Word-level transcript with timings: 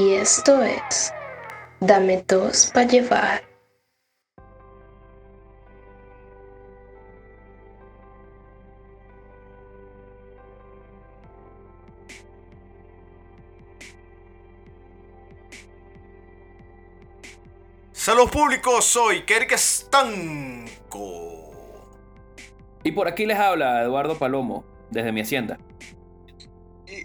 Y 0.00 0.14
esto 0.14 0.62
es 0.62 1.12
Dame 1.80 2.24
dos 2.26 2.70
para 2.72 2.86
llevar. 2.86 3.42
Saludos 17.92 18.30
públicos, 18.30 18.86
soy 18.86 19.26
Kerk 19.26 19.52
Estanco. 19.52 20.70
Y 22.82 22.92
por 22.92 23.06
aquí 23.06 23.26
les 23.26 23.38
habla 23.38 23.82
Eduardo 23.82 24.18
Palomo, 24.18 24.64
desde 24.90 25.12
mi 25.12 25.20
hacienda. 25.20 25.58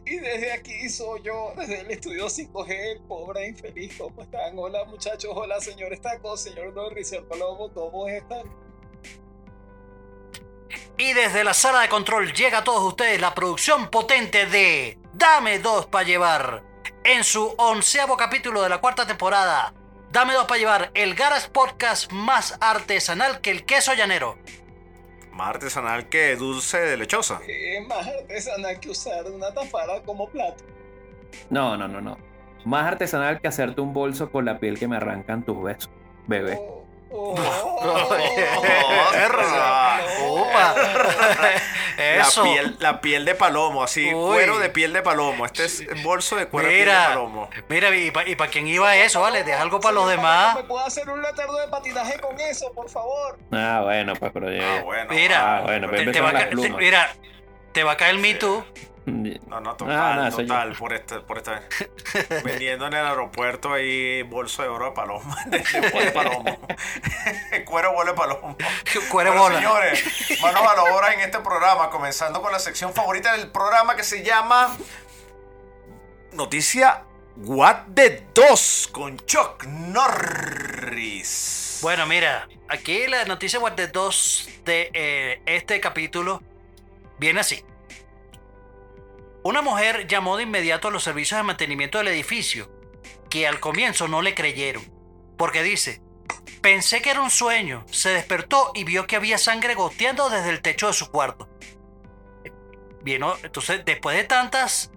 Y, 0.05 0.17
desde 0.19 0.53
aquí 0.53 0.87
soy 0.87 1.23
yo, 1.23 1.53
desde 1.57 1.81
el 1.81 1.89
estudio 1.89 2.27
5G, 2.27 3.07
pobre 3.07 3.47
infeliz, 3.47 3.97
¿cómo 3.97 4.21
están? 4.21 4.57
Hola 4.57 4.85
muchachos, 4.85 5.31
hola 5.33 5.59
señor 5.59 5.93
Estanco, 5.93 6.37
señor 6.37 6.73
Norris, 6.73 7.09
señor 7.09 7.27
Palomo, 7.27 7.73
¿cómo 7.73 8.07
están? 8.07 8.43
Y 10.99 11.13
desde 11.13 11.43
la 11.43 11.55
sala 11.55 11.81
de 11.81 11.89
control 11.89 12.31
llega 12.33 12.59
a 12.59 12.63
todos 12.63 12.83
ustedes 12.83 13.19
la 13.19 13.33
producción 13.33 13.89
potente 13.89 14.45
de 14.45 14.99
Dame 15.13 15.57
dos 15.57 15.87
para 15.87 16.05
llevar. 16.05 16.63
En 17.03 17.23
su 17.23 17.55
onceavo 17.57 18.15
capítulo 18.15 18.61
de 18.61 18.69
la 18.69 18.79
cuarta 18.79 19.07
temporada, 19.07 19.73
Dame 20.11 20.33
dos 20.33 20.45
para 20.45 20.59
llevar, 20.59 20.91
el 20.93 21.15
Garas 21.15 21.47
Podcast 21.47 22.11
más 22.11 22.55
artesanal 22.61 23.41
que 23.41 23.49
el 23.49 23.65
queso 23.65 23.93
llanero. 23.95 24.37
Más 25.35 25.49
artesanal 25.49 26.07
que 26.07 26.37
dulce 26.37 26.79
de 26.79 26.95
lechosa. 26.95 27.41
Es 27.45 27.85
más 27.85 28.07
artesanal 28.07 28.79
que 28.79 28.91
usar 28.91 29.25
una 29.29 29.53
tafara 29.53 30.01
como 30.05 30.29
plato. 30.29 30.63
No, 31.49 31.75
no, 31.75 31.89
no, 31.89 31.99
no. 31.99 32.17
Más 32.63 32.87
artesanal 32.87 33.41
que 33.41 33.49
hacerte 33.49 33.81
un 33.81 33.91
bolso 33.91 34.31
con 34.31 34.45
la 34.45 34.59
piel 34.59 34.79
que 34.79 34.87
me 34.87 34.95
arrancan 34.95 35.43
tus 35.43 35.61
besos, 35.61 35.89
bebé. 36.25 36.57
Oh, 36.57 36.74
oh. 37.15 37.35
Opa. 40.41 40.75
Eso. 41.97 42.43
La 42.43 42.51
piel, 42.51 42.75
la 42.79 43.01
piel 43.01 43.25
de 43.25 43.35
palomo, 43.35 43.83
así, 43.83 44.13
Uy. 44.13 44.33
cuero 44.33 44.59
de 44.59 44.69
piel 44.69 44.91
de 44.93 45.01
palomo. 45.01 45.45
Este 45.45 45.65
es 45.65 45.85
bolso 46.03 46.35
de 46.35 46.47
cuero 46.47 46.67
de 46.67 46.73
piel 46.73 46.85
de 46.85 46.91
Mira, 46.91 47.07
palomo. 47.09 47.49
mira, 47.69 47.95
y 47.95 48.35
para 48.35 48.51
quién 48.51 48.67
iba 48.67 48.95
eso, 48.97 49.21
¿vale? 49.21 49.43
Deja 49.43 49.61
algo 49.61 49.79
para 49.79 49.93
los 49.95 50.09
demás. 50.09 50.55
¿Me 50.55 50.63
puedo 50.63 50.85
hacer 50.85 51.09
un 51.09 51.21
letrero 51.21 51.53
de 51.55 51.67
patinaje 51.69 52.19
con 52.19 52.39
eso, 52.39 52.71
por 52.73 52.89
favor? 52.89 53.37
Ah, 53.51 53.81
bueno, 53.83 54.13
pues, 54.15 54.31
pero 54.33 54.47
Ah, 54.49 54.51
ya. 54.77 54.83
bueno. 54.83 55.05
Mira, 55.13 55.57
Ah, 55.57 55.61
bueno, 55.61 55.87
te, 55.89 55.95
pues 56.03 56.11
te 56.11 56.21
va 56.21 56.29
a 56.29 56.31
empezaron 56.31 56.33
las 56.33 56.43
ca- 56.43 56.49
te- 56.49 56.55
plumas. 56.55 56.79
mira, 56.79 57.13
te 57.71 57.83
va 57.83 57.91
a 57.93 57.97
caer 57.97 58.15
el 58.15 58.19
Me 58.21 58.33
Too. 58.35 58.65
No, 59.47 59.59
no, 59.61 59.75
total, 59.75 60.19
Ah, 60.19 60.29
yo. 60.29 60.37
total, 60.37 60.73
por 60.73 60.91
este, 60.93 61.19
por 61.19 61.37
esta 61.37 61.51
vez. 61.59 62.43
Vendiendo 62.43 62.87
en 62.87 62.93
el 62.93 63.05
aeropuerto 63.05 63.71
ahí 63.73 64.23
bolso 64.23 64.63
de 64.63 64.69
oro 64.69 64.85
de 64.85 64.91
palomo, 64.93 65.35
de, 65.45 66.11
palomo. 66.11 66.59
cuero 67.65 67.93
vuelo 67.93 68.11
de 68.11 68.17
palomo. 68.17 68.57
Cuero 69.11 69.33
bola. 69.35 69.55
señores, 69.57 70.03
manos 70.41 70.61
a 70.63 70.75
la 70.75 70.83
obra 70.85 71.13
en 71.13 71.19
este 71.19 71.39
programa, 71.39 71.89
comenzando 71.91 72.41
con 72.41 72.51
la 72.51 72.59
sección 72.59 72.93
favorita 72.93 73.33
del 73.37 73.51
programa 73.51 73.95
que 73.95 74.03
se 74.03 74.23
llama 74.23 74.75
Noticia 76.31 77.03
What 77.37 77.87
the 77.93 78.23
2 78.33 78.89
con 78.91 79.17
Chuck 79.25 79.65
Norris. 79.65 81.79
Bueno, 81.81 82.05
mira, 82.05 82.47
aquí 82.69 83.07
la 83.07 83.25
noticia 83.25 83.59
What 83.59 83.73
the 83.73 83.87
2 83.87 84.49
de 84.65 84.89
eh, 84.93 85.41
este 85.45 85.79
capítulo 85.79 86.41
viene 87.19 87.41
así. 87.41 87.63
Una 89.45 89.61
mujer 89.61 90.07
llamó 90.07 90.37
de 90.37 90.43
inmediato 90.43 90.87
a 90.87 90.91
los 90.91 91.03
servicios 91.03 91.37
de 91.37 91.43
mantenimiento 91.43 91.99
del 91.99 92.07
edificio, 92.07 92.67
que 93.29 93.47
al 93.47 93.59
comienzo 93.59 94.07
no 94.07 94.23
le 94.23 94.33
creyeron, 94.33 94.83
porque 95.37 95.61
dice, 95.61 96.01
pensé 96.61 96.99
que 97.03 97.11
era 97.11 97.21
un 97.21 97.29
sueño, 97.29 97.85
se 97.91 98.09
despertó 98.09 98.71
y 98.73 98.85
vio 98.85 99.05
que 99.05 99.15
había 99.15 99.37
sangre 99.37 99.75
goteando 99.75 100.31
desde 100.31 100.49
el 100.49 100.63
techo 100.63 100.87
de 100.87 100.93
su 100.93 101.11
cuarto. 101.11 101.47
Vino, 103.03 103.35
entonces, 103.43 103.85
después 103.85 104.17
de 104.17 104.23
tantas 104.23 104.91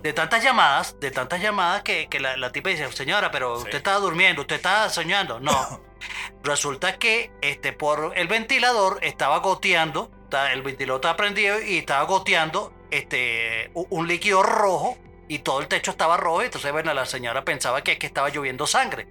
de 0.00 0.12
tantas 0.12 0.44
llamadas, 0.44 1.00
de 1.00 1.10
tantas 1.10 1.40
llamadas 1.40 1.82
que, 1.82 2.06
que 2.08 2.20
la, 2.20 2.36
la 2.36 2.52
tipa 2.52 2.70
dice, 2.70 2.90
señora, 2.92 3.32
pero 3.32 3.56
Sí. 3.56 3.64
usted 3.64 3.78
estaba 3.78 3.98
durmiendo, 3.98 4.42
usted 4.42 4.56
estaba 4.56 4.88
soñando. 4.90 5.40
No. 5.40 5.82
Resulta 6.44 6.98
que 6.98 7.32
este, 7.40 7.72
por 7.72 8.12
el 8.16 8.28
ventilador 8.28 9.00
estaba 9.02 9.38
goteando, 9.38 10.08
el 10.52 10.62
ventilador 10.62 11.00
estaba 11.00 11.16
prendido 11.16 11.60
y 11.60 11.78
estaba 11.78 12.04
goteando 12.04 12.72
este, 12.92 13.70
un, 13.74 14.06
líquido 14.06 14.42
rojo 14.42 14.96
y 15.28 15.40
todo 15.40 15.60
el 15.60 15.66
techo 15.68 15.90
estaba 15.90 16.16
rojo. 16.16 16.42
Entonces, 16.42 16.70
bueno, 16.72 16.94
la 16.94 17.06
señora 17.06 17.44
pensaba 17.44 17.82
que, 17.82 17.98
que 17.98 18.06
estaba 18.06 18.28
lloviendo 18.28 18.66
sangre. 18.66 19.08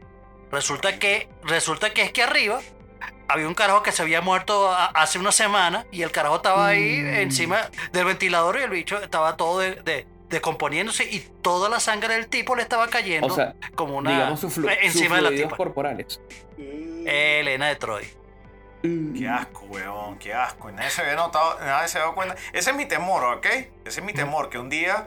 Resulta 0.52 0.97
que, 1.00 1.28
resulta 1.44 1.94
que 1.94 2.03
es 2.03 2.12
que 2.12 2.24
arriba 2.24 2.59
había 3.28 3.47
un 3.47 3.53
carajo 3.56 3.81
que 3.84 3.92
se 3.92 4.02
había 4.02 4.22
muerto 4.22 4.69
a- 4.69 4.86
hace 4.88 5.18
una 5.18 5.31
semana 5.31 5.86
y 5.92 6.02
el 6.02 6.12
carajo 6.12 6.36
estaba 6.38 6.68
ahí 6.68 7.00
encima 7.00 7.69
del 7.94 8.06
ventilador 8.06 8.58
y 8.59 8.64
el 8.64 8.69
bicho 8.69 9.02
estaba 9.02 9.36
todo 9.38 9.59
de- 9.59 9.75
de- 9.75 10.06
descomponiéndose 10.30 11.03
y 11.06 11.19
toda 11.42 11.68
la 11.69 11.80
sangre 11.80 12.13
del 12.16 12.28
tipo 12.28 12.56
le 12.56 12.62
estaba 12.62 12.88
cayendo 12.88 13.28
O 13.28 13.36
sea, 13.36 13.53
como 13.75 13.98
una 13.98 14.12
digamos 14.12 14.40
sus 14.42 14.58
encima 14.81 15.18
de 15.18 15.22
la 15.24 15.30
tipa. 15.31 15.58
corporales. 15.58 16.22
Elena 17.06 17.68
de 17.69 17.75
Troy. 17.78 18.06
Qué 18.81 19.28
asco, 19.28 19.66
weón, 19.69 20.18
qué 20.18 20.34
asco. 20.34 20.72
Nadie 20.72 20.90
se 20.90 21.02
había 21.02 21.16
notado, 21.16 21.59
nadie 21.59 21.88
se 21.88 21.97
había 22.00 22.06
dado 22.06 22.16
cuenta. 22.16 22.36
Ese 22.53 22.72
es 22.72 22.75
mi 22.75 22.86
temor, 22.86 23.24
¿ok? 23.38 23.46
Ese 23.86 24.00
es 24.00 24.03
mi 24.03 24.14
temor, 24.14 24.50
que 24.50 24.58
un 24.58 24.69
día. 24.69 25.06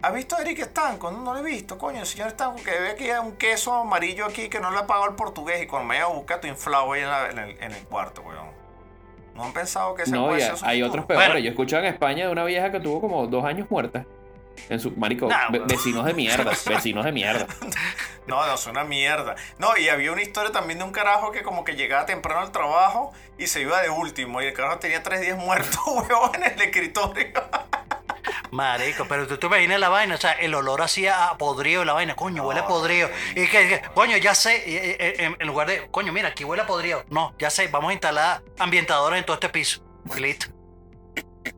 ¿Has 0.00 0.14
visto 0.14 0.36
a 0.36 0.42
Eric 0.42 0.60
Estanco? 0.60 1.10
No, 1.10 1.22
no 1.22 1.32
lo 1.34 1.40
he 1.40 1.42
visto, 1.42 1.76
coño. 1.78 2.00
El 2.00 2.06
señor 2.06 2.28
Estanco 2.28 2.62
que 2.62 2.70
ve 2.70 2.96
hay 3.12 3.18
un 3.18 3.32
queso 3.36 3.74
amarillo 3.74 4.26
aquí 4.26 4.48
que 4.48 4.60
no 4.60 4.70
le 4.70 4.78
ha 4.78 4.86
pagado 4.86 5.08
el 5.08 5.16
portugués 5.16 5.62
y 5.62 5.66
cuando 5.66 5.88
me 5.88 5.96
vaya 5.96 6.06
a 6.06 6.14
buscar 6.14 6.40
tu 6.40 6.46
inflado 6.46 6.92
ahí 6.92 7.00
en, 7.02 7.08
la- 7.08 7.30
en 7.30 7.38
el, 7.38 7.50
en 7.62 7.72
el 7.72 7.82
cuarto, 7.84 8.22
weón. 8.22 8.46
¿No 9.34 9.44
han 9.44 9.52
pensado 9.52 9.94
que 9.94 10.02
ese 10.02 10.12
No, 10.12 10.26
puede 10.26 10.40
ya, 10.40 10.56
ser 10.56 10.68
hay 10.68 10.82
otros 10.82 11.04
peores. 11.06 11.26
Bueno. 11.28 11.40
Yo 11.40 11.50
escuché 11.50 11.78
en 11.78 11.86
España 11.86 12.26
de 12.26 12.32
una 12.32 12.44
vieja 12.44 12.70
que 12.70 12.80
tuvo 12.80 13.00
como 13.00 13.26
dos 13.26 13.44
años 13.44 13.68
muerta. 13.70 14.04
En 14.68 14.80
su 14.80 14.90
marico, 14.92 15.26
Nah, 15.28 15.48
vecinos 15.66 16.04
de 16.04 16.14
mierda, 16.14 16.52
vecinos 16.66 17.04
de 17.04 17.12
mierda. 17.12 17.46
No, 18.26 18.46
no, 18.46 18.54
es 18.56 18.66
una 18.66 18.84
mierda. 18.84 19.36
No, 19.56 19.74
y 19.78 19.88
había 19.88 20.12
una 20.12 20.20
historia 20.20 20.52
también 20.52 20.78
de 20.78 20.84
un 20.84 20.92
carajo 20.92 21.32
que 21.32 21.42
como 21.42 21.64
que 21.64 21.76
llegaba 21.76 22.04
temprano 22.04 22.40
al 22.42 22.52
trabajo 22.52 23.10
y 23.38 23.46
se 23.46 23.62
iba 23.62 23.80
de 23.80 23.88
último. 23.88 24.42
Y 24.42 24.46
el 24.48 24.52
carajo 24.52 24.78
tenía 24.80 25.02
tres 25.02 25.22
días 25.22 25.38
muerto, 25.38 25.78
weón, 25.86 26.34
en 26.34 26.42
el 26.52 26.60
escritorio. 26.60 27.32
Marico, 28.50 29.06
pero 29.08 29.26
tú 29.26 29.38
te 29.38 29.46
imaginas 29.46 29.80
la 29.80 29.88
vaina, 29.88 30.14
o 30.14 30.18
sea, 30.18 30.32
el 30.32 30.54
olor 30.54 30.82
hacía 30.82 31.28
a 31.28 31.38
podrido 31.38 31.84
la 31.86 31.94
vaina, 31.94 32.16
coño, 32.16 32.46
huele 32.46 32.60
a 32.60 32.66
podrido. 32.66 33.08
Y 33.32 33.46
que, 33.46 33.68
que, 33.68 33.82
coño, 33.94 34.16
ya 34.18 34.34
sé, 34.34 34.62
y- 34.66 34.74
y- 34.76 34.76
y- 35.22 35.24
en, 35.24 35.36
en 35.38 35.46
lugar 35.46 35.66
de, 35.68 35.86
coño, 35.90 36.12
mira, 36.12 36.28
aquí 36.28 36.44
huele 36.44 36.62
a 36.62 36.66
podrido. 36.66 37.04
No, 37.08 37.34
ya 37.38 37.48
sé, 37.50 37.68
vamos 37.68 37.90
a 37.90 37.92
instalar 37.94 38.42
ambientadores 38.58 39.18
en 39.20 39.24
todo 39.24 39.34
este 39.34 39.48
piso. 39.48 39.82
Y 40.16 40.20
listo. 40.20 40.46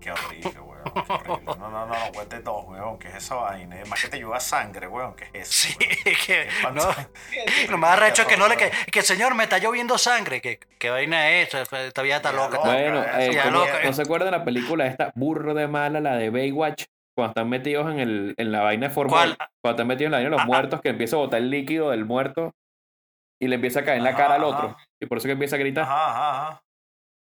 Qué 0.01 0.11
horrible, 0.13 0.51
weón. 0.51 0.53
Qué 0.53 0.59
horrible. 0.61 0.70
No, 0.85 1.57
no, 1.57 1.69
no, 1.71 1.87
no, 1.87 1.95
cuente 2.15 2.41
dos, 2.41 2.65
weón. 2.67 2.99
¿Qué 2.99 3.09
es 3.09 3.15
esa 3.17 3.35
vaina? 3.37 3.81
Es 3.81 3.89
más 3.89 4.03
que 4.03 4.09
te 4.09 4.19
llueva 4.19 4.41
sangre, 4.41 4.87
weón. 4.89 5.15
¿Qué 5.15 5.25
es 5.33 5.49
eso? 5.49 5.69
Sí, 5.69 5.77
weón? 5.81 6.17
que 6.27 6.49
no. 6.75 7.71
Lo 7.71 7.79
más 7.79 7.91
arrecho 7.93 8.23
es 8.23 8.29
que 8.29 8.37
no 8.37 8.49
le 8.49 8.57
que, 8.57 8.71
que 8.91 9.03
señor 9.03 9.35
me 9.35 9.45
está 9.45 9.59
lloviendo 9.59 9.99
sangre. 9.99 10.41
Que, 10.41 10.59
¿Qué 10.79 10.91
vaina 10.91 11.31
es 11.31 11.55
esa? 11.55 11.63
Esta 11.87 12.03
vieja 12.03 12.17
está 12.19 12.31
Ya, 12.33 12.37
loca. 12.37 12.57
loca, 12.57 12.69
Bueno, 12.73 13.05
eh. 13.19 13.81
¿no 13.85 13.93
se 13.93 14.03
acuerdan 14.03 14.31
de 14.33 14.39
la 14.39 14.45
película 14.45 14.87
esta 14.87 15.13
burro 15.15 15.55
de 15.55 15.69
mala, 15.69 16.01
la 16.01 16.17
de 16.17 16.31
Baywatch? 16.31 16.85
Cuando 17.17 17.31
están 17.33 17.49
metidos 17.49 17.91
en, 17.93 17.99
el, 17.99 18.35
en 18.39 18.53
la 18.53 18.61
vaina 18.63 18.89
de 18.89 18.95
formol. 18.95 19.19
¿Cuál? 19.37 19.37
Cuando 19.63 19.71
están 19.77 19.87
metidos 19.89 20.07
en 20.07 20.13
la 20.13 20.17
vaina 20.19 20.31
de 20.31 20.37
los 20.37 20.41
Ah, 20.41 20.45
ah. 20.45 20.47
muertos, 20.47 20.81
que 20.81 20.89
empieza 20.91 21.17
a 21.17 21.19
botar 21.19 21.39
el 21.41 21.51
líquido 21.51 21.91
del 21.91 22.05
muerto 22.05 22.53
y 23.43 23.49
le 23.49 23.57
empieza 23.57 23.81
a 23.81 23.85
caer 23.85 23.99
en 23.99 24.05
la 24.05 24.11
Ajá, 24.11 24.19
cara 24.19 24.35
al 24.37 24.45
ajá. 24.45 24.49
otro. 24.57 24.77
Y 25.01 25.07
por 25.07 25.19
eso 25.19 25.27
que 25.27 25.33
empieza 25.33 25.57
a 25.57 25.59
gritar. 25.59 25.85
Ajá, 25.85 26.11
ajá, 26.11 26.31
ajá. 26.49 26.63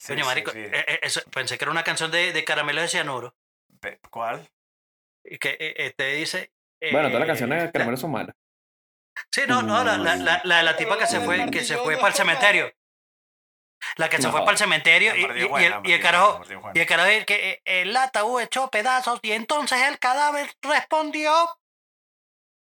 Sí, 0.01 0.13
Coño, 0.13 0.25
marico, 0.25 0.49
sí. 0.51 0.57
eh, 0.57 0.71
eh, 0.87 0.99
eso- 1.03 1.21
pensé 1.29 1.59
que 1.59 1.63
era 1.63 1.71
una 1.71 1.83
canción 1.83 2.09
de, 2.09 2.33
de 2.33 2.43
caramelo 2.43 2.81
de 2.81 2.87
cianuro. 2.87 3.35
¿Cuál? 4.09 4.49
Y 5.23 5.37
que 5.37 5.55
eh, 5.59 5.75
este 5.77 6.13
dice. 6.13 6.51
eh, 6.81 6.91
Bueno, 6.91 7.09
todas 7.09 7.19
las 7.19 7.27
canciones 7.27 7.59
de 7.59 7.65
la- 7.65 7.71
Caramelo 7.71 7.97
son 7.97 8.11
malas. 8.11 8.35
Sí, 9.31 9.41
no, 9.47 9.61
no, 9.61 9.83
la, 9.83 9.97
la, 9.97 10.15
la, 10.15 10.41
la, 10.43 10.63
la 10.63 10.75
tipa 10.75 10.97
que 10.97 11.05
se 11.05 11.19
fue, 11.19 11.51
que 11.51 11.63
se 11.63 11.77
fue 11.77 11.97
para 11.97 12.07
el 12.07 12.13
cementerio. 12.15 12.73
La 13.97 14.09
que 14.09 14.17
se 14.17 14.23
No. 14.23 14.31
fue 14.31 14.39
para 14.41 14.51
el 14.53 14.57
cementerio 14.57 15.15
y, 15.15 15.19
y- 15.21 15.23
y 15.25 15.65
el, 15.65 15.73
y 15.85 15.99
carajo, 15.99 16.41
y 16.73 16.79
el 16.79 16.87
carajo 16.87 17.09
el 17.09 17.25
que 17.25 17.49
eh, 17.51 17.61
el 17.65 17.95
ataúd 17.95 18.41
echó 18.41 18.69
pedazos 18.71 19.19
y 19.21 19.33
entonces 19.33 19.79
el 19.83 19.99
cadáver 19.99 20.49
respondió. 20.63 21.31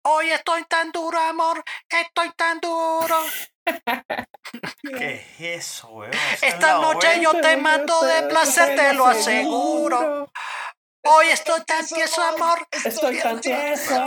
Hoy 0.03 0.29
estoy 0.31 0.63
tan 0.65 0.91
duro, 0.91 1.19
amor, 1.19 1.63
estoy 1.89 2.31
tan 2.35 2.59
duro. 2.59 3.15
¿Qué 4.97 5.25
es 5.39 5.65
eso, 5.65 5.89
weón? 5.89 6.11
Esta 6.41 6.79
noche 6.79 7.19
yo 7.21 7.31
te 7.39 7.57
mato 7.57 8.05
de 8.05 8.23
placer, 8.23 8.75
te 8.75 8.93
lo 8.93 9.05
aseguro. 9.05 10.31
Hoy 11.03 11.27
estoy 11.27 11.63
tan 11.63 11.85
tieso, 11.85 12.21
amor. 12.21 12.67
Estoy 12.83 13.19
tan 13.19 13.39
tieso. 13.39 14.05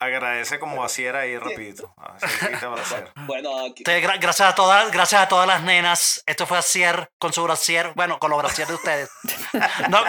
Agradece 0.00 0.58
como 0.58 0.84
ahí 1.16 1.36
rapidito. 1.38 1.92
Así 1.96 2.46
que 2.46 2.56
te 2.56 2.66
va 2.66 2.76
a 2.78 2.80
hacer. 2.82 3.10
Bueno, 3.26 3.66
aquí, 3.66 3.82
gra- 3.84 4.18
gracias 4.20 4.48
a 4.50 4.54
todas, 4.54 4.90
gracias 4.92 5.20
a 5.22 5.28
todas 5.28 5.46
las 5.46 5.62
nenas. 5.62 6.22
Esto 6.26 6.46
fue 6.46 6.58
Acier 6.58 7.10
con 7.18 7.32
su 7.32 7.42
brasier, 7.42 7.92
bueno, 7.94 8.18
con 8.18 8.30
los 8.30 8.38
brasier 8.40 8.68
de 8.68 8.74
ustedes. 8.74 9.10
No, 9.90 10.02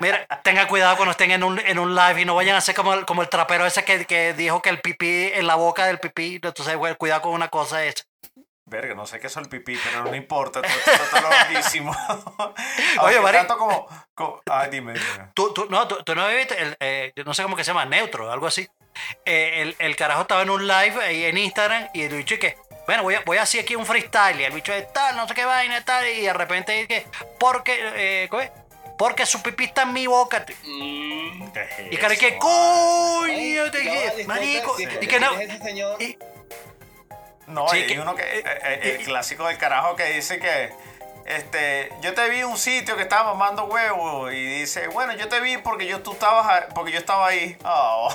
mire, 0.00 0.26
tengan 0.42 0.66
cuidado 0.68 0.96
cuando 0.96 1.12
estén 1.12 1.30
en 1.30 1.42
un, 1.44 1.58
en 1.58 1.78
un 1.78 1.94
live 1.94 2.20
y 2.20 2.24
no 2.24 2.34
vayan 2.34 2.56
a 2.56 2.60
ser 2.60 2.74
como 2.74 2.94
el, 2.94 3.04
como 3.04 3.22
el 3.22 3.28
trapero 3.28 3.66
ese 3.66 3.84
que, 3.84 4.04
que 4.06 4.32
dijo 4.34 4.60
que 4.62 4.68
el 4.70 4.80
pipí 4.80 5.30
en 5.32 5.46
la 5.46 5.54
boca 5.54 5.86
del 5.86 5.98
pipí. 5.98 6.36
Entonces, 6.42 6.76
güey, 6.76 6.94
cuidado 6.96 7.22
con 7.22 7.32
una 7.32 7.48
cosa 7.48 7.84
hecha. 7.84 8.04
Verga, 8.64 8.94
no 8.94 9.06
sé 9.06 9.18
qué 9.20 9.26
es 9.26 9.36
el 9.36 9.48
pipí, 9.48 9.76
pero 9.84 10.04
no 10.04 10.14
importa. 10.14 10.62
Todo 10.62 10.70
esto 10.72 11.04
está 11.04 11.20
loquísimo. 11.20 11.92
Oye, 13.02 13.20
Mari- 13.20 13.38
tanto 13.38 13.58
como, 13.58 13.88
como- 14.14 14.40
Ay, 14.50 14.70
dime, 14.70 14.92
dime. 14.92 15.28
Tú, 15.34 15.52
tú, 15.52 15.66
no, 15.68 15.86
tú, 15.88 15.96
tú 16.04 16.14
no 16.14 16.26
viste, 16.28 16.60
el, 16.60 16.76
eh, 16.80 17.12
yo 17.16 17.24
no 17.24 17.34
sé 17.34 17.42
cómo 17.42 17.56
que 17.56 17.64
se 17.64 17.70
llama, 17.70 17.84
neutro, 17.84 18.30
algo 18.30 18.46
así. 18.46 18.68
Eh, 19.24 19.62
el, 19.62 19.76
el 19.78 19.96
carajo 19.96 20.22
estaba 20.22 20.42
en 20.42 20.50
un 20.50 20.66
live 20.66 20.94
ahí 21.02 21.24
en 21.24 21.38
Instagram 21.38 21.88
y 21.92 22.02
el 22.02 22.14
bicho 22.14 22.38
que, 22.38 22.56
bueno, 22.86 23.02
voy 23.02 23.14
a, 23.16 23.22
voy 23.26 23.38
a 23.38 23.42
hacer 23.42 23.62
aquí 23.62 23.74
un 23.74 23.84
freestyle 23.84 24.40
y 24.40 24.44
el 24.44 24.52
bicho 24.52 24.72
de 24.72 24.82
tal, 24.82 25.16
no 25.16 25.26
sé 25.26 25.34
qué 25.34 25.44
vaina, 25.44 25.84
tal, 25.84 26.06
y 26.08 26.20
de 26.22 26.32
repente 26.32 26.86
que, 26.86 27.06
porque, 27.40 27.78
eh, 27.96 28.28
¿cómo 28.30 28.42
es? 28.42 28.50
porque 28.98 29.26
su 29.26 29.42
pipí 29.42 29.64
está 29.64 29.82
en 29.82 29.92
mi 29.94 30.06
boca. 30.06 30.44
mm, 30.62 31.50
¿Qué 31.52 31.60
es 31.62 31.92
Y 31.92 31.96
cara, 31.96 32.14
que 32.14 32.38
coño, 32.38 33.70
te 33.72 33.78
dije, 33.80 34.24
marico, 34.26 34.76
y 34.78 35.06
que 35.06 35.18
no, 35.18 35.30
¿quién 35.30 35.50
es 35.50 35.56
ese 35.56 35.64
señor? 35.64 36.00
y- 36.00 36.16
No, 37.46 37.68
Sí, 37.68 37.78
hay 37.78 37.86
que- 37.86 38.00
uno 38.00 38.14
que. 38.14 38.22
eh, 38.22 38.42
eh, 38.44 38.96
el 39.00 39.04
clásico 39.04 39.46
del 39.46 39.58
carajo 39.58 39.96
que 39.96 40.04
dice 40.12 40.38
que. 40.38 40.72
Este, 41.24 41.88
yo 42.00 42.14
te 42.14 42.28
vi 42.30 42.40
en 42.40 42.46
un 42.46 42.58
sitio 42.58 42.96
que 42.96 43.02
estaba 43.02 43.32
mamando 43.32 43.66
huevo 43.66 44.28
y 44.32 44.44
dice, 44.44 44.88
bueno, 44.88 45.12
yo 45.14 45.28
te 45.28 45.38
vi 45.40 45.56
porque 45.56 45.86
yo 45.86 46.00
tú 46.02 46.12
estabas 46.14 46.64
porque 46.74 46.90
yo 46.90 46.98
estaba 46.98 47.28
ahí. 47.28 47.56
Oh. 47.64 48.12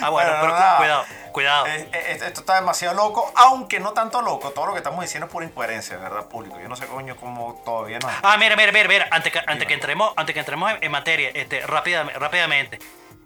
ah, 0.00 0.08
bueno, 0.10 0.30
pero 0.40 0.54
cuidado, 0.78 1.04
cuidado. 1.32 1.66
Eh, 1.66 1.88
esto 2.22 2.40
está 2.40 2.54
demasiado 2.56 2.94
loco, 2.94 3.30
aunque 3.36 3.80
no 3.80 3.92
tanto 3.92 4.22
loco. 4.22 4.50
Todo 4.50 4.66
lo 4.66 4.72
que 4.72 4.78
estamos 4.78 5.02
diciendo 5.02 5.26
es 5.26 5.32
pura 5.32 5.44
incoherencia, 5.46 5.96
¿verdad, 5.98 6.26
público? 6.26 6.58
Yo 6.60 6.68
no 6.68 6.76
sé, 6.76 6.86
coño, 6.86 7.16
cómo 7.16 7.60
todavía 7.64 7.98
no. 7.98 8.08
Ah, 8.22 8.36
mira, 8.38 8.56
mira, 8.56 8.72
mira, 8.72 8.88
mira, 8.88 9.08
antes 9.10 9.32
que, 9.32 9.40
antes 9.46 9.66
que 9.68 9.74
entremos, 9.74 10.12
antes 10.16 10.32
que 10.32 10.40
entremos 10.40 10.72
en, 10.80 10.90
materia, 10.90 11.30
este, 11.34 11.66
rápida- 11.66 12.04
rápidamente. 12.14 12.78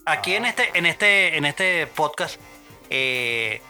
Aquí 0.05 0.35
en 0.37 0.45
este, 0.47 0.71
en 0.77 0.87
este, 0.87 1.37
en 1.37 1.45
este 1.45 1.87
podcast, 1.89 2.41
eh, 2.91 3.61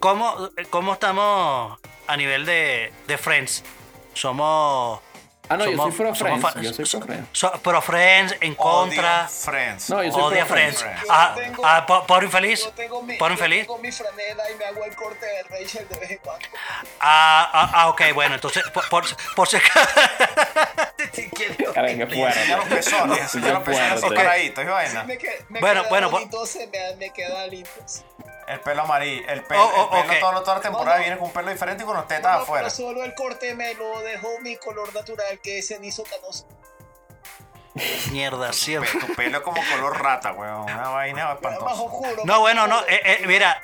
¿cómo, 0.00 0.50
¿cómo 0.70 0.92
estamos 0.94 1.78
a 2.06 2.16
nivel 2.16 2.44
de, 2.46 2.92
de 3.06 3.18
Friends? 3.18 3.62
Somos. 4.14 5.00
Ah, 5.48 5.56
no, 5.56 5.64
yo 5.66 5.70
somos- 5.76 5.94
soy 5.94 6.06
pro 6.06 6.14
somos 6.16 6.18
Friends. 6.18 6.42
fa- 6.42 6.60
Yo 6.60 6.72
soy 6.72 6.84
pro 7.00 7.06
Friends. 7.06 7.28
so- 7.32 7.52
pro 7.62 7.80
Friends, 7.82 8.34
en 8.40 8.54
contra. 8.56 9.28
Friends. 9.28 9.90
No, 9.90 10.02
yo 10.02 10.10
soy 10.10 10.22
Odia 10.22 10.44
pro 10.44 10.54
Friends. 10.56 10.80
Friends. 10.82 11.02
Ah, 11.08 11.34
tengo- 11.36 11.62
ah, 11.64 11.86
po- 11.86 12.04
pobre 12.04 12.26
infeliz. 12.26 12.64
Yo 12.64 12.70
tengo 12.72 13.00
mi, 13.02 13.16
yo 13.16 13.36
tengo 13.38 13.78
mi 13.78 13.92
franela 13.92 14.50
y 14.50 14.54
me 14.56 14.64
hago 14.64 14.84
el 14.84 14.96
corte 14.96 15.24
de 15.24 15.42
Rachel 15.44 15.86
de 15.88 15.98
vez 16.00 16.10
en 16.10 16.18
cuando. 16.18 16.48
Ah, 16.98 17.48
ah, 17.52 17.70
ah, 17.74 17.88
ok, 17.90 18.02
bueno, 18.12 18.34
entonces, 18.34 18.64
por, 18.74 18.88
por, 18.88 19.04
por 19.36 19.46
si 19.46 19.58
Cara, 21.74 21.88
qué 21.88 21.94
Y 21.94 22.22
enseña 22.22 22.56
los 22.56 22.66
fuerte. 22.66 22.74
pezones, 22.76 23.18
enseña 23.20 23.48
los 23.52 23.58
Qué 23.60 23.64
pezones 23.66 23.92
así 23.92 24.00
fuerte. 24.00 24.16
paraditos 24.16 24.64
y 24.64 24.68
vaina. 24.68 25.00
Sí, 25.02 25.06
me, 25.06 25.18
que- 25.18 25.44
me 25.48 25.60
Bueno, 25.60 25.80
queda 25.82 25.88
bueno, 25.90 26.10
bonito, 26.10 26.46
se 26.46 26.66
me, 26.66 26.96
me 26.96 27.12
queda 27.12 27.46
lindo. 27.46 27.70
El 28.48 28.60
pelo 28.60 28.82
amarillo, 28.82 29.26
el 29.28 29.42
pelo, 29.42 29.64
Oh, 29.64 29.88
oh, 29.92 29.96
el 29.98 30.02
pelo 30.06 30.14
ok. 30.14 30.20
todo- 30.20 30.42
toda 30.42 30.54
la 30.56 30.60
temporada 30.62 30.90
No, 30.92 30.98
no. 30.98 31.04
viene 31.04 31.18
con 31.18 31.26
un 31.28 31.32
pelo 31.32 31.50
diferente 31.50 31.82
y 31.82 31.86
con 31.86 31.96
los 31.96 32.06
tetas 32.06 32.36
No, 32.36 32.42
afuera. 32.42 32.64
pero 32.68 32.74
solo 32.74 33.02
el 33.04 33.14
corte 33.14 33.54
me 33.54 33.74
lo 33.74 34.00
dejó 34.02 34.38
mi 34.40 34.56
color 34.56 34.94
natural, 34.94 35.40
que 35.42 35.58
es 35.58 35.68
cenizo 35.68 36.04
canoso. 36.04 36.46
Mierda, 38.10 38.52
cierto. 38.52 38.98
Tu 39.06 39.14
pelo 39.14 39.38
es 39.38 39.42
como 39.44 39.60
color 39.70 40.00
rata, 40.02 40.32
weón. 40.32 40.62
Una 40.62 40.88
vaina 40.90 41.24
Más 41.26 41.34
espantosa. 41.36 41.82
oscuro. 41.82 42.22
No, 42.24 42.40
bueno, 42.40 42.66
no, 42.66 42.80
eh, 42.86 43.00
eh, 43.04 43.24
mira. 43.26 43.62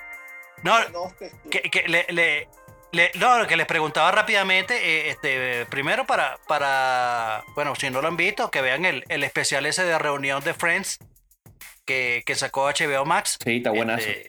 No, 0.62 0.79
textura. 1.19 1.31
que, 1.50 1.62
que 1.62 1.88
le, 1.88 2.06
le- 2.11 2.49
le- 2.93 3.11
no, 3.14 3.38
lo 3.38 3.46
que 3.46 3.56
les 3.56 3.67
preguntaba 3.67 4.12
rápidamente, 4.12 4.76
eh, 4.76 5.11
este, 5.11 5.67
primero 5.67 6.06
para, 6.06 6.38
para, 6.46 7.43
bueno, 7.55 7.75
si 7.75 7.88
no 7.90 8.00
lo 8.02 8.08
han 8.08 8.17
visto, 8.17 8.50
que 8.50 8.61
vean 8.61 8.85
el, 8.85 9.05
el 9.08 9.25
especial 9.25 9.64
ese 9.67 9.82
de 9.85 9.99
reunión 9.99 10.44
de 10.44 10.55
Friends 10.55 10.99
que, 11.85 12.23
que 12.26 12.35
sacó 12.37 12.67
HBO 12.69 13.05
Max. 13.05 13.38
Sí, 13.43 13.56
está 13.56 13.70
buenazo. 13.70 14.06
Este, 14.08 14.28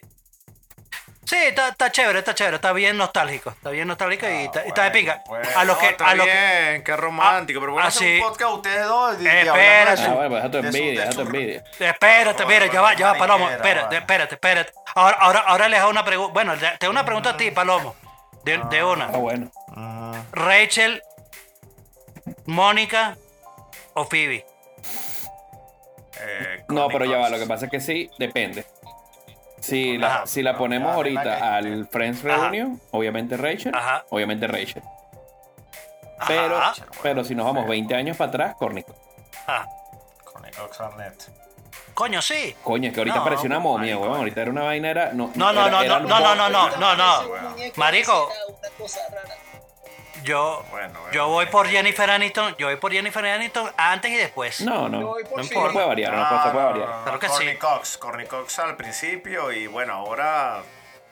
sí, 1.24 1.36
está, 1.36 1.68
está 1.68 1.90
chévere, 1.90 2.18
está 2.20 2.34
chévere, 2.34 2.56
está 2.56 2.72
bien 2.72 2.96
nostálgico, 2.96 3.50
está 3.50 3.70
bien 3.70 3.86
nostálgico 3.88 4.26
y, 4.28 4.44
está, 4.44 4.64
y 4.64 4.68
está 4.68 4.84
de 4.84 4.90
pinga. 4.90 5.22
Bueno, 5.26 5.48
a 5.56 5.64
lo 5.64 5.78
que, 5.78 5.88
está 5.88 6.08
a 6.08 6.14
lo 6.14 6.24
que, 6.24 6.30
bien, 6.30 6.84
qué 6.84 6.96
romántico. 6.96 7.60
pero 7.60 7.72
bueno, 7.72 7.84
ah, 7.86 7.88
hacer 7.88 8.02
sí. 8.08 8.14
un 8.20 8.28
podcast 8.28 8.52
ustedes 8.52 8.86
dos. 8.86 9.16
y- 9.20 9.26
Espérate. 9.26 10.02
Ah, 10.02 10.14
bueno, 10.14 10.28
pues 10.30 10.42
deja 10.42 10.50
tu 10.50 10.58
envidia, 10.58 11.00
deja 11.00 11.10
tu 11.10 11.16
su- 11.16 11.20
envidia. 11.22 11.64
Espérate, 11.78 12.46
mira, 12.46 12.66
ya 12.66 12.80
va, 12.80 12.94
ya 12.94 13.12
va, 13.12 13.18
Palomo. 13.18 13.50
Espérate, 13.50 13.96
espérate, 13.96 14.34
espérate. 14.34 14.72
Ahora, 14.94 15.16
ahora, 15.20 15.38
ahora 15.40 15.68
les 15.68 15.80
hago 15.80 15.90
una 15.90 16.04
pregunta. 16.04 16.32
Bueno, 16.32 16.54
le- 16.56 16.78
tengo 16.78 16.90
una 16.92 17.04
pregunta 17.04 17.30
a 17.30 17.36
ti, 17.36 17.50
Palomo. 17.50 17.94
De, 18.44 18.60
de 18.70 18.84
una. 18.84 19.06
Ah, 19.06 19.16
bueno. 19.18 19.50
Rachel, 20.32 21.02
Mónica 22.46 23.16
o 23.94 24.04
Phoebe. 24.04 24.44
eh, 26.20 26.64
No, 26.68 26.88
pero 26.88 27.04
ya 27.04 27.18
va, 27.18 27.28
lo 27.30 27.38
que 27.38 27.46
pasa 27.46 27.66
es 27.66 27.70
que 27.70 27.80
sí, 27.80 28.10
depende. 28.18 28.64
Si 29.64 29.96
la, 29.98 30.06
Ajá. 30.16 30.26
si 30.26 30.42
la 30.42 30.56
ponemos 30.58 30.92
ahorita 30.94 31.22
¿verdad 31.22 31.38
que- 31.38 31.44
al 31.68 31.88
Friends 31.88 32.22
Reunion, 32.22 32.80
obviamente 32.90 33.36
Rachel, 33.36 33.74
Ajá. 33.74 34.04
obviamente 34.10 34.46
Rachel. 34.46 34.82
Pero, 36.26 36.56
Ajá. 36.58 36.74
pero 37.02 37.24
si 37.24 37.34
nos 37.34 37.46
vamos 37.46 37.66
20 37.66 37.94
años 37.94 38.16
para 38.16 38.28
atrás, 38.28 38.54
Cornico. 38.56 38.94
Ah, 39.46 39.66
Courtney 40.24 40.52
Cox 40.52 40.80
Arnett. 40.80 41.30
coño, 41.94 42.20
sí. 42.22 42.54
Coño, 42.62 42.88
es 42.88 42.94
que 42.94 43.00
ahorita 43.00 43.18
No, 43.18 43.24
pareció 43.24 43.46
una 43.46 43.58
momia, 43.58 43.98
weón. 43.98 44.16
Ahorita 44.16 44.42
era 44.42 44.50
una 44.50 44.62
vaina, 44.62 44.90
era. 44.90 45.12
No, 45.12 45.30
No, 45.34 45.52
no, 45.52 45.60
era- 45.66 45.70
no, 45.70 45.82
era 45.82 45.98
no, 46.00 46.08
no, 46.08 46.34
no, 46.50 46.70
no, 46.76 46.96
no, 46.96 47.54
Marico. 47.76 48.30
era 48.32 48.46
Una 48.58 48.68
cosa 48.78 49.00
rara. 49.10 49.34
Yo, 50.24 50.64
Bueno, 50.70 50.88
bueno. 51.00 51.12
yo 51.12 51.28
voy 51.28 51.46
por 51.46 51.66
Jennifer 51.68 52.10
Aniston. 52.10 52.54
Yo 52.58 52.66
voy 52.68 52.76
por 52.76 52.92
Jennifer 52.92 53.24
Aniston 53.26 53.70
antes 53.76 54.10
y 54.10 54.16
después. 54.16 54.60
No, 54.62 54.88
no. 54.88 55.00
Yo 55.00 55.06
voy 55.08 55.24
por 55.24 55.38
No 55.38 55.44
Phoebe. 55.44 55.72
puede 55.72 55.86
variar, 55.86 56.14
no 56.14 56.28
puede, 56.28 56.42
se 56.42 56.48
puede 56.50 56.64
variar. 56.64 56.88
Claro 57.04 57.18
que 57.18 57.26
Courtney 57.26 57.52
sí. 57.52 57.58
Cox, 57.58 57.98
Courtney 57.98 58.26
Cox 58.26 58.58
al 58.58 58.76
principio 58.76 59.52
y 59.52 59.66
bueno, 59.66 59.92
ahora 59.92 60.62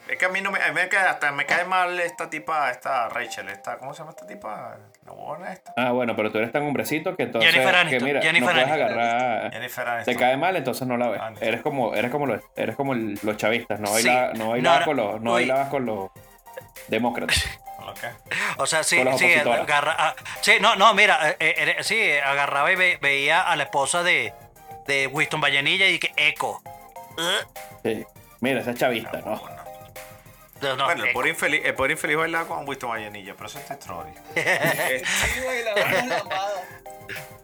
es 0.08 0.18
que 0.18 0.24
a 0.24 0.28
mí 0.30 0.40
no 0.40 0.50
me, 0.50 0.60
a 0.62 0.68
mí 0.68 0.74
me 0.74 0.88
cae, 0.88 1.06
hasta 1.08 1.30
me 1.30 1.46
cae 1.46 1.64
mal 1.64 1.98
esta 2.00 2.28
tipa, 2.30 2.70
esta 2.70 3.08
Rachel, 3.08 3.48
esta, 3.50 3.76
¿cómo 3.78 3.92
se 3.94 3.98
llama 4.00 4.10
esta 4.10 4.26
tipa? 4.26 4.76
La 5.06 5.12
buena 5.12 5.52
esta. 5.52 5.72
Ah, 5.76 5.92
bueno, 5.92 6.16
pero 6.16 6.32
tú 6.32 6.38
eres 6.38 6.50
tan 6.52 6.62
hombrecito 6.62 7.14
que 7.16 7.24
entonces. 7.24 7.50
Jennifer 7.52 7.74
que 7.74 7.80
Aniston, 7.80 8.04
mira, 8.08 8.22
Jennifer 8.22 8.48
no 8.48 8.52
puedes 8.62 8.68
Aniston. 8.70 8.98
agarrar. 8.98 9.52
Jennifer 9.52 9.84
Te 9.84 9.90
Aniston. 9.90 10.14
cae 10.16 10.36
mal, 10.38 10.56
entonces 10.56 10.88
no 10.88 10.96
la 10.96 11.08
ves. 11.08 11.20
Aniston. 11.20 11.48
Eres 11.48 11.60
como, 11.62 11.94
eres 11.94 12.10
como 12.10 12.26
los, 12.26 12.40
eres 12.56 12.76
como 12.76 12.92
el- 12.94 13.18
los 13.22 13.36
chavistas, 13.36 13.78
no 13.78 13.86
Sí. 13.88 14.06
bailabas, 14.08 14.38
no 14.38 14.44
No, 14.44 14.50
bailabas 14.50 14.80
no. 14.80 14.86
con 14.86 14.96
los, 14.96 15.20
no 15.20 15.32
bailabas 15.32 15.68
con 15.68 15.86
los 15.86 16.10
demócratas. 16.88 17.44
O 18.58 18.66
sea, 18.66 18.82
sí, 18.82 19.02
sí, 19.18 19.34
agarra, 19.34 19.96
ah, 19.98 20.14
sí, 20.40 20.54
no, 20.60 20.76
no, 20.76 20.92
mira, 20.94 21.30
eh, 21.30 21.36
eh, 21.40 21.74
eh, 21.78 21.84
sí, 21.84 22.10
agarraba 22.24 22.70
y 22.72 22.76
ve- 22.76 22.98
veía 23.00 23.40
a 23.42 23.56
la 23.56 23.64
esposa 23.64 24.02
de, 24.02 24.32
de 24.86 25.06
Winston 25.08 25.40
Vallenilla 25.40 25.86
y 25.86 25.98
que 25.98 26.12
eco. 26.16 26.62
Sí. 27.82 28.04
Mira, 28.40 28.60
esa 28.60 28.70
es 28.72 28.78
chavista, 28.78 29.18
¿no? 29.24 29.42
No, 30.60 30.76
no, 30.76 30.84
Bueno, 30.84 31.04
el 31.04 31.12
pobre 31.12 31.30
infeliz, 31.30 31.60
el 31.64 31.74
pobre 31.74 31.92
infeliz 31.94 32.16
bailaba 32.16 32.46
con 32.46 32.68
Winston 32.68 32.90
Vallenilla, 32.90 33.34
pero 33.34 33.48
eso 33.48 33.58
es 33.58 33.68
Story. 33.70 34.12
Este, 34.36 35.04
Sí. 35.04 35.40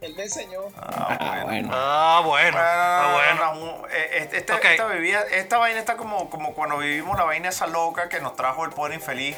Él 0.00 0.14
enseñó. 0.18 0.60
ah, 0.76 1.16
Ah, 1.20 1.42
bueno. 1.44 1.70
Ah, 1.72 2.22
bueno, 2.24 2.58
ah, 2.60 3.52
bueno. 3.54 3.82
eh, 3.90 4.28
Esta, 4.32 4.56
esta 4.58 4.84
bebida- 4.86 5.26
esta 5.32 5.58
vaina 5.58 5.80
está 5.80 5.96
como, 5.96 6.30
como 6.30 6.54
cuando 6.54 6.78
vivimos 6.78 7.18
la 7.18 7.24
vaina 7.24 7.48
esa 7.48 7.66
loca 7.66 8.08
que 8.08 8.20
nos 8.20 8.36
trajo 8.36 8.64
el 8.64 8.70
pobre 8.70 8.94
infeliz 8.94 9.36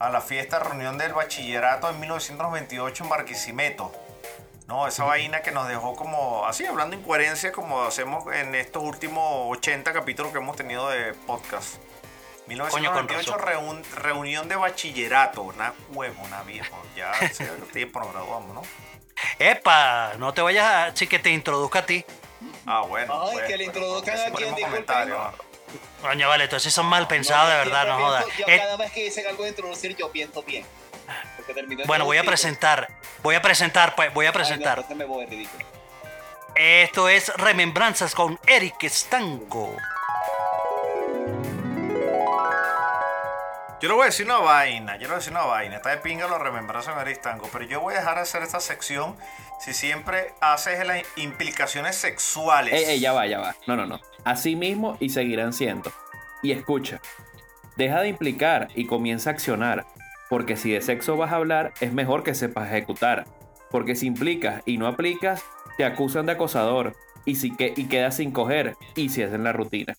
a 0.00 0.10
la 0.10 0.20
fiesta 0.20 0.58
reunión 0.58 0.98
del 0.98 1.12
bachillerato 1.12 1.88
en 1.88 2.00
1998 2.00 3.04
en 3.04 3.10
Barquisimeto. 3.10 3.92
No, 4.66 4.86
esa 4.86 5.04
vaina 5.04 5.42
que 5.42 5.50
nos 5.52 5.68
dejó 5.68 5.94
como, 5.96 6.46
así 6.46 6.64
hablando 6.64 6.96
incoherencia 6.96 7.50
como 7.52 7.82
hacemos 7.82 8.24
en 8.34 8.54
estos 8.54 8.82
últimos 8.82 9.46
80 9.58 9.92
capítulos 9.92 10.32
que 10.32 10.38
hemos 10.38 10.56
tenido 10.56 10.88
de 10.88 11.12
podcast. 11.12 11.76
Coño, 12.46 12.90
con 12.92 13.06
1998 13.06 13.36
razón. 13.36 13.82
reun- 13.84 13.84
reunión 13.94 14.48
de 14.48 14.56
bachillerato, 14.56 15.42
una 15.42 15.72
huevo, 15.90 16.20
una 16.24 16.42
vieja. 16.42 16.70
Ya 16.96 17.10
hace 17.12 17.44
tiempo 17.72 18.00
nos 18.00 18.12
graduamos, 18.12 18.54
¿no? 18.54 18.62
Epa, 19.38 20.12
no 20.18 20.32
te 20.34 20.40
vayas 20.42 20.66
a 20.66 20.96
sí 20.96 21.06
que 21.06 21.18
te 21.18 21.30
introduzca 21.30 21.80
a 21.80 21.86
ti. 21.86 22.04
Ah, 22.66 22.82
bueno. 22.88 23.22
Ay, 23.24 23.32
pues, 23.34 23.46
que 23.46 23.56
le 23.56 23.66
pero 23.66 23.78
introduzcan 23.78 24.14
ese 24.14 24.26
a 24.26 24.30
quien, 24.32 24.54
comentario. 24.54 25.32
Coño, 26.00 26.28
vale, 26.28 26.44
entonces 26.44 26.72
son 26.72 26.86
mal 26.86 27.06
pensados, 27.06 27.50
de 27.50 27.58
yo 27.58 27.70
verdad, 27.70 27.86
no 27.86 28.04
jodas. 28.04 28.24
Yo 28.38 28.46
Eh, 28.48 28.58
cada 28.58 28.76
vez 28.76 28.92
que 28.92 29.04
dicen 29.04 29.26
algo 29.26 29.42
de 29.44 29.50
introducir, 29.50 29.96
yo 29.96 30.10
pienso 30.10 30.42
bien. 30.42 30.64
De 31.46 31.84
bueno, 31.86 32.04
voy 32.04 32.18
a 32.18 32.22
presentar, 32.24 32.88
voy 33.22 33.34
a 33.34 33.42
presentar, 33.42 33.94
pues, 33.96 34.14
voy 34.14 34.26
a 34.26 34.28
ay, 34.28 34.32
no, 34.32 34.38
presentar. 34.38 34.84
me 34.94 35.04
voy 35.04 35.26
ridículo. 35.26 35.64
Esto 36.54 37.08
es 37.08 37.34
Remembranzas 37.36 38.14
con 38.14 38.38
Eric 38.46 38.86
Stanco. 38.88 39.76
Yo 43.80 43.88
le 43.88 43.94
voy 43.94 44.02
a 44.02 44.06
decir 44.06 44.26
una 44.26 44.38
vaina, 44.38 44.96
yo 44.96 45.02
le 45.02 45.06
voy 45.06 45.14
a 45.14 45.18
decir 45.18 45.32
una 45.32 45.44
vaina. 45.44 45.76
Está 45.76 45.90
de 45.90 45.96
pinga 45.96 46.26
los 46.28 46.38
remembranzas 46.38 46.94
de 46.94 47.00
Aristango, 47.00 47.48
pero 47.50 47.64
yo 47.64 47.80
voy 47.80 47.94
a 47.94 47.98
dejar 47.98 48.16
de 48.16 48.22
hacer 48.22 48.42
esta 48.42 48.60
sección 48.60 49.16
si 49.60 49.74
siempre 49.74 50.34
haces 50.40 50.84
las 50.86 51.02
implicaciones 51.16 51.94
sexuales. 51.94 52.72
Ey, 52.72 52.84
ey, 52.84 53.00
ya 53.00 53.12
va, 53.12 53.26
ya 53.26 53.40
va. 53.40 53.54
No, 53.66 53.76
no, 53.76 53.86
no. 53.86 54.00
Así 54.24 54.56
mismo 54.56 54.96
y 55.00 55.10
seguirán 55.10 55.52
siendo. 55.52 55.92
Y 56.42 56.52
escucha, 56.52 57.00
deja 57.76 58.00
de 58.00 58.08
implicar 58.08 58.68
y 58.74 58.86
comienza 58.86 59.30
a 59.30 59.32
accionar. 59.34 59.86
Porque 60.30 60.56
si 60.56 60.70
de 60.70 60.80
sexo 60.80 61.16
vas 61.16 61.32
a 61.32 61.36
hablar, 61.36 61.74
es 61.80 61.92
mejor 61.92 62.22
que 62.22 62.34
sepas 62.34 62.68
ejecutar. 62.68 63.26
Porque 63.70 63.96
si 63.96 64.06
implicas 64.06 64.62
y 64.64 64.78
no 64.78 64.86
aplicas, 64.86 65.44
te 65.76 65.84
acusan 65.84 66.26
de 66.26 66.32
acosador. 66.32 66.96
Y, 67.26 67.34
si 67.34 67.54
que, 67.54 67.74
y 67.76 67.86
quedas 67.86 68.16
sin 68.16 68.30
coger. 68.30 68.76
Y 68.96 69.10
si 69.10 69.22
es 69.22 69.32
en 69.32 69.44
la 69.44 69.52
rutina. 69.52 69.94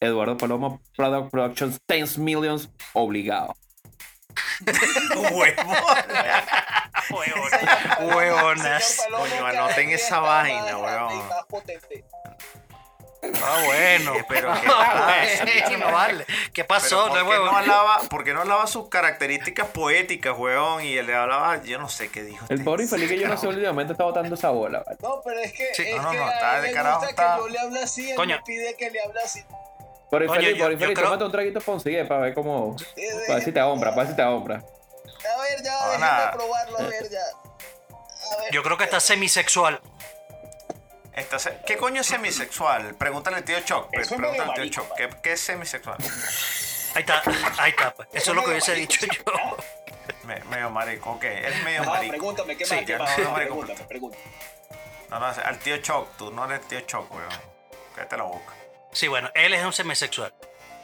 Eduardo 0.00 0.36
Palomo, 0.36 0.80
Product 0.96 1.30
Productions, 1.30 1.78
10 1.88 2.18
millions, 2.18 2.70
obligado. 2.94 3.54
Huevo. 7.10 8.14
Huevonas. 8.16 9.02
Palomo, 9.04 9.24
Coño, 9.24 9.46
anoten 9.46 9.90
esa 9.90 10.20
vaina, 10.20 10.76
huevón. 10.78 11.22
Ah, 13.42 13.60
bueno. 13.64 14.12
Pero 14.28 14.52
qué 14.54 14.68
Bueno, 15.76 15.86
vale. 15.92 16.26
¿Qué 16.52 16.64
pasó? 16.64 17.08
Pero 17.12 17.24
¿por, 17.26 17.34
qué 17.34 17.44
no 17.44 17.56
hablaba, 17.56 18.00
por 18.08 18.24
qué 18.24 18.32
no 18.34 18.40
hablaba 18.42 18.66
sus 18.68 18.88
características 18.88 19.66
poéticas, 19.68 20.36
huevón? 20.38 20.84
Y 20.84 20.96
él 20.96 21.06
le 21.06 21.14
hablaba, 21.14 21.60
yo 21.62 21.78
no 21.78 21.88
sé 21.88 22.08
qué 22.08 22.22
dijo. 22.22 22.46
El 22.48 22.56
este 22.58 22.64
pobre 22.64 22.84
infeliz 22.84 23.08
que 23.08 23.18
yo 23.18 23.26
no 23.28 23.36
sé, 23.36 23.48
últimamente 23.48 23.92
está 23.94 24.04
botando 24.04 24.32
esa 24.34 24.50
bola. 24.50 24.82
¿vale? 24.86 24.98
No, 25.02 25.22
pero 25.24 25.40
es 25.40 25.52
que, 25.52 25.74
Sí. 25.74 25.82
es 25.88 25.96
No, 25.96 26.02
no, 26.04 26.10
que 26.12 26.16
no, 26.18 26.28
está 26.30 26.56
él 26.58 26.62
de 26.62 26.72
carajo, 26.72 27.04
está- 27.04 27.34
que 27.36 27.40
yo 27.42 27.48
le 27.48 27.58
hable 27.58 27.82
así, 27.82 28.10
él 28.10 28.16
Coño. 28.16 28.36
me 28.36 28.42
pide 28.42 28.74
que 28.76 28.90
le 28.90 29.02
hable 29.02 29.20
así. 29.20 29.42
Por 30.10 30.22
infeliz, 30.22 30.62
por 30.62 30.72
infeliz, 30.72 30.94
creo- 30.94 31.06
tómate 31.08 31.24
un 31.24 31.32
traguito 31.32 31.60
Ponsigue 31.60 32.04
para 32.04 32.20
ver 32.20 32.34
cómo. 32.34 32.76
Eh, 32.96 33.08
Para 33.26 33.34
ver 33.36 33.44
si 33.44 33.50
te 33.52 33.58
ahombra, 33.58 33.90
para 33.90 34.02
ver 34.02 34.10
si 34.10 34.16
te 34.16 34.22
ahombra. 34.22 34.62
A 35.34 35.40
ver, 35.42 35.62
ya, 35.62 35.78
No, 35.80 35.90
déjame 35.92 36.32
probarlo, 36.32 36.78
a 36.78 36.82
ver, 36.82 37.10
ya. 37.10 37.20
A 37.20 38.36
ver. 38.42 38.52
Yo 38.52 38.62
creo 38.62 38.76
que 38.76 38.84
está 38.84 39.00
semisexual. 39.00 39.80
Se- 41.38 41.58
¿Qué 41.66 41.76
coño 41.78 42.02
es 42.02 42.06
semisexual? 42.06 42.94
Pregúntale 42.94 43.38
al 43.38 43.44
tío 43.44 43.58
Choc. 43.60 43.88
Eso 43.92 44.00
es 44.14 44.20
Pregúntale 44.20 44.50
al 44.50 44.54
tío 44.54 44.68
Choc. 44.70 44.94
¿Qué, 44.96 45.08
qué 45.22 45.32
es 45.32 45.40
semisexual? 45.40 45.96
Ahí 46.94 47.00
está, 47.02 47.22
ahí 47.58 47.70
está. 47.70 47.94
pues. 47.94 48.08
Eso 48.12 48.30
es 48.32 48.36
lo 48.36 48.44
que 48.44 48.50
hubiese 48.50 48.74
dicho 48.74 49.06
yo. 49.06 49.56
Me- 50.24 50.42
medio 50.44 50.70
marico, 50.70 51.12
ok. 51.12 51.24
Es 51.24 51.62
medio 51.64 51.82
Ajá, 51.82 51.90
marico. 51.90 52.10
pregúntame, 52.12 52.56
¿qué 52.56 52.66
Sí, 52.66 52.74
más? 52.74 52.84
¿Qué 52.84 52.92
ya, 52.92 52.98
más? 52.98 53.18
no, 53.18 53.30
marico, 53.30 53.54
Pregúntame, 53.60 53.88
pregúntame. 53.88 54.24
No, 55.08 55.20
no, 55.20 55.26
al 55.26 55.58
tío 55.60 55.76
Choc. 55.78 56.16
Tú 56.16 56.30
no 56.32 56.44
eres 56.44 56.66
tío 56.68 56.80
Choc, 56.82 57.10
weón. 57.12 57.28
Cállate 57.94 58.16
la 58.18 58.24
boca. 58.24 58.52
Sí, 58.92 59.08
bueno, 59.08 59.30
él 59.34 59.54
es 59.54 59.64
un 59.64 59.72
semisexual. 59.72 60.34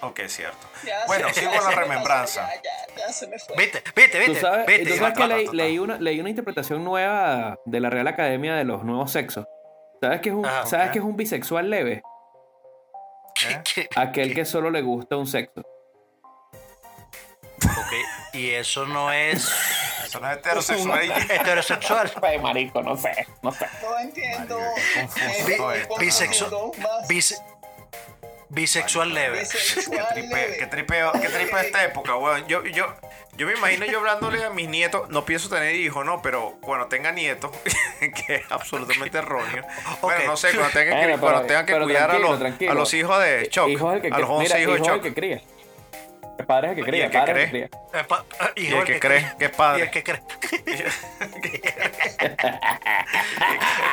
Ok, 0.03 0.21
cierto. 0.27 0.67
Ya, 0.85 1.07
Bueno, 1.07 1.29
se- 1.29 1.41
sigo 1.41 1.53
ya 1.53 1.59
con 1.59 1.65
la 1.67 1.71
se 1.71 1.77
me 1.77 1.83
remembranza. 1.83 2.43
pasó, 2.43 2.55
Ya, 2.63 2.71
ya, 2.97 3.07
ya 3.07 3.13
se 3.13 3.27
me 3.29 3.39
fue. 3.39 3.57
Viste, 3.57 3.83
viste, 3.97 4.19
Tú 4.25 4.31
viste. 4.33 4.41
sabes, 4.41 4.67
viste. 4.67 4.87
tú 4.91 4.97
sabes 4.99 5.15
que 5.17 5.53
leí, 5.57 5.79
una, 5.79 5.97
leí 5.99 6.21
una 6.21 6.31
interpretación 6.31 6.85
nueva 6.85 7.57
de 7.65 7.81
la 7.81 7.89
Real 7.91 8.09
Academia 8.09 8.55
de 8.55 8.65
los 8.65 8.83
Nuevos 8.85 9.13
Sexos. 9.13 9.47
¿Sabes 10.01 10.21
qué 10.21 10.31
es 10.31 10.35
un. 10.35 10.45
¿sabes 10.67 10.91
qué 10.91 10.99
es 10.99 11.05
un 11.05 11.17
bisexual 11.17 11.71
leve? 11.71 12.03
¿Eh? 13.49 13.61
¿Qué- 13.75 13.89
Aquel 13.97 14.35
que 14.35 14.45
solo 14.45 14.71
le 14.71 14.83
gusta 14.83 15.17
un 15.17 15.27
sexo. 15.27 15.61
Ok, 17.65 17.93
y 18.35 18.51
eso 18.51 18.87
no 18.87 19.13
es 19.13 19.49
Eso 20.05 20.19
no 20.21 20.29
es 20.31 20.39
heterosexual. 20.39 21.13
heterosexual. 21.31 22.13
Ay, 22.23 22.39
marico, 22.41 22.83
no 22.83 22.97
sé, 22.97 23.27
no 23.43 23.53
sé. 23.53 23.67
No 23.83 23.99
entiendo. 24.01 24.59
Marico, 24.59 25.01
confuso 25.01 25.73
Eh, 25.73 25.83
eh, 25.83 25.89
bisexual. 26.01 26.51
Bisexual 28.53 29.13
leve. 29.15 29.37
Qué 29.39 29.41
bisexual 29.43 30.09
tripe, 30.13 30.35
leve. 30.35 30.57
qué 30.59 30.67
tripeo, 30.67 31.13
qué 31.13 31.29
tripeo 31.29 31.59
esta 31.59 31.85
época, 31.85 32.17
weón. 32.17 32.47
Yo, 32.47 32.63
yo, 32.65 32.95
yo 33.37 33.47
me 33.47 33.55
imagino 33.55 33.87
yo 33.87 33.99
hablándole 33.99 34.45
a 34.45 34.51
mis 34.51 34.69
nietos, 34.69 35.09
no 35.09 35.25
pienso 35.25 35.49
tener 35.49 35.75
hijos, 35.75 36.05
¿no? 36.05 36.21
Pero 36.23 36.59
cuando 36.61 36.87
tenga 36.87 37.13
nietos, 37.13 37.51
que 38.27 38.35
es 38.37 38.43
absolutamente 38.51 39.19
erróneo. 39.19 39.65
Bueno, 40.03 40.21
Ok. 40.21 40.27
no 40.27 40.37
sé, 40.37 40.53
cuando 40.53 40.71
tenga 40.73 40.91
que, 40.93 40.97
Bueno, 40.99 41.15
pero- 41.15 41.21
cuando 41.21 41.47
tenga 41.47 41.67
que 41.67 41.81
cuidar 41.81 42.11
a 42.11 42.19
los, 42.19 42.39
tranquilo. 42.39 42.71
a 42.73 42.75
los 42.75 42.93
hijos 42.95 43.23
de 43.23 43.49
Choc, 43.49 43.69
el 43.69 44.01
que, 44.03 44.09
a 44.09 44.19
los 44.19 44.29
cría. 44.29 44.37
11 44.37 44.43
Mira, 44.45 44.61
hijos 44.61 44.75
de 44.75 44.79
hijo 44.81 44.87
el 44.87 44.93
Choc. 44.95 45.03
que 45.03 45.15
cría. 45.15 45.43
El 46.39 46.47
padre 46.47 46.73
es 46.73 46.79
el 46.79 46.85
que 46.85 46.91
cría, 46.91 47.05
el 47.07 47.11
que 47.11 47.19
padre 47.19 47.33
es 47.33 47.45
el 47.45 47.51
cree? 47.51 47.63
que 47.63 47.69
cría. 47.71 48.01
Eh, 48.01 48.05
pa- 48.05 48.25
eh, 48.41 48.53
Y 48.57 48.67
hijo 48.67 48.79
el 48.81 48.85
que 48.85 49.01
cree 49.01 49.33
que 49.39 49.45
es 49.45 49.51
Y 49.51 49.55
padre. 49.55 49.83
el 49.85 49.91
que 49.91 50.03
cree. 50.03 50.23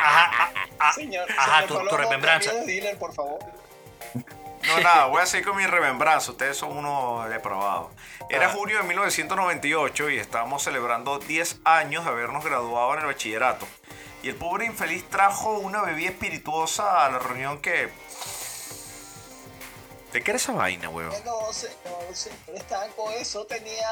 Ajá, 0.02 0.50
ah, 0.78 0.92
Señor, 0.92 1.26
Ajá, 1.36 1.66
señor 1.66 1.88
tu- 1.88 1.96
remembranza. 1.96 2.52
dealer, 2.64 2.96
por 2.98 3.12
favor. 3.14 3.38
No, 4.66 4.78
nada, 4.80 5.06
voy 5.06 5.22
a 5.22 5.26
seguir 5.26 5.46
con 5.46 5.56
mi 5.56 5.66
remembranza. 5.66 6.30
Ustedes 6.32 6.56
son 6.56 6.76
unos 6.76 7.28
depravados. 7.28 7.92
Era 8.28 8.46
Ah. 8.46 8.50
junio 8.50 8.76
de 8.78 8.82
1998 8.84 10.10
y 10.10 10.18
estábamos 10.18 10.62
celebrando 10.62 11.18
10 11.18 11.56
años 11.64 12.04
de 12.04 12.10
habernos 12.10 12.44
graduado 12.44 12.94
en 12.94 13.00
el 13.00 13.06
bachillerato. 13.06 13.66
Y 14.22 14.28
el 14.28 14.34
pobre 14.36 14.66
infeliz 14.66 15.08
trajo 15.08 15.52
una 15.58 15.82
bebida 15.82 16.10
espirituosa 16.10 17.06
a 17.06 17.10
la 17.10 17.18
reunión 17.18 17.60
que. 17.60 17.90
¿De 20.12 20.22
qué 20.22 20.32
era 20.32 20.36
esa 20.38 20.52
vaina, 20.52 20.88
weón? 20.88 21.10
No, 21.24 21.52
señor, 21.52 22.14
señor 22.14 22.36
Estanco, 22.56 23.10
eso 23.12 23.44
tenía 23.46 23.88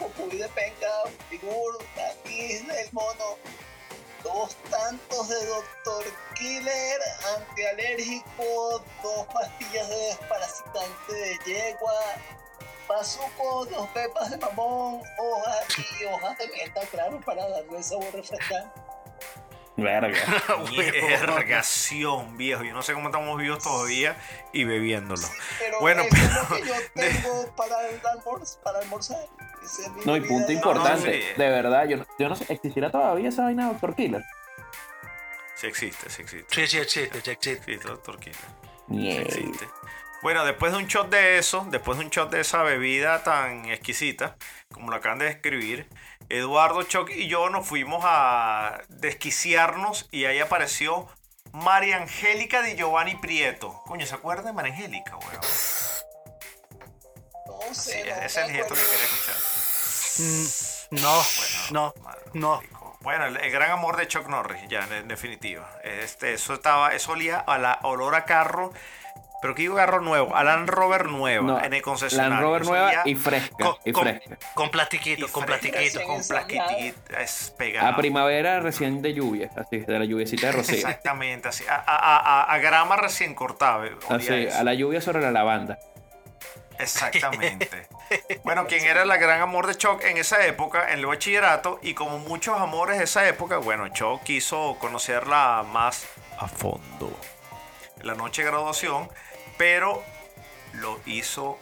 Cocuy 0.00 0.36
de 0.36 0.48
penca, 0.48 0.86
Figur, 1.28 1.78
Taquis 1.94 2.66
del 2.66 2.88
mono, 2.92 3.36
dos 4.22 4.56
tantos 4.70 5.28
de 5.28 5.46
Dr. 5.46 6.04
Killer, 6.34 7.00
antialérgico, 7.36 8.82
dos 9.02 9.26
pastillas 9.32 9.88
de 9.88 9.96
desparasitante 9.96 11.12
de 11.12 11.38
yegua, 11.46 11.92
bazuco, 12.88 13.66
dos 13.66 13.88
pepas 13.88 14.30
de 14.30 14.36
mamón, 14.38 15.00
hojas 15.18 15.64
y 16.00 16.04
hojas 16.04 16.38
de 16.38 16.48
menta, 16.48 16.80
claro, 16.90 17.20
para 17.20 17.48
darle 17.48 17.82
sabor 17.82 18.12
refrescante. 18.12 18.80
Verga. 19.76 20.18
Vergación, 21.26 22.36
viejo. 22.36 22.62
Yo 22.64 22.74
no 22.74 22.82
sé 22.82 22.92
cómo 22.92 23.08
estamos 23.08 23.38
vivos 23.38 23.62
todavía 23.62 24.14
y 24.52 24.64
bebiéndolo. 24.64 25.26
Pero 25.58 25.80
Bueno, 25.80 26.02
es 26.02 26.08
pero- 26.10 26.42
lo 26.42 26.48
que 26.56 26.68
yo 26.68 26.74
tengo 26.94 27.46
para, 27.56 27.88
el 27.88 28.02
almorz- 28.02 28.58
para 28.62 28.80
almorzar. 28.80 29.26
No, 30.04 30.16
y 30.16 30.20
punto 30.22 30.50
importante, 30.52 31.34
de 31.36 31.48
verdad, 31.50 31.86
yo, 31.86 31.98
no- 31.98 32.06
yo 32.18 32.28
no 32.28 32.36
sé, 32.36 32.52
¿existirá 32.52 32.90
todavía 32.90 33.28
esa 33.28 33.44
vaina 33.44 33.66
de 33.66 33.72
Doctor 33.72 33.94
Killer? 33.94 34.24
Sí 35.56 35.66
existe, 35.66 36.08
sí 36.08 36.22
existe. 36.22 36.54
Sí, 36.54 36.66
sí, 36.66 36.78
existe, 36.78 37.20
sí 37.20 37.30
existe. 37.30 37.74
Sí, 37.78 37.86
doctor 37.86 38.18
Killer. 38.18 38.38
Ñe. 38.88 39.12
Sí 39.12 39.18
existe. 39.20 39.68
Bueno, 40.22 40.44
después 40.44 40.72
de 40.72 40.78
un 40.78 40.86
shot 40.86 41.10
de 41.10 41.38
eso, 41.38 41.66
después 41.70 41.98
de 41.98 42.04
un 42.04 42.10
shot 42.10 42.30
de 42.30 42.40
esa 42.40 42.62
bebida 42.62 43.22
tan 43.22 43.66
exquisita, 43.66 44.36
como 44.72 44.90
lo 44.90 44.96
acaban 44.96 45.18
de 45.18 45.26
describir, 45.26 45.86
Eduardo 46.28 46.82
Choc 46.84 47.10
y 47.10 47.26
yo 47.28 47.50
nos 47.50 47.66
fuimos 47.66 48.02
a 48.06 48.80
desquiciarnos 48.88 50.08
y 50.10 50.24
ahí 50.26 50.38
apareció 50.38 51.08
María 51.52 51.96
Angélica 51.96 52.62
de 52.62 52.76
Giovanni 52.76 53.16
Prieto. 53.16 53.82
Coño, 53.86 54.06
¿se 54.06 54.14
acuerdan 54.14 54.46
de 54.46 54.52
María 54.52 54.72
Angélica, 54.72 55.16
weón? 55.16 55.40
No 57.68 57.74
Sí, 57.74 57.90
sé, 57.92 58.04
no 58.04 58.10
ese 58.16 58.24
es 58.26 58.36
el 58.36 58.50
gesto 58.50 58.74
que 58.74 58.80
quería 58.82 59.04
escuchar. 59.04 59.36
Mm, 60.18 61.02
No, 61.02 61.22
no, 61.70 61.94
Madre, 62.02 62.20
no. 62.34 62.56
marico. 62.56 62.96
Bueno, 63.02 63.26
el, 63.26 63.36
el 63.38 63.50
gran 63.50 63.70
amor 63.70 63.96
de 63.96 64.06
Chuck 64.08 64.26
Norris, 64.28 64.60
ya, 64.68 64.80
en, 64.84 64.92
en 64.92 65.08
definitiva. 65.08 65.70
Este, 65.84 66.34
eso 66.34 66.52
estaba, 66.54 66.92
eso 66.94 67.12
olía 67.12 67.38
a 67.38 67.56
la 67.58 67.78
olor 67.82 68.14
a 68.14 68.24
carro, 68.26 68.72
pero 69.40 69.54
que 69.54 69.62
digo 69.62 69.76
carro 69.76 70.02
nuevo, 70.02 70.36
a 70.36 70.44
Land 70.44 70.68
Rover 70.68 71.06
nueva, 71.06 71.46
No, 71.46 71.64
en 71.64 71.72
el 71.72 71.80
concesionario. 71.80 72.30
Land 72.34 72.42
Rover 72.42 72.64
nueva 72.66 72.92
y 73.06 73.14
fresca, 73.14 73.56
Con, 73.64 73.76
y 73.86 73.92
con- 73.92 74.02
fresca. 74.02 74.38
con 74.52 74.66
y 74.66 74.70
plastiquito, 74.70 75.28
con 75.32 75.44
plastiquito. 75.46 76.02
Con 76.04 76.22
plastiquito, 76.28 77.16
es 77.18 77.54
pegado. 77.56 77.88
A 77.88 77.96
primavera 77.96 78.60
recién 78.60 79.00
de 79.00 79.14
lluvia, 79.14 79.50
así, 79.56 79.78
de 79.78 79.98
la 79.98 80.04
lluviecita 80.04 80.48
de 80.48 80.52
rocío. 80.52 80.74
Exactamente, 80.76 81.48
así. 81.48 81.64
A, 81.70 81.76
a- 81.76 82.18
a- 82.42 82.52
a 82.52 82.58
grama 82.58 82.96
recién 82.98 83.34
cortada. 83.34 83.86
Así, 84.10 84.48
a 84.48 84.62
la 84.62 84.74
lluvia 84.74 85.00
sobre 85.00 85.22
la 85.22 85.30
lavanda. 85.30 85.78
Exactamente. 86.82 87.88
Bueno, 88.42 88.66
quien 88.66 88.84
era 88.84 89.02
el 89.04 89.08
gran 89.18 89.40
amor 89.40 89.68
de 89.68 89.76
Chuck 89.76 90.02
en 90.02 90.16
esa 90.16 90.44
época, 90.44 90.90
en 90.92 90.98
el 90.98 91.06
bachillerato, 91.06 91.78
y 91.80 91.94
como 91.94 92.18
muchos 92.18 92.58
amores 92.60 92.98
de 92.98 93.04
esa 93.04 93.28
época, 93.28 93.58
bueno, 93.58 93.86
Chuck 93.90 94.24
quiso 94.24 94.76
conocerla 94.80 95.64
más 95.68 96.06
a 96.40 96.48
fondo. 96.48 97.16
En 98.00 98.06
la 98.08 98.14
noche 98.14 98.42
de 98.42 98.50
graduación, 98.50 99.08
pero 99.56 100.02
lo 100.72 100.98
hizo 101.06 101.56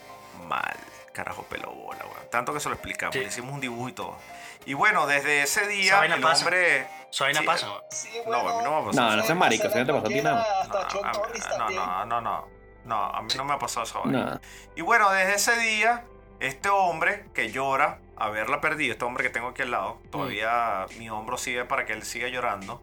mal. 0.47 0.75
Carajo, 1.13 1.43
pelo 1.43 1.71
bola, 1.73 1.99
weón. 2.07 2.31
Tanto 2.31 2.55
que 2.55 2.61
se 2.61 2.69
lo 2.71 2.77
explicamos, 2.77 3.13
Sí. 3.15 3.21
le 3.21 3.27
hicimos 3.27 3.53
un 3.53 3.61
dibujo 3.61 3.89
y 3.91 3.93
todo. 3.93 4.17
Y 4.65 4.73
bueno, 4.73 5.07
desde 5.07 5.43
ese 5.43 5.67
día, 5.67 6.03
el 6.07 6.21
pasa. 6.23 6.45
hombre. 6.47 6.87
Vaina 7.21 7.41
Sí, 7.41 7.47
pasa. 7.47 7.67
Sí, 7.91 8.11
No, 8.27 8.43
bueno, 8.43 8.49
a 8.51 8.59
mí 8.59 8.65
no 8.65 8.71
me 8.71 8.77
ha 8.77 8.85
pasado 8.87 9.07
No, 9.11 9.11
no 9.17 9.19
eso. 9.19 9.27
seas 9.27 9.39
marico, 9.39 9.65
no 9.65 9.71
te 9.73 9.85
pasó 9.93 9.99
a 9.99 10.09
ti 10.09 10.21
nada. 10.23 10.47
No, 10.69 11.85
a 11.85 12.05
no, 12.05 12.07
no, 12.07 12.21
no, 12.21 12.49
no. 12.89 13.05
A 13.05 13.23
mí 13.23 13.29
no 13.37 13.45
me 13.45 13.53
ha 13.53 13.59
pasado 13.59 13.85
esa 13.85 14.01
vaina. 14.01 14.41
Y 14.75 14.83
bueno, 14.83 15.11
desde 15.11 15.35
ese 15.35 15.57
día, 15.59 16.05
este 16.41 16.69
hombre 16.69 17.27
que 17.35 17.53
llora 17.53 18.01
haberla 18.17 18.61
perdido, 18.61 18.93
este 18.93 19.05
hombre 19.05 19.23
que 19.25 19.31
tengo 19.31 19.49
aquí 19.49 19.63
al 19.63 19.71
lado, 19.71 20.01
todavía 20.11 20.87
mi 20.99 21.09
hombro 21.09 21.37
sigue 21.37 21.65
para 21.65 21.87
que 21.87 21.93
él 21.93 22.03
siga 22.03 22.29
llorando. 22.29 22.83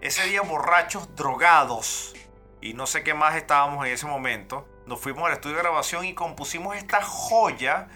Ese 0.00 0.24
día, 0.24 0.42
borrachos, 0.42 1.14
drogados, 1.16 2.14
y 2.60 2.74
no 2.74 2.86
sé 2.86 3.02
qué 3.02 3.14
más 3.14 3.36
estábamos 3.36 3.86
en 3.86 3.92
ese 3.92 4.06
momento, 4.06 4.68
nos 4.86 5.00
fuimos 5.00 5.24
al 5.24 5.32
estudio 5.32 5.56
de 5.56 5.62
grabación 5.62 6.04
y 6.04 6.14
compusimos 6.14 6.76
esta 6.76 7.02
joya 7.02 7.88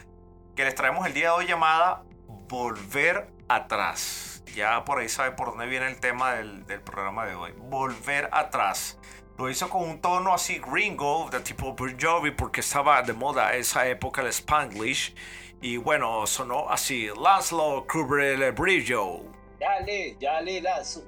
que 0.56 0.64
les 0.64 0.74
traemos 0.74 1.06
el 1.06 1.14
día 1.14 1.26
de 1.26 1.30
hoy 1.30 1.46
llamada 1.46 2.02
Volver 2.48 3.30
atrás. 3.48 4.42
Ya 4.54 4.84
por 4.84 4.98
ahí 4.98 5.08
sabe 5.08 5.32
por 5.32 5.48
dónde 5.48 5.66
viene 5.66 5.86
el 5.86 5.98
tema 5.98 6.34
del, 6.34 6.66
del 6.66 6.80
programa 6.80 7.24
de 7.24 7.34
hoy. 7.34 7.52
Volver 7.56 8.28
atrás. 8.32 8.98
Lo 9.38 9.48
hizo 9.48 9.68
con 9.68 9.82
un 9.82 10.00
tono 10.00 10.34
así 10.34 10.58
gringo, 10.58 11.28
de 11.30 11.40
tipo 11.40 11.72
Bon 11.72 11.96
Jovi, 11.98 12.30
porque 12.32 12.60
estaba 12.60 13.02
de 13.02 13.12
moda 13.12 13.54
esa 13.54 13.86
época 13.86 14.22
el 14.22 14.28
Spanglish. 14.28 15.14
Y 15.60 15.76
bueno, 15.76 16.26
sonó 16.26 16.68
así, 16.68 17.08
Laszlo 17.16 17.86
cubre 17.90 18.34
el 18.34 18.52
brillo. 18.52 19.20
Dale, 19.58 20.16
dale, 20.20 20.60
lazo. 20.60 21.04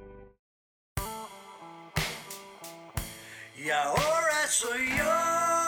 Y 3.57 3.71
ahora 3.71 4.47
soy 4.49 4.97
yo 4.97 5.65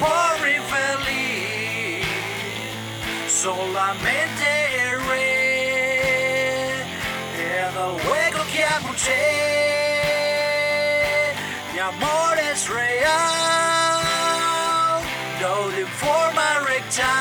pobre 0.00 0.56
infeliz 0.56 2.06
solamente 3.28 4.46
erré 4.88 5.30
en 7.36 7.74
el 7.84 7.92
hueco 8.06 8.42
que 8.52 8.62
apunté. 8.64 9.24
Mi 11.72 11.78
amor 11.78 12.34
es 12.52 12.60
real, 12.68 14.00
no 15.40 15.54
de 15.68 15.84
forma 16.02 16.46
recta. 16.66 17.14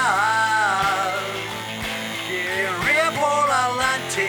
Iré 2.30 3.06
por 3.20 3.46
adelante 3.62 4.28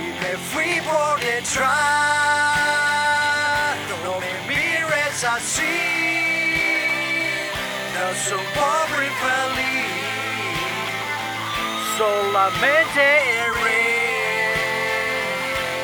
y 0.00 0.06
me 0.20 0.32
fui 0.50 0.72
por 0.82 1.14
detrás. 1.20 1.81
Solamente 11.98 13.00
erré 13.46 13.86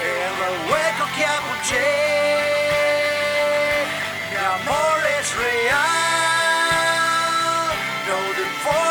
en 0.03 0.35
el 0.47 0.57
hueco 0.71 1.05
que 1.17 1.25
apunté. 1.27 1.91
Mi 4.31 4.37
amor 4.57 4.99
es 5.19 5.29
real, 5.37 6.09
no 8.07 8.19
de 8.39 8.47
forma. 8.63 8.89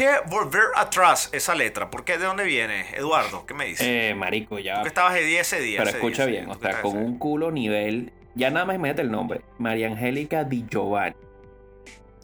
Qué 0.00 0.14
volver 0.30 0.62
atrás 0.76 1.28
esa 1.30 1.54
letra? 1.54 1.90
¿Por 1.90 2.04
qué? 2.04 2.16
¿De 2.16 2.24
dónde 2.24 2.44
viene? 2.44 2.86
Eduardo, 2.94 3.44
¿qué 3.44 3.52
me 3.52 3.66
dices? 3.66 3.86
Eh, 3.86 4.14
marico, 4.16 4.58
ya. 4.58 4.76
Tú 4.76 4.82
que 4.82 4.88
estabas 4.88 5.12
de 5.12 5.24
10 5.24 5.40
ese 5.40 5.60
día. 5.60 5.78
Pero 5.80 5.90
ese 5.90 5.98
escucha 5.98 6.24
día, 6.24 6.40
bien, 6.40 6.50
o 6.50 6.58
sea, 6.58 6.80
con 6.80 6.96
un 6.96 7.18
culo 7.18 7.50
nivel. 7.50 8.10
Ya 8.34 8.48
nada 8.48 8.64
más 8.64 8.76
imagínate 8.76 9.02
el 9.02 9.10
nombre. 9.10 9.42
María 9.58 9.88
Angélica 9.88 10.44
Di 10.44 10.64
Giovanni. 10.70 11.16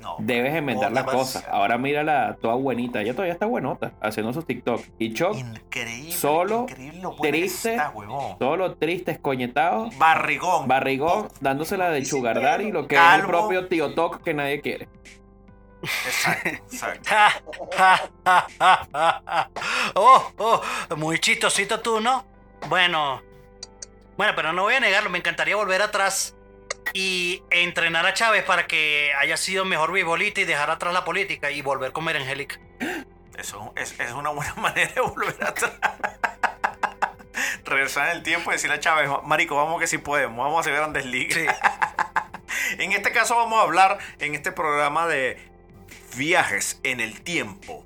No, 0.01 0.17
Debes 0.21 0.57
inventar 0.57 0.91
las 0.91 1.05
cosas. 1.05 1.47
Ahora 1.51 1.77
mírala 1.77 2.39
toda 2.41 2.55
buenita. 2.55 3.03
Ella 3.03 3.13
todavía 3.13 3.35
está 3.35 3.45
buenota 3.45 3.93
haciendo 4.01 4.33
sus 4.33 4.47
TikTok. 4.47 4.81
Y 4.99 5.13
Choc, 5.13 5.37
Increíble. 5.37 6.13
Solo, 6.13 6.63
increíble 6.63 7.01
lo 7.03 7.17
triste, 7.17 7.73
está, 7.73 7.93
solo 8.39 8.75
triste, 8.77 9.11
escoñetado. 9.11 9.91
Barrigón. 9.99 10.67
Barrigón, 10.67 11.29
dándosela 11.41 11.91
de 11.91 12.05
Sugar 12.07 12.41
Daddy, 12.41 12.73
lo 12.73 12.87
que 12.87 12.95
es 12.95 13.03
el 13.19 13.27
propio 13.27 13.69
tío 13.69 13.95
Toc 13.95 14.23
que 14.23 14.33
nadie 14.33 14.63
quiere. 14.63 14.89
Exacto, 16.07 16.49
exacto. 16.73 17.11
oh, 19.95 20.33
oh, 20.39 20.63
muy 20.97 21.19
chistosito 21.19 21.81
tú, 21.81 22.01
¿no? 22.01 22.27
Bueno, 22.69 23.23
bueno, 24.17 24.33
pero 24.35 24.53
no 24.53 24.63
voy 24.63 24.75
a 24.75 24.81
negarlo, 24.81 25.11
me 25.11 25.19
encantaría 25.19 25.57
volver 25.57 25.83
atrás 25.83 26.35
y 26.95 27.43
entrenar 27.51 28.07
a 28.07 28.15
Chávez 28.15 28.45
para 28.45 28.67
que 28.67 29.13
haya 29.19 29.37
sido 29.37 29.65
mejor 29.65 29.93
bibolita 29.93 30.41
y 30.41 30.45
dejar 30.45 30.71
atrás 30.71 30.95
la 30.95 31.05
política 31.05 31.51
y 31.51 31.63
volver 31.63 31.93
con 31.93 32.05
María 32.05 32.23
Angélica. 32.23 32.59
Eso 33.37 33.73
es, 33.77 33.99
es 34.01 34.13
una 34.13 34.31
buena 34.31 34.55
manera 34.57 34.93
de 34.93 35.01
volver 35.01 35.37
atrás. 35.45 35.73
Regresar 37.65 38.09
en 38.09 38.17
el 38.17 38.23
tiempo 38.23 38.51
y 38.51 38.55
decirle 38.55 38.77
a 38.77 38.81
Chávez, 38.81 39.11
Marico, 39.25 39.57
vamos 39.57 39.81
que 39.81 39.87
sí 39.87 39.99
podemos, 39.99 40.39
vamos 40.39 40.57
a 40.57 40.61
hacer 40.61 40.75
grandes 40.75 41.05
ligas. 41.05 41.35
Sí. 41.35 41.47
En 42.79 42.93
este 42.93 43.13
caso 43.13 43.37
vamos 43.37 43.59
a 43.61 43.63
hablar 43.63 43.99
en 44.19 44.35
este 44.35 44.51
programa 44.51 45.07
de 45.07 45.39
viajes 46.17 46.81
en 46.83 47.01
el 47.01 47.23
tiempo. 47.23 47.85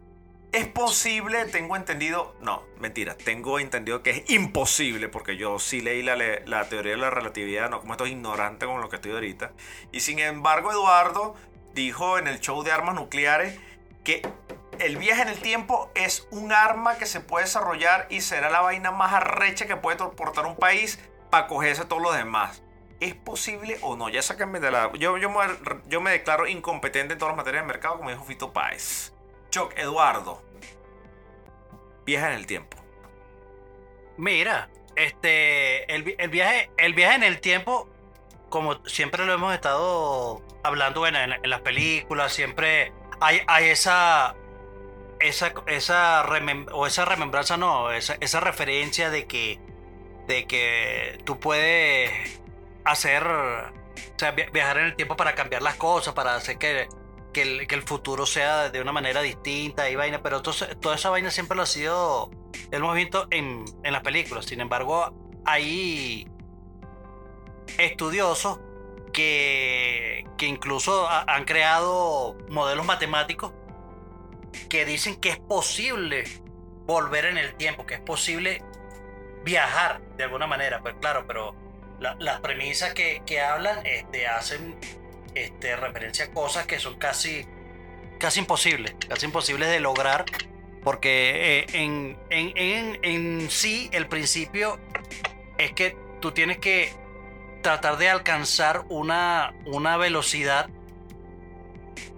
¿Es 0.53 0.67
posible? 0.67 1.45
Tengo 1.45 1.77
entendido. 1.77 2.35
No, 2.41 2.65
mentira. 2.81 3.17
Tengo 3.17 3.61
entendido 3.61 4.03
que 4.03 4.11
es 4.11 4.31
imposible 4.31 5.09
porque 5.09 5.37
yo 5.37 5.59
sí 5.59 5.81
leí 5.81 6.03
la, 6.03 6.17
la 6.17 6.69
teoría 6.69 6.93
de 6.93 6.99
la 6.99 7.11
relatividad, 7.11 7.71
no 7.71 7.81
como 7.81 7.93
estos 7.93 8.09
ignorantes 8.09 8.69
con 8.69 8.81
lo 8.81 8.89
que 8.89 8.97
estoy 8.97 9.13
ahorita. 9.13 9.53
Y 9.93 10.01
sin 10.01 10.19
embargo, 10.19 10.73
Eduardo 10.73 11.37
dijo 11.75 12.19
en 12.19 12.27
el 12.27 12.41
show 12.41 12.63
de 12.65 12.73
armas 12.73 12.97
nucleares 12.97 13.59
que 14.03 14.23
el 14.81 14.97
viaje 14.97 15.23
en 15.23 15.29
el 15.29 15.39
tiempo 15.39 15.91
es 15.95 16.27
un 16.31 16.53
arma 16.53 16.97
que 16.97 17.07
se 17.07 17.21
puede 17.21 17.45
desarrollar 17.45 18.07
y 18.11 18.21
será 18.21 18.51
la 18.51 18.61
vaina 18.61 18.91
más 18.91 19.13
arrecha 19.13 19.67
que 19.67 19.77
puede 19.77 19.99
portar 19.99 20.47
un 20.47 20.57
país 20.57 20.99
para 21.31 21.47
cogerse 21.47 21.83
a 21.83 21.89
todos 21.89 22.03
los 22.03 22.17
demás. 22.17 22.63
¿Es 23.01 23.15
posible 23.15 23.79
o 23.81 23.97
no? 23.97 24.11
Ya 24.11 24.21
sáquenme 24.21 24.61
de 24.61 24.71
la... 24.71 24.93
Yo, 24.93 25.17
yo, 25.17 25.31
me, 25.31 25.39
yo 25.87 26.03
me 26.03 26.11
declaro 26.11 26.47
incompetente 26.47 27.15
en 27.15 27.19
todas 27.19 27.33
las 27.33 27.39
materias 27.39 27.63
del 27.63 27.69
mercado, 27.69 27.97
como 27.97 28.11
dijo 28.11 28.25
Fito 28.25 28.53
Páez. 28.53 29.13
Choc, 29.51 29.77
Eduardo. 29.79 30.43
Viaja 32.05 32.29
en 32.29 32.35
el 32.35 32.47
tiempo. 32.47 32.77
Mira, 34.19 34.69
este, 34.97 35.93
el, 35.95 36.15
el 36.19 36.29
viaje, 36.29 36.71
el 36.77 36.93
viaje 36.93 37.17
en 37.17 37.23
el 37.23 37.41
tiempo, 37.41 37.89
como 38.51 38.87
siempre 38.87 39.25
lo 39.25 39.33
hemos 39.33 39.55
estado 39.55 40.43
hablando 40.63 41.07
en, 41.07 41.15
las 41.43 41.61
películas, 41.63 42.33
siempre 42.33 42.93
hay, 43.21 43.41
hay 43.47 43.71
esa, 43.71 44.35
esa, 45.21 45.55
esa, 45.67 46.27
o 46.73 46.87
esa 46.87 47.05
remembranza, 47.07 47.57
no, 47.57 47.93
esa, 47.93 48.19
esa 48.21 48.41
referencia 48.41 49.09
de 49.09 49.27
que, 49.27 49.59
de 50.27 50.47
que 50.47 51.19
tú 51.25 51.41
puedes 51.41 52.40
hacer, 52.93 53.27
o 53.27 53.73
sea, 54.17 54.33
via- 54.33 54.51
viajar 54.53 54.79
en 54.79 54.87
el 54.87 54.97
tiempo 54.97 55.17
para 55.17 55.35
cambiar 55.35 55.63
las 55.63 55.77
cosas, 55.77 56.15
para 56.15 56.35
hacer 56.35 56.59
que, 56.59 56.89
que, 57.33 57.43
el, 57.43 57.83
futuro 57.83 58.27
sea 58.27 58.71
de 58.71 58.81
una 58.81 58.93
manera 58.93 59.21
distinta 59.23 59.89
y 59.91 59.97
vaina, 59.97 60.23
pero 60.23 60.43
todo- 60.43 60.67
toda 60.81 60.95
esa 60.97 61.11
vaina 61.11 61.31
siempre 61.31 61.57
lo 61.57 61.63
ha 61.63 61.67
sido 61.67 62.31
hemos 62.71 62.95
visto 62.95 63.27
en, 63.31 63.65
en 63.83 63.93
las 63.93 64.03
películas. 64.03 64.47
Sin 64.47 64.61
embargo, 64.61 65.15
hay 65.45 66.27
estudiosos 67.79 68.61
que, 69.13 70.25
que 70.37 70.47
incluso 70.47 71.09
ha- 71.09 71.25
han 71.29 71.45
creado 71.45 72.37
modelos 72.49 72.87
matemáticos 72.87 73.53
que 74.69 74.85
dicen 74.85 75.17
que 75.21 75.31
es 75.31 75.39
posible 75.39 76.25
volver 76.87 77.25
en 77.27 77.39
el 77.39 77.55
tiempo, 77.55 77.87
que 77.87 77.95
es 77.95 78.01
posible 78.01 78.63
viajar 79.45 80.01
de 80.17 80.25
alguna 80.25 80.47
manera. 80.47 80.81
Pues 80.81 80.95
claro, 81.01 81.25
pero 81.27 81.55
la- 82.01 82.17
las 82.19 82.41
premisas 82.41 82.93
que, 82.95 83.23
que 83.27 83.41
hablan 83.41 83.85
este, 83.87 84.27
hacen 84.27 84.77
este, 85.35 85.77
referencia 85.77 86.25
a 86.27 86.31
cosas 86.33 86.67
que 86.67 86.79
son 86.81 86.99
casi, 86.99 87.47
casi 88.19 88.41
imposibles, 88.41 88.95
casi 89.09 89.27
imposibles 89.27 89.69
de 89.69 89.79
lograr, 89.81 90.25
porque 90.83 91.61
eh, 91.61 91.67
en, 91.75 92.19
en, 92.31 92.53
en, 92.57 92.99
en 93.05 93.51
sí 93.51 93.89
el 93.93 94.09
principio 94.09 94.81
es 95.59 95.73
que 95.73 95.97
tú 96.21 96.33
tienes 96.33 96.59
que 96.59 96.93
tratar 97.63 97.99
de 97.99 98.09
alcanzar 98.09 98.85
una, 98.89 99.53
una 99.67 99.97
velocidad 99.99 100.69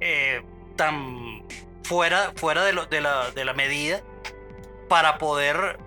eh, 0.01 0.42
tan 0.77 1.42
fuera, 1.85 2.33
fuera 2.37 2.64
de, 2.64 2.73
lo- 2.73 2.87
de 2.87 3.01
la, 3.01 3.31
de 3.33 3.45
la 3.45 3.53
medida 3.53 4.01
para 4.88 5.18
poder 5.18 5.79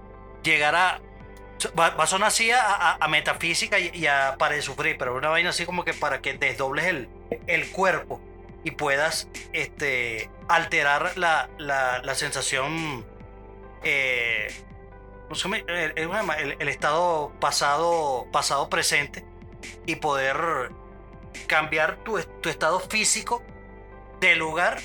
llegar 0.43 0.75
a... 0.75 1.01
Va, 1.77 1.89
va 1.91 2.03
a 2.03 2.07
sonar 2.07 2.27
así 2.27 2.51
a, 2.51 2.61
a- 2.93 3.07
metafísica 3.07 3.79
y, 3.79 4.07
a 4.07 4.35
para 4.37 4.55
de 4.55 4.61
sufrir, 4.61 4.97
pero 4.97 5.15
una 5.15 5.29
vaina 5.29 5.49
así 5.49 5.65
como 5.65 5.83
que 5.85 5.93
para 5.93 6.21
que 6.21 6.33
desdobles 6.37 6.85
el, 6.85 7.09
el 7.47 7.71
cuerpo 7.71 8.21
y 8.63 8.71
puedas 8.71 9.29
este, 9.53 10.29
alterar 10.47 11.17
la, 11.17 11.49
la, 11.57 12.01
la 12.03 12.15
sensación, 12.15 13.05
eh, 13.83 14.47
¿cómo 15.23 15.35
se 15.35 15.43
llama? 15.43 15.57
el, 15.57 16.55
el- 16.59 16.67
estado 16.67 17.31
pasado, 17.39 18.27
pasado 18.31 18.69
presente 18.69 19.23
y 19.85 19.95
poder 19.97 20.71
cambiar 21.47 21.97
tu, 22.03 22.19
tu 22.41 22.49
estado 22.49 22.79
físico 22.79 23.43
de 24.19 24.35
lugar 24.35 24.79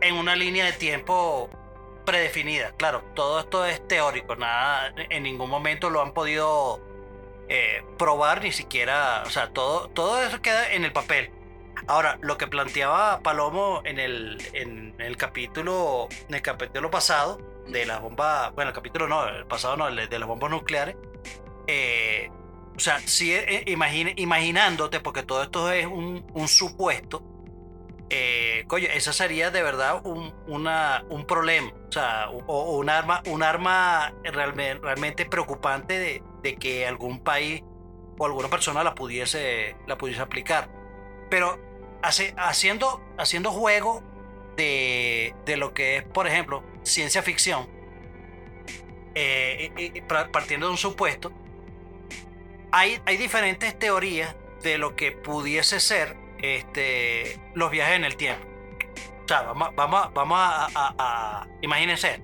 en 0.00 0.16
una 0.16 0.36
línea 0.36 0.66
de 0.66 0.72
tiempo 0.72 1.48
predefinida. 2.04 2.72
Claro, 2.76 3.02
todo 3.14 3.40
esto 3.40 3.64
es 3.64 3.86
teórico, 3.88 4.36
nada, 4.36 4.92
en 4.96 5.22
ningún 5.22 5.50
momento 5.50 5.90
lo 5.90 6.02
han 6.02 6.12
podido 6.12 6.80
eh, 7.48 7.82
probar, 7.98 8.42
ni 8.42 8.52
siquiera, 8.52 9.22
o 9.26 9.30
sea, 9.30 9.50
todo, 9.50 9.88
todo 9.90 10.22
eso 10.22 10.40
queda 10.40 10.72
en 10.72 10.84
el 10.84 10.92
papel. 10.92 11.30
Ahora, 11.86 12.18
lo 12.22 12.38
que 12.38 12.46
planteaba 12.46 13.20
Palomo 13.20 13.82
en 13.84 13.98
el, 13.98 14.38
en 14.52 14.94
el 14.98 15.16
capítulo, 15.16 16.08
en 16.28 16.34
el 16.34 16.42
capítulo 16.42 16.90
pasado 16.90 17.38
de 17.66 17.84
las 17.84 18.00
bombas, 18.00 18.54
bueno, 18.54 18.70
el 18.70 18.74
capítulo 18.74 19.08
no, 19.08 19.26
el 19.28 19.46
pasado 19.46 19.76
no, 19.76 19.94
de 19.94 20.18
las 20.18 20.28
bombas 20.28 20.50
nucleares, 20.50 20.96
eh, 21.66 22.30
o 22.76 22.80
sea, 22.80 22.98
si 23.00 23.32
eh, 23.32 23.64
imaginándote, 23.66 25.00
porque 25.00 25.22
todo 25.22 25.42
esto 25.42 25.70
es 25.70 25.86
un, 25.86 26.26
un 26.32 26.48
supuesto, 26.48 27.22
eh, 28.10 28.64
coño, 28.68 28.86
eso 28.92 29.12
sería 29.12 29.50
de 29.50 29.62
verdad 29.62 30.00
un, 30.04 30.32
un 30.46 31.24
problema, 31.26 31.72
o 31.88 31.92
sea, 31.92 32.28
un 32.30 32.88
arma, 32.90 33.22
un 33.26 33.42
arma 33.42 34.12
realme- 34.24 34.78
realmente 34.80 35.24
preocupante 35.26 35.98
de, 35.98 36.22
de 36.42 36.56
que 36.56 36.86
algún 36.86 37.20
país 37.20 37.62
o 38.18 38.26
alguna 38.26 38.48
persona 38.48 38.84
la 38.84 38.94
pudiese, 38.94 39.76
la 39.86 39.96
pudiese 39.98 40.20
aplicar. 40.20 40.68
Pero 41.30 41.58
hace- 42.02 42.34
haciendo, 42.36 43.00
haciendo 43.18 43.50
juego 43.50 44.02
de, 44.56 45.34
de 45.46 45.56
lo 45.56 45.72
que 45.74 45.96
es, 45.96 46.04
por 46.04 46.26
ejemplo, 46.26 46.62
ciencia 46.82 47.22
ficción, 47.22 47.68
eh, 49.14 50.02
partiendo 50.32 50.66
de 50.66 50.72
un 50.72 50.78
supuesto, 50.78 51.32
hay, 52.72 53.00
hay 53.06 53.16
diferentes 53.16 53.78
teorías 53.78 54.34
de 54.62 54.78
lo 54.78 54.96
que 54.96 55.12
pudiese 55.12 55.80
ser 55.80 56.16
este, 56.56 57.38
los 57.54 57.70
viajes 57.70 57.96
en 57.96 58.04
el 58.04 58.16
tiempo. 58.16 58.46
O 59.24 59.28
sea, 59.28 59.42
vamos, 59.42 59.70
vamos, 59.74 60.12
vamos 60.12 60.38
a, 60.38 60.66
a- 60.74 60.94
a- 60.98 61.48
imagínense. 61.62 62.22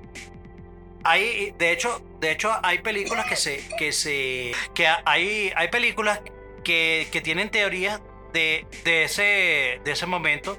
Hay, 1.02 1.54
de 1.58 1.72
hecho, 1.72 2.02
de 2.20 2.30
hecho, 2.32 2.52
hay 2.62 2.78
películas 2.78 3.26
que 3.26 3.36
se, 3.36 3.66
que 3.78 3.90
se, 3.92 4.52
que 4.74 4.86
hay, 4.86 5.50
hay 5.56 5.68
películas 5.68 6.20
que, 6.62 7.08
que 7.10 7.20
tienen 7.22 7.48
teorías 7.50 8.02
de, 8.34 8.66
de 8.84 9.04
ese, 9.04 9.80
de 9.82 9.92
ese 9.92 10.04
momento, 10.06 10.58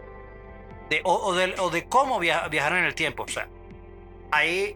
de, 0.89 1.01
o, 1.03 1.13
o 1.13 1.35
de, 1.35 1.53
o 1.59 1.69
de 1.69 1.85
cómo 1.87 2.17
via- 2.19 2.47
viajar 2.47 2.73
en 2.75 2.85
el 2.85 2.95
tiempo. 2.95 3.23
O 3.23 3.27
sea, 3.27 3.47
ahí, 4.31 4.75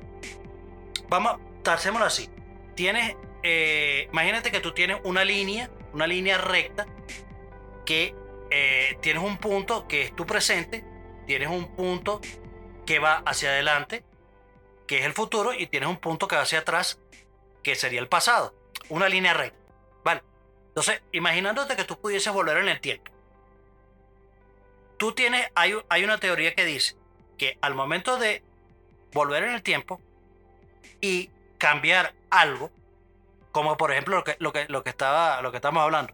vamos, 1.10 1.38
hacémoslo 1.66 2.06
así. 2.06 2.30
Tienes, 2.76 3.16
eh, 3.42 4.08
imagínate 4.12 4.52
que 4.52 4.60
tú 4.60 4.72
tienes 4.72 4.98
una 5.04 5.26
línea, 5.26 5.72
una 5.94 6.06
línea 6.06 6.38
recta, 6.38 6.86
que 7.88 8.14
eh, 8.58 8.98
tienes 9.02 9.22
un 9.22 9.38
punto 9.38 9.86
que 9.86 10.04
es 10.04 10.16
tu 10.16 10.26
presente, 10.26 10.86
tienes 11.28 11.50
un 11.50 11.76
punto 11.76 12.22
que 12.86 13.00
va 13.00 13.22
hacia 13.26 13.50
adelante, 13.50 14.06
que 14.88 15.00
es 15.00 15.06
el 15.06 15.12
futuro, 15.12 15.52
y 15.54 15.68
tienes 15.68 15.90
un 15.90 15.98
punto 15.98 16.30
que 16.30 16.38
va 16.38 16.44
hacia 16.44 16.60
atrás, 16.60 17.02
que 17.64 17.76
sería 17.76 18.00
el 18.00 18.08
pasado. 18.08 18.56
Una 18.88 19.10
línea 19.10 19.34
recta. 19.34 19.60
¿Vale? 20.06 20.24
Entonces, 20.70 21.04
imaginándote 21.12 21.76
que 21.76 21.84
tú 21.84 22.00
pudieses 22.00 22.32
volver 22.32 22.56
en 22.56 22.70
el 22.70 22.80
tiempo. 22.80 23.12
Tú 24.96 25.12
tienes, 25.12 25.52
hay, 25.54 25.74
hay 25.90 26.06
una 26.06 26.18
teoría 26.18 26.56
que 26.56 26.64
dice 26.64 26.96
que 27.38 27.58
al 27.60 27.76
momento 27.76 28.18
de 28.18 28.42
volver 29.12 29.44
en 29.44 29.52
el 29.56 29.64
tiempo 29.64 30.00
y 31.02 31.30
cambiar 31.58 32.14
algo, 32.30 32.72
como 33.52 33.76
por 33.76 33.92
ejemplo 33.92 34.16
lo 34.16 34.24
que, 34.24 34.38
lo 34.40 34.54
que, 34.54 34.66
lo 34.70 34.82
que, 34.82 34.92
estaba, 34.92 35.42
lo 35.42 35.52
que 35.52 35.58
estamos 35.58 35.84
hablando, 35.84 36.14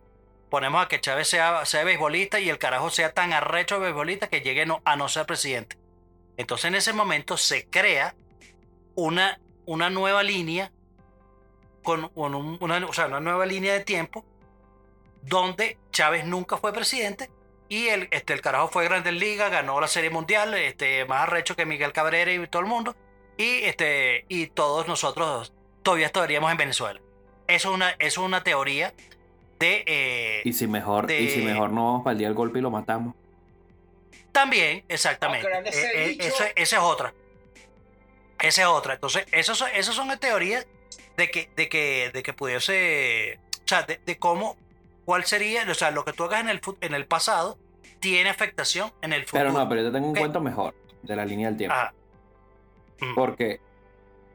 ponemos 0.52 0.84
a 0.84 0.88
que 0.90 1.00
Chávez 1.00 1.30
sea, 1.30 1.64
beisbolista 1.86 2.40
y 2.42 2.50
el 2.50 2.60
carajo 2.60 2.90
sea 2.92 3.14
tan 3.14 3.32
arrecho 3.32 3.80
beisbolista 3.80 4.28
que 4.28 4.42
llegue 4.42 4.66
no- 4.66 4.82
a 4.86 4.98
no 4.98 5.08
ser 5.08 5.26
presidente. 5.26 5.78
Entonces 6.38 6.66
en 6.66 6.76
ese 6.76 6.92
momento 6.94 7.38
se 7.38 7.68
crea 7.70 8.16
una, 8.96 9.40
una 9.66 9.90
nueva 9.90 10.24
línea, 10.24 10.72
con, 11.84 12.10
con 12.10 12.36
un- 12.36 12.58
una, 12.60 12.86
o 12.86 12.92
sea, 12.94 13.08
una 13.08 13.22
nueva 13.22 13.46
línea 13.46 13.74
de 13.74 13.80
tiempo, 13.86 14.26
donde 15.24 15.78
Chávez 15.92 16.26
nunca 16.26 16.58
fue 16.58 16.74
presidente 16.74 17.32
y 17.70 17.88
el, 17.88 18.10
este, 18.12 18.34
el 18.34 18.42
carajo 18.42 18.68
fue 18.68 18.84
Grandes 18.84 19.14
Ligas, 19.14 19.52
ganó 19.52 19.80
la 19.80 19.88
Serie 19.88 20.10
Mundial, 20.10 20.54
este, 20.56 21.06
más 21.06 21.24
arrecho 21.24 21.56
que 21.56 21.66
Miguel 21.66 21.94
Cabrera 21.94 22.32
y 22.34 22.46
todo 22.48 22.62
el 22.62 22.68
mundo, 22.68 22.96
y, 23.38 23.64
este, 23.64 24.26
y 24.28 24.48
todos 24.48 24.86
nosotros 24.90 25.54
todavía 25.82 26.08
estaríamos 26.08 26.52
en 26.52 26.58
Venezuela. 26.58 27.00
Eso 27.48 27.70
es 27.70 27.76
una, 27.76 27.92
eso 27.92 28.22
es 28.22 28.28
una 28.28 28.44
teoría 28.44 28.94
de... 29.62 29.84
eh, 29.88 30.42
Y 30.44 30.52
si 30.54 30.68
mejor, 30.68 31.10
y 31.10 31.30
si 31.30 31.40
de- 31.40 31.46
mejor 31.46 31.72
no 31.72 31.86
vamos 31.86 32.04
para 32.04 32.12
el 32.12 32.18
día 32.18 32.28
del 32.28 32.36
golpe 32.36 32.60
y 32.60 32.62
lo 32.62 32.70
matamos. 32.72 33.16
También, 34.34 34.84
exactamente. 34.90 35.48
Eh, 35.66 36.18
eh, 36.20 36.52
esa 36.56 36.78
es 36.80 36.84
otra. 36.84 37.14
Esa 38.40 38.62
es 38.62 38.68
otra. 38.68 38.96
Entonces, 38.96 39.26
esas 39.32 39.58
son, 39.58 39.70
esas 39.74 39.94
son 39.96 40.10
teorías 40.20 40.66
de 41.18 41.30
que, 41.30 41.50
de 41.56 41.70
que, 41.70 42.12
de 42.14 42.24
que 42.24 42.34
pudiese. 42.34 43.40
O 43.64 43.68
sea, 43.68 43.84
de, 43.84 44.00
de 44.06 44.18
cómo. 44.18 44.58
¿Cuál 45.06 45.26
sería? 45.26 45.66
O 45.70 45.74
sea, 45.74 45.92
lo 45.92 46.06
que 46.06 46.14
tú 46.14 46.24
hagas 46.24 46.42
en 46.42 46.50
el, 46.50 46.62
en 46.82 46.94
el 46.94 47.06
pasado 47.06 47.58
tiene 48.00 48.30
afectación 48.30 48.92
en 49.02 49.14
el 49.14 49.26
futuro. 49.26 49.44
Pero 49.44 49.54
no, 49.54 49.68
pero 49.70 49.82
yo 49.84 49.92
tengo 49.92 50.08
un 50.08 50.12
Ok. 50.14 50.20
cuento 50.20 50.40
mejor 50.42 50.74
de 51.04 51.16
la 51.16 51.26
línea 51.26 51.48
del 51.50 51.58
tiempo. 51.58 51.76
Ajá. 51.76 51.94
Mm. 53.02 53.16
Porque 53.16 53.60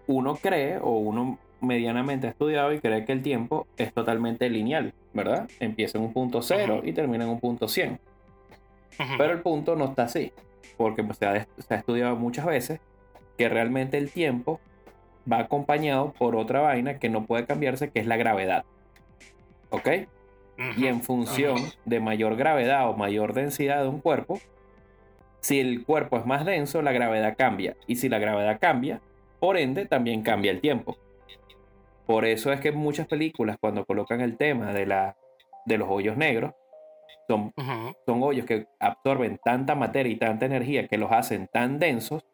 uno 0.09 0.37
cree, 0.37 0.77
o 0.79 0.91
uno 0.99 1.39
medianamente 1.61 2.29
estudiado 2.29 2.73
y 2.73 2.81
cree 2.81 3.05
que 3.05 3.13
el 3.13 3.23
tiempo 3.23 3.67
es 3.77 3.93
totalmente 3.93 4.49
lineal, 4.51 4.93
¿verdad? 5.13 5.49
Empieza 5.61 5.99
en 5.99 6.05
un 6.05 6.13
punto 6.13 6.43
cero 6.43 6.83
y 6.85 6.93
termina 6.93 7.25
en 7.25 7.31
un 7.31 7.41
punto 7.41 7.69
100. 7.69 7.99
Ujú. 8.99 9.09
Pero 9.19 9.33
el 9.33 9.41
punto 9.41 9.77
no 9.77 9.87
está 9.87 10.05
así, 10.05 10.33
porque 10.77 11.03
pues, 11.03 11.19
se, 11.19 11.27
ha, 11.27 11.47
se 11.59 11.75
ha 11.75 11.77
estudiado 11.77 12.17
muchas 12.17 12.47
veces 12.47 12.81
que 13.37 13.49
realmente 13.49 13.99
el 13.99 14.11
tiempo 14.11 14.61
va 15.31 15.41
acompañado 15.41 16.13
por 16.13 16.37
otra 16.37 16.61
vaina 16.61 16.99
que 16.99 17.09
no 17.09 17.25
puede 17.25 17.47
cambiarse, 17.47 17.91
que 17.91 18.01
es 18.01 18.07
la 18.07 18.17
gravedad. 18.17 18.65
¿Ok? 19.71 19.89
Y 20.77 20.87
en 20.87 21.03
función 21.03 21.57
de 21.85 22.01
mayor 22.01 22.37
gravedad 22.37 22.89
o 22.89 22.95
mayor 22.95 23.35
densidad 23.35 23.83
de 23.83 23.89
un 23.89 24.01
cuerpo, 24.01 24.41
si 25.41 25.61
el 25.61 25.85
cuerpo 25.85 26.17
es 26.17 26.25
más 26.25 26.47
denso, 26.47 26.81
la 26.81 26.93
gravedad 26.93 27.37
cambia. 27.37 27.77
Y 27.87 27.97
si 27.97 28.09
la 28.09 28.19
gravedad 28.19 28.59
cambia, 28.59 29.01
por 29.39 29.59
ende 29.59 29.85
también 29.85 30.23
cambia 30.23 30.51
el 30.51 30.61
tiempo. 30.61 30.97
Por 32.07 32.25
eso 32.25 32.53
es 32.53 32.61
que 32.61 32.73
muchas 32.73 33.07
películas, 33.09 33.57
cuando 33.61 33.85
colocan 33.85 34.21
el 34.21 34.37
tema 34.37 34.73
de, 34.73 34.87
la, 34.87 35.17
de 35.65 35.79
los 35.79 35.89
hoyos 35.91 36.17
negros, 36.17 36.53
son 37.29 37.53
son 38.07 38.23
hoyos 38.23 38.47
que 38.47 38.67
absorben 38.79 39.39
tanta 39.45 39.75
materia 39.75 40.13
y 40.13 40.17
tanta 40.17 40.47
energía 40.47 40.87
que 40.87 40.97
los 40.97 41.11
hacen 41.11 41.49
tan 41.53 41.81
densos 41.81 42.25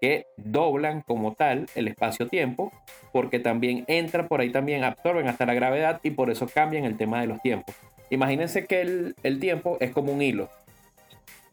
que 0.00 0.26
doblan 0.36 1.02
como 1.02 1.34
tal 1.34 1.66
el 1.76 1.86
espacio-tiempo, 1.86 2.72
porque 3.12 3.38
también 3.38 3.84
entran 3.86 4.26
por 4.26 4.40
ahí 4.40 4.50
también, 4.50 4.82
absorben 4.82 5.28
hasta 5.28 5.46
la 5.46 5.54
gravedad 5.54 6.00
y 6.02 6.10
por 6.10 6.28
eso 6.28 6.48
cambian 6.52 6.84
el 6.84 6.96
tema 6.96 7.20
de 7.20 7.28
los 7.28 7.40
tiempos. 7.40 7.76
Imagínense 8.10 8.66
que 8.66 8.80
el, 8.80 9.14
el 9.22 9.38
tiempo 9.38 9.76
es 9.78 9.92
como 9.92 10.12
un 10.12 10.20
hilo. 10.20 10.50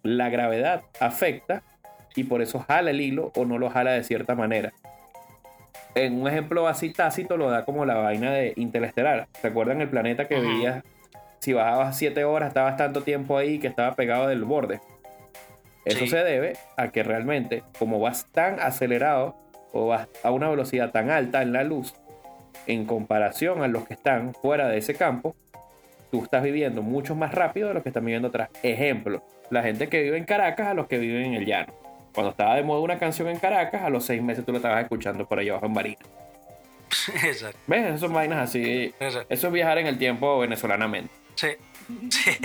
La 0.01 0.29
gravedad 0.29 0.81
afecta 0.99 1.61
y 2.15 2.23
por 2.23 2.41
eso 2.41 2.57
jala 2.59 2.89
el 2.89 3.01
hilo 3.01 3.31
o 3.35 3.45
no 3.45 3.59
lo 3.59 3.69
jala 3.69 3.91
de 3.91 4.03
cierta 4.03 4.33
manera. 4.33 4.73
En 5.95 6.21
un 6.21 6.27
ejemplo 6.27 6.67
así 6.67 6.91
tácito 6.91 7.37
lo 7.37 7.49
da 7.49 7.65
como 7.65 7.85
la 7.85 7.95
vaina 7.95 8.31
de 8.31 8.53
Interestelar. 8.55 9.27
¿Se 9.41 9.47
acuerdan 9.47 9.81
el 9.81 9.89
planeta 9.89 10.27
que 10.27 10.39
vivías? 10.39 10.83
Si 11.39 11.53
bajabas 11.53 11.97
7 11.97 12.23
horas, 12.25 12.49
estabas 12.49 12.77
tanto 12.77 13.01
tiempo 13.01 13.37
ahí 13.37 13.59
que 13.59 13.67
estaba 13.67 13.95
pegado 13.95 14.27
del 14.27 14.43
borde. 14.43 14.81
Eso 15.85 15.99
Sí. 15.99 16.07
se 16.09 16.17
debe 16.23 16.53
a 16.77 16.89
que 16.89 17.03
realmente, 17.03 17.63
como 17.77 17.99
vas 17.99 18.27
tan 18.31 18.59
acelerado 18.59 19.35
o 19.71 19.87
vas 19.87 20.07
a 20.23 20.31
una 20.31 20.49
velocidad 20.49 20.91
tan 20.91 21.09
alta 21.09 21.41
en 21.41 21.53
la 21.53 21.63
luz, 21.63 21.93
en 22.67 22.85
comparación 22.85 23.63
a 23.63 23.67
los 23.67 23.87
que 23.87 23.93
están 23.93 24.33
fuera 24.33 24.67
de 24.67 24.77
ese 24.77 24.93
campo, 24.95 25.35
tú 26.11 26.23
estás 26.23 26.43
viviendo 26.43 26.81
mucho 26.81 27.15
más 27.15 27.33
rápido 27.33 27.69
de 27.69 27.75
los 27.75 27.83
que 27.83 27.89
están 27.89 28.03
viviendo 28.05 28.27
atrás. 28.27 28.49
Ejemplo, 28.61 29.23
la 29.49 29.63
gente 29.63 29.87
que 29.87 30.01
vive 30.03 30.17
en 30.17 30.25
Caracas 30.25 30.67
a 30.67 30.73
los 30.73 30.87
que 30.87 30.97
viven 30.97 31.23
en 31.27 31.33
el 31.35 31.45
llano. 31.45 31.73
Cuando 32.13 32.31
estaba 32.31 32.55
de 32.55 32.63
moda 32.63 32.81
una 32.81 32.99
canción 32.99 33.27
en 33.29 33.39
Caracas, 33.39 33.81
a 33.83 33.89
los 33.89 34.05
seis 34.05 34.21
meses 34.21 34.45
tú 34.45 34.51
lo 34.51 34.57
estabas 34.57 34.81
escuchando 34.83 35.25
por 35.27 35.39
allá 35.39 35.51
abajo 35.51 35.65
en 35.67 35.73
Marina. 35.73 35.97
Exacto. 37.23 37.59
¿Ves? 37.67 37.85
Esas 37.85 37.99
son 37.99 38.13
vainas 38.13 38.49
así. 38.49 38.93
Exacto. 38.99 39.33
Eso 39.33 39.47
es 39.47 39.53
viajar 39.53 39.77
en 39.77 39.87
el 39.87 39.97
tiempo 39.97 40.39
venezolanamente. 40.39 41.13
Sí. 41.35 41.49
Sí. 42.11 42.37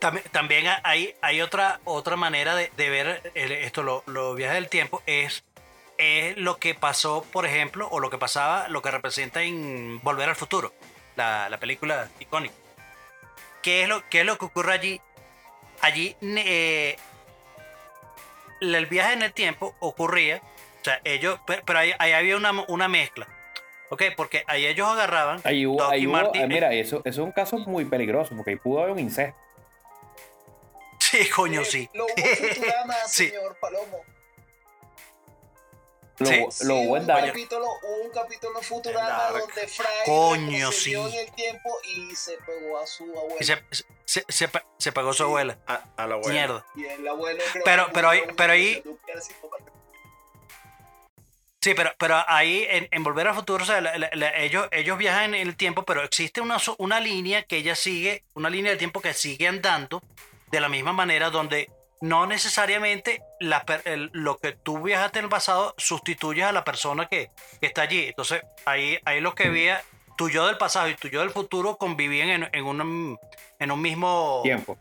También, 0.00 0.24
también 0.32 0.66
hay, 0.82 1.14
hay 1.22 1.40
otra, 1.40 1.80
otra 1.84 2.16
manera 2.16 2.54
de, 2.56 2.70
de 2.76 2.90
ver 2.90 3.30
el- 3.34 3.52
esto, 3.52 3.82
lo- 3.82 4.02
los 4.06 4.36
viajes 4.36 4.56
del 4.56 4.68
tiempo, 4.68 5.02
es, 5.06 5.44
es 5.98 6.36
lo 6.36 6.58
que 6.58 6.74
pasó, 6.74 7.24
por 7.32 7.46
ejemplo, 7.46 7.88
o 7.90 8.00
lo 8.00 8.10
que 8.10 8.18
pasaba, 8.18 8.68
lo 8.68 8.82
que 8.82 8.90
representa 8.90 9.42
en 9.42 10.00
Volver 10.02 10.28
al 10.28 10.36
Futuro, 10.36 10.74
la, 11.16 11.48
la 11.48 11.58
película 11.60 12.08
icónica. 12.18 12.54
¿Qué 13.62 13.82
es, 13.82 13.88
lo, 13.88 14.02
¿Qué 14.10 14.20
es 14.20 14.26
lo 14.26 14.36
que 14.36 14.46
ocurre 14.46 14.72
allí? 14.74 15.00
Allí 15.80 16.16
eh, 16.22 16.96
el 18.62 18.86
viaje 18.86 19.12
en 19.14 19.22
el 19.22 19.32
tiempo 19.32 19.74
ocurría, 19.80 20.40
o 20.80 20.84
sea, 20.84 21.00
ellos, 21.04 21.38
pero, 21.46 21.62
pero 21.64 21.78
ahí, 21.78 21.92
ahí 21.98 22.12
había 22.12 22.36
una, 22.36 22.52
una 22.68 22.88
mezcla. 22.88 23.26
¿Ok? 23.90 24.04
Porque 24.16 24.42
ahí 24.46 24.64
ellos 24.66 24.88
agarraban. 24.88 25.40
Ahí 25.44 25.66
hubo, 25.66 25.82
ahí 25.84 26.06
hubo- 26.06 26.34
eh, 26.34 26.46
mira, 26.46 26.72
eso, 26.72 27.02
eso 27.04 27.22
es 27.22 27.26
un 27.26 27.32
caso 27.32 27.58
muy 27.58 27.84
peligroso 27.84 28.34
porque 28.34 28.52
ahí 28.52 28.56
pudo 28.56 28.78
haber 28.80 28.92
un 28.92 28.98
incesto. 29.00 29.36
Sí, 30.98 31.28
coño, 31.28 31.60
Eh, 31.60 31.64
sí. 31.66 31.90
Lo 31.92 32.04
hubo 32.06 32.12
en 32.16 32.36
Futurama, 32.54 32.94
Sí. 33.06 33.28
señor 33.28 33.56
Palomo. 33.60 34.02
Lo, 36.18 36.26
Sí. 36.26 36.40
lo 36.40 36.50
Sí, 36.50 36.66
hubo 36.66 36.80
hubo 36.82 36.96
en 36.96 37.02
un 37.02 37.06
Dark. 37.06 37.26
capítulo, 37.26 37.66
un 38.04 38.10
capítulo 38.10 38.60
Futurama 38.62 39.30
donde 39.30 39.66
Fry 39.66 39.86
Coño, 40.04 40.70
sí. 40.72 40.92
en 40.94 41.12
el 41.14 41.32
tiempo 41.32 41.70
y 41.96 42.14
se 42.14 42.36
pegó 42.46 42.78
a 42.78 42.86
su 42.86 43.04
abuelo. 43.04 43.36
Y 43.40 43.44
se, 43.44 43.62
se, 44.04 44.24
se, 44.28 44.48
se 44.78 44.92
pagó 44.92 45.12
su 45.14 45.22
abuela. 45.24 45.58
A, 45.66 45.84
a 45.96 46.06
la 46.06 46.14
abuela. 46.14 46.32
Mierda. 46.32 46.66
Y 46.76 46.84
el 46.84 47.08
abuelo 47.08 47.42
Pero- 47.64 47.88
pero 47.92 48.10
ahí- 48.10 48.22
pero 48.36 48.52
ahí-. 48.52 48.82
Sí, 51.60 51.74
pero, 51.74 51.92
pero 51.96 52.16
ahí 52.26 52.66
en, 52.68 52.88
en 52.90 53.04
Volver 53.04 53.28
al 53.28 53.34
Futuro, 53.36 53.62
o 53.62 53.66
sea, 53.66 53.80
la- 53.80 53.96
la- 53.96 54.10
la- 54.14 54.36
ellos, 54.36 54.66
ellos 54.72 54.98
viajan 54.98 55.34
en 55.34 55.46
el 55.46 55.56
tiempo, 55.56 55.84
pero 55.84 56.02
existe 56.02 56.40
una, 56.40 56.56
una 56.78 56.98
línea 56.98 57.44
que 57.44 57.58
ella 57.58 57.76
sigue, 57.76 58.24
una 58.34 58.50
línea 58.50 58.70
del 58.72 58.78
tiempo 58.78 59.00
que 59.00 59.14
sigue 59.14 59.46
andando 59.46 60.02
de 60.50 60.60
la 60.60 60.68
misma 60.68 60.92
manera, 60.92 61.30
donde 61.30 61.70
no 62.02 62.26
necesariamente 62.26 63.22
la 63.40 63.64
per- 63.64 63.80
el- 63.86 64.10
lo 64.12 64.36
que 64.36 64.52
tú 64.52 64.82
viajaste 64.82 65.20
en 65.20 65.24
el 65.26 65.28
pasado 65.30 65.74
sustituyes 65.78 66.44
a 66.44 66.52
la 66.52 66.64
persona 66.64 67.06
que, 67.06 67.30
que 67.60 67.66
está 67.68 67.82
allí. 67.82 68.06
Entonces, 68.08 68.42
ahí, 68.66 68.98
ahí 69.04 69.20
lo 69.20 69.34
que 69.34 69.48
veía, 69.48 69.82
tu 70.18 70.28
yo 70.28 70.46
del 70.46 70.58
pasado 70.58 70.88
y 70.88 70.94
tu 70.96 71.08
yo 71.08 71.20
del 71.20 71.30
futuro 71.30 71.76
convivían 71.78 72.28
en, 72.28 72.48
en, 72.52 72.64
un, 72.64 73.18
en 73.58 73.70
un 73.72 73.80
mismo 73.80 74.40
Tiempo. 74.42 74.76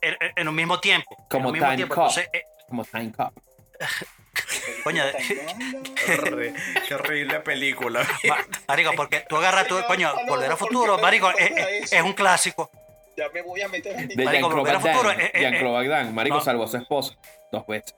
en, 0.00 0.16
en 0.36 0.46
un 0.48 0.54
mismo 0.54 0.78
tiempo. 0.78 1.16
en 1.18 1.26
Como 1.28 1.48
un 1.48 1.52
mismo 1.54 1.66
Time 1.66 1.76
tiempo. 1.76 1.94
Cop. 1.96 2.04
Entonces, 2.04 2.28
eh, 2.32 2.42
Como 2.68 2.84
Time 2.84 3.12
Cop. 3.12 3.32
Coño, 4.84 5.02
Qué 5.16 6.16
horri- 6.18 6.54
qué 6.86 6.94
horrible 6.94 7.40
película. 7.40 8.06
Ma- 8.28 8.46
Marico, 8.68 8.92
porque 8.94 9.24
tú 9.28 9.36
agarras 9.36 9.66
tu 9.66 9.76
coño, 9.86 10.12
volver 10.28 10.50
al 10.52 10.56
¿por 10.56 10.68
qué 10.68 10.74
futuro, 10.74 10.98
marico, 10.98 11.30
es 11.36 12.02
un 12.02 12.12
clásico. 12.12 12.70
Ya 13.18 13.28
me 13.34 13.42
voy 13.42 13.60
a 13.62 13.68
meter 13.68 13.92
en 13.98 14.06
mi 14.06 14.14
De 14.14 14.24
Marico, 14.24 14.48
Jean-Claude 14.48 14.72
Van 14.72 14.80
Futuro, 14.80 15.08
Damme. 15.10 15.24
eh, 15.24 15.30
eh, 15.34 15.40
Jean-Claude 15.40 15.88
Van 15.88 15.98
Damme. 15.98 16.12
Marico 16.12 16.36
no. 16.36 16.40
salvó 16.44 16.64
a 16.64 16.68
su 16.68 16.76
esposa. 16.76 17.16
Dos 17.50 17.66
veces. 17.66 17.94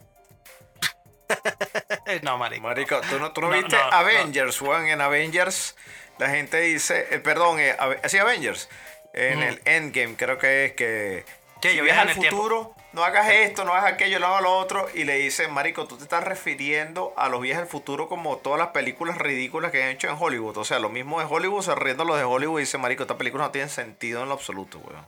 No, 2.22 2.38
marico. 2.38 2.62
Marico, 2.62 3.00
¿tú 3.08 3.18
no, 3.18 3.32
tú 3.32 3.40
no 3.40 3.48
No, 3.50 3.56
viste 3.56 3.76
no. 3.76 3.82
Avengers, 3.92 4.60
weón? 4.62 4.86
En 4.88 5.00
Avengers 5.00 5.76
la 6.18 6.28
gente 6.30 6.60
dice, 6.60 7.06
eh, 7.10 7.18
perdón, 7.20 7.60
eh, 7.60 7.76
Ave- 7.78 8.00
sí, 8.08 8.18
Avengers. 8.18 8.68
En 9.12 9.38
Ujú. 9.38 9.46
el 9.48 9.60
Endgame 9.64 10.16
creo 10.16 10.38
que 10.38 10.64
es 10.66 10.72
que 10.72 11.24
Sí, 11.62 11.68
si 11.70 11.76
yo 11.76 11.84
viajas 11.84 12.06
viajo 12.06 12.20
al 12.20 12.24
en 12.24 12.24
el 12.24 12.30
tiempo. 12.30 12.76
No 12.92 13.04
hagas 13.04 13.30
esto, 13.30 13.64
no 13.64 13.72
hagas 13.72 13.92
aquello, 13.92 14.18
no 14.18 14.26
hagas 14.26 14.42
lo 14.42 14.56
otro. 14.58 14.86
Y 14.94 15.04
le 15.04 15.14
dice, 15.14 15.48
Marico, 15.48 15.86
tú 15.86 15.96
te 15.96 16.02
estás 16.02 16.24
refiriendo 16.24 17.12
a 17.16 17.28
los 17.28 17.40
viajes 17.40 17.62
al 17.62 17.68
futuro 17.68 18.08
como 18.08 18.38
todas 18.38 18.58
las 18.58 18.68
películas 18.68 19.16
ridículas 19.18 19.70
que 19.70 19.82
han 19.82 19.90
hecho 19.90 20.08
en 20.08 20.16
Hollywood. 20.18 20.56
O 20.58 20.64
sea, 20.64 20.78
lo 20.78 20.88
mismo 20.88 21.20
de 21.20 21.26
Hollywood, 21.26 21.62
se 21.62 21.74
riendo 21.74 22.04
los 22.04 22.16
de 22.18 22.24
Hollywood 22.24 22.58
y 22.58 22.62
dice, 22.62 22.78
Marico, 22.78 23.02
esta 23.04 23.16
película 23.18 23.44
no 23.44 23.50
tiene 23.50 23.68
sentido 23.68 24.22
en 24.22 24.28
lo 24.28 24.34
absoluto, 24.34 24.78
weón. 24.78 25.06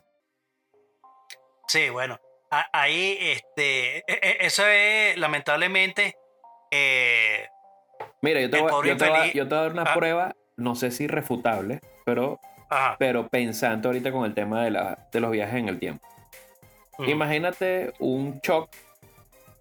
Sí, 1.68 1.88
bueno. 1.90 2.20
Ahí, 2.72 3.16
este, 3.20 3.98
e- 3.98 4.04
e- 4.06 4.36
eso 4.40 4.66
es, 4.66 5.16
lamentablemente, 5.16 6.14
eh, 6.70 7.48
Mira, 8.20 8.40
yo 8.42 8.50
te, 8.50 8.60
voy, 8.60 8.88
yo 8.88 8.96
te 8.96 9.08
voy 9.08 9.32
yo 9.32 9.48
te 9.48 9.54
voy 9.54 9.58
a 9.58 9.62
dar 9.62 9.72
una 9.72 9.82
Ah. 9.82 9.94
prueba, 9.94 10.36
no 10.56 10.74
sé 10.74 10.90
si 10.90 11.06
refutable, 11.06 11.80
pero, 12.04 12.38
ajá. 12.68 12.96
pero 12.98 13.26
pensando 13.28 13.88
ahorita 13.88 14.12
con 14.12 14.24
el 14.26 14.34
tema 14.34 14.62
de, 14.64 14.70
la, 14.70 15.08
de 15.10 15.20
los 15.20 15.30
viajes 15.30 15.56
en 15.56 15.68
el 15.68 15.78
tiempo. 15.78 16.06
Imagínate 16.98 17.92
un 17.98 18.40
shock 18.42 18.70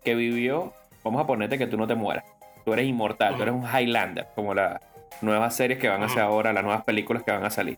que 0.03 0.15
vivió, 0.15 0.73
vamos 1.03 1.21
a 1.23 1.27
ponerte 1.27 1.57
que 1.57 1.67
tú 1.67 1.77
no 1.77 1.87
te 1.87 1.95
mueras. 1.95 2.25
Tú 2.65 2.73
eres 2.73 2.85
inmortal, 2.85 3.35
tú 3.35 3.41
eres 3.43 3.53
un 3.55 3.65
Highlander, 3.65 4.27
como 4.35 4.53
las 4.53 4.79
nuevas 5.21 5.55
series 5.55 5.79
que 5.79 5.89
van 5.89 6.03
a 6.03 6.05
hacer 6.05 6.23
Ujú. 6.23 6.33
ahora, 6.33 6.53
las 6.53 6.63
nuevas 6.63 6.83
películas 6.83 7.23
que 7.23 7.31
van 7.31 7.43
a 7.45 7.49
salir. 7.49 7.77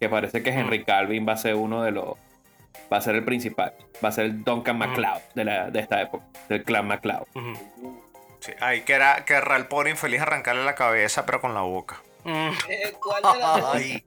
Que 0.00 0.08
parece 0.08 0.42
que 0.42 0.50
Henry 0.50 0.84
Calvin 0.84 1.26
va 1.28 1.32
a 1.32 1.36
ser 1.36 1.54
uno 1.54 1.82
de 1.82 1.90
los. 1.90 2.16
Va 2.92 2.98
a 2.98 3.00
ser 3.00 3.14
el 3.14 3.24
principal. 3.24 3.72
Va 4.04 4.08
a 4.08 4.12
ser 4.12 4.26
el 4.26 4.44
Duncan. 4.44 4.78
MacLeod 4.78 5.20
de, 5.34 5.44
la, 5.44 5.70
de 5.70 5.80
esta 5.80 6.00
época, 6.00 6.24
del 6.48 6.64
clan 6.64 6.86
MacLeod. 6.86 7.24
Sí, 8.40 8.52
ahí 8.60 8.82
que 8.82 8.92
era 8.92 9.24
que 9.24 9.36
el 9.36 9.66
pobre 9.66 9.90
infeliz 9.90 10.20
arrancarle 10.20 10.64
la 10.64 10.74
cabeza, 10.74 11.24
pero 11.24 11.40
con 11.40 11.54
la 11.54 11.62
boca. 11.62 12.02
Mm. 12.24 12.50
Eh, 12.68 12.92
¿Cuál 13.00 13.36
era? 13.36 13.72
Ay. 13.72 14.04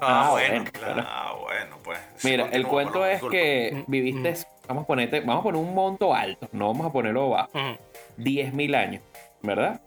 Ah, 0.00 0.26
Ah, 0.26 0.30
bueno. 0.32 0.54
bueno. 0.56 0.70
claro. 0.72 1.04
Ah, 1.06 1.36
bueno, 1.40 1.76
pues. 1.82 1.98
Mira, 2.24 2.48
el 2.52 2.66
cuento 2.66 3.06
es 3.06 3.22
que 3.22 3.70
Mm, 3.86 3.90
viviste. 3.90 4.34
Vamos 4.66 4.84
a, 4.84 4.86
ponerte, 4.86 5.20
vamos 5.20 5.40
a 5.40 5.42
poner 5.42 5.60
un 5.60 5.74
monto 5.74 6.14
alto, 6.14 6.48
no 6.52 6.68
vamos 6.68 6.86
a 6.86 6.92
ponerlo 6.92 7.30
bajo. 7.30 7.50
Ujú. 7.52 7.76
10.000 8.16 8.74
años, 8.74 9.02
¿verdad? 9.42 9.80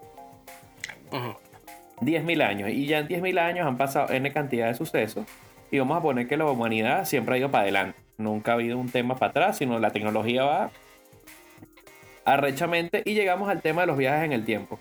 Ujú. 1.11 1.35
10.000 2.01 2.41
años. 2.43 2.69
Y 2.69 2.85
ya 2.85 2.99
en 2.99 3.07
10.000 3.07 3.39
años 3.39 3.65
han 3.65 3.77
pasado 3.77 4.13
N 4.13 4.31
cantidad 4.31 4.67
de 4.67 4.75
sucesos. 4.75 5.25
Y 5.71 5.79
vamos 5.79 5.97
a 5.97 6.01
poner 6.01 6.27
que 6.27 6.37
la 6.37 6.45
humanidad 6.45 7.05
siempre 7.05 7.35
ha 7.35 7.37
ido 7.39 7.49
para 7.51 7.63
adelante. 7.63 7.99
Nunca 8.17 8.51
ha 8.51 8.53
habido 8.53 8.77
un 8.77 8.89
tema 8.89 9.15
para 9.15 9.31
atrás, 9.31 9.57
sino 9.57 9.79
la 9.79 9.89
tecnología 9.91 10.43
va 10.43 10.69
arrechamente. 12.25 13.01
Y 13.05 13.13
llegamos 13.13 13.49
al 13.49 13.61
tema 13.61 13.81
de 13.81 13.87
los 13.87 13.97
viajes 13.97 14.25
en 14.25 14.33
el 14.33 14.45
tiempo. 14.45 14.79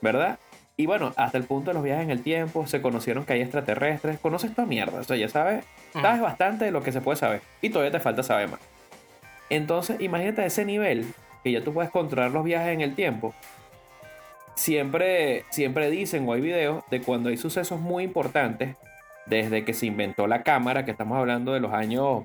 ¿Verdad? 0.00 0.38
Y 0.76 0.86
bueno, 0.86 1.12
hasta 1.16 1.38
el 1.38 1.44
punto 1.44 1.70
de 1.70 1.74
los 1.74 1.82
viajes 1.82 2.04
en 2.04 2.10
el 2.10 2.22
tiempo, 2.22 2.66
se 2.66 2.80
conocieron 2.80 3.24
que 3.24 3.34
hay 3.34 3.42
extraterrestres. 3.42 4.18
Conoces 4.18 4.50
esta 4.50 4.64
mierda. 4.64 5.00
O 5.00 5.04
sea, 5.04 5.16
ya 5.16 5.28
sabes, 5.28 5.64
sabes 5.92 6.20
bastante 6.20 6.64
de 6.64 6.70
lo 6.70 6.82
que 6.82 6.92
se 6.92 7.00
puede 7.00 7.16
saber. 7.16 7.42
Y 7.60 7.70
todavía 7.70 7.92
te 7.92 8.00
falta 8.00 8.22
saber 8.22 8.48
más. 8.48 8.60
Entonces, 9.50 10.00
imagínate 10.00 10.44
ese 10.46 10.64
nivel 10.64 11.06
que 11.44 11.52
ya 11.52 11.62
tú 11.62 11.74
puedes 11.74 11.90
controlar 11.90 12.30
los 12.30 12.44
viajes 12.44 12.72
en 12.72 12.80
el 12.80 12.94
tiempo 12.94 13.34
siempre, 14.54 15.44
siempre 15.50 15.90
dicen 15.90 16.28
o 16.28 16.32
hay 16.32 16.40
videos 16.40 16.84
de 16.90 17.00
cuando 17.00 17.28
hay 17.28 17.36
sucesos 17.36 17.80
muy 17.80 18.04
importantes, 18.04 18.76
desde 19.26 19.64
que 19.64 19.72
se 19.72 19.86
inventó 19.86 20.26
la 20.26 20.42
cámara, 20.42 20.84
que 20.84 20.90
estamos 20.90 21.18
hablando 21.18 21.52
de 21.52 21.60
los 21.60 21.72
años 21.72 22.24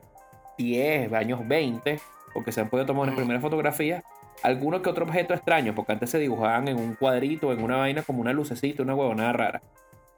10, 0.57 1.13
años 1.13 1.47
20, 1.47 1.99
o 2.33 2.43
que 2.43 2.51
se 2.51 2.61
han 2.61 2.69
podido 2.69 2.85
tomar 2.87 3.09
Ujú. 3.09 3.17
primeras 3.17 3.41
fotografías, 3.41 4.03
alguno 4.43 4.81
que 4.81 4.89
otro 4.89 5.05
objeto 5.05 5.33
extraño, 5.33 5.73
porque 5.75 5.93
antes 5.93 6.09
se 6.09 6.19
dibujaban 6.19 6.67
en 6.67 6.77
un 6.77 6.95
cuadrito, 6.95 7.51
en 7.51 7.63
una 7.63 7.77
vaina 7.77 8.03
como 8.03 8.21
una 8.21 8.33
lucecita, 8.33 8.83
una 8.83 8.95
huevonada 8.95 9.33
rara. 9.33 9.61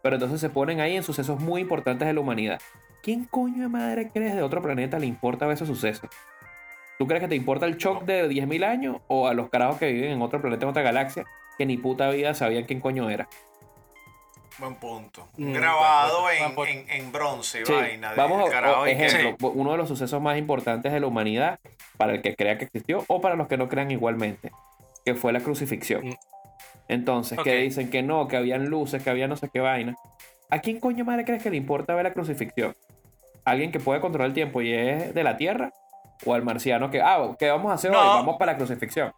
Pero 0.01 0.15
entonces 0.15 0.39
se 0.39 0.49
ponen 0.49 0.79
ahí 0.79 0.95
en 0.95 1.03
sucesos 1.03 1.39
muy 1.39 1.61
importantes 1.61 2.07
de 2.07 2.13
la 2.13 2.19
humanidad. 2.19 2.59
¿Quién 3.01 3.25
coño 3.25 3.63
de 3.63 3.69
madre 3.69 4.11
crees 4.13 4.35
de 4.35 4.41
otro 4.41 4.61
planeta 4.61 4.99
le 4.99 5.05
importa 5.05 5.45
ver 5.45 5.55
esos 5.55 5.67
sucesos? 5.67 6.09
¿Tú 6.97 7.07
crees 7.07 7.21
que 7.21 7.29
te 7.29 7.35
importa 7.35 7.65
el 7.65 7.77
shock 7.77 8.03
de 8.03 8.29
10.000 8.29 8.65
años 8.65 8.97
o 9.07 9.27
a 9.27 9.33
los 9.33 9.49
carajos 9.49 9.77
que 9.77 9.91
viven 9.91 10.11
en 10.11 10.21
otro 10.21 10.41
planeta, 10.41 10.65
en 10.65 10.71
otra 10.71 10.83
galaxia, 10.83 11.25
que 11.57 11.65
ni 11.65 11.77
puta 11.77 12.09
vida 12.09 12.33
sabían 12.33 12.65
quién 12.65 12.81
coño 12.81 13.09
era? 13.09 13.29
Buen 14.59 14.75
punto. 14.75 15.29
Mm, 15.37 15.53
Grabado 15.53 16.21
buen 16.21 16.37
en, 16.43 16.55
punto. 16.55 16.65
en, 16.65 16.85
en 16.89 17.11
bronce, 17.11 17.65
Sí, 17.65 17.71
vaina. 17.71 18.09
de 18.11 18.15
Vamos, 18.17 18.49
que- 18.49 18.91
ejemplo, 18.91 19.49
uno 19.51 19.71
de 19.71 19.77
los 19.77 19.87
sucesos 19.87 20.21
más 20.21 20.37
importantes 20.37 20.91
de 20.91 20.99
la 20.99 21.07
humanidad, 21.07 21.59
para 21.97 22.13
el 22.13 22.21
que 22.21 22.35
crea 22.35 22.57
que 22.57 22.65
existió 22.65 23.03
o 23.07 23.21
para 23.21 23.35
los 23.35 23.47
que 23.47 23.57
no 23.57 23.69
crean 23.69 23.89
igualmente, 23.91 24.51
que 25.05 25.15
fue 25.15 25.31
la 25.31 25.39
crucifixión. 25.39 26.07
Mm. 26.09 26.15
Entonces, 26.89 27.39
que 27.43 27.55
dicen 27.55 27.89
que 27.89 28.01
no, 28.01 28.27
que 28.27 28.35
habían 28.35 28.65
luces, 28.65 29.01
que 29.03 29.09
había 29.09 29.27
no 29.27 29.37
sé 29.37 29.49
qué 29.53 29.59
vaina. 29.59 29.95
¿A 30.49 30.59
quién 30.59 30.79
coño 30.79 31.05
madre 31.05 31.23
crees 31.23 31.43
que 31.43 31.51
le 31.51 31.57
importa 31.57 31.93
ver 31.93 32.03
la 32.03 32.13
crucifixión? 32.13 32.75
¿Alguien 33.45 33.71
que 33.71 33.79
puede 33.79 34.01
controlar 34.01 34.27
el 34.29 34.33
tiempo 34.33 34.61
y 34.61 34.73
es 34.73 35.13
de 35.13 35.23
la 35.23 35.37
Tierra? 35.37 35.71
¿O 36.25 36.33
al 36.33 36.41
marciano 36.43 36.89
que, 36.91 37.01
ah, 37.01 37.35
¿qué 37.39 37.49
vamos 37.49 37.71
a 37.71 37.75
hacer 37.75 37.91
No. 37.91 37.99
hoy? 37.99 38.07
Vamos 38.07 38.35
para 38.37 38.53
la 38.53 38.57
crucifixión. 38.57 39.13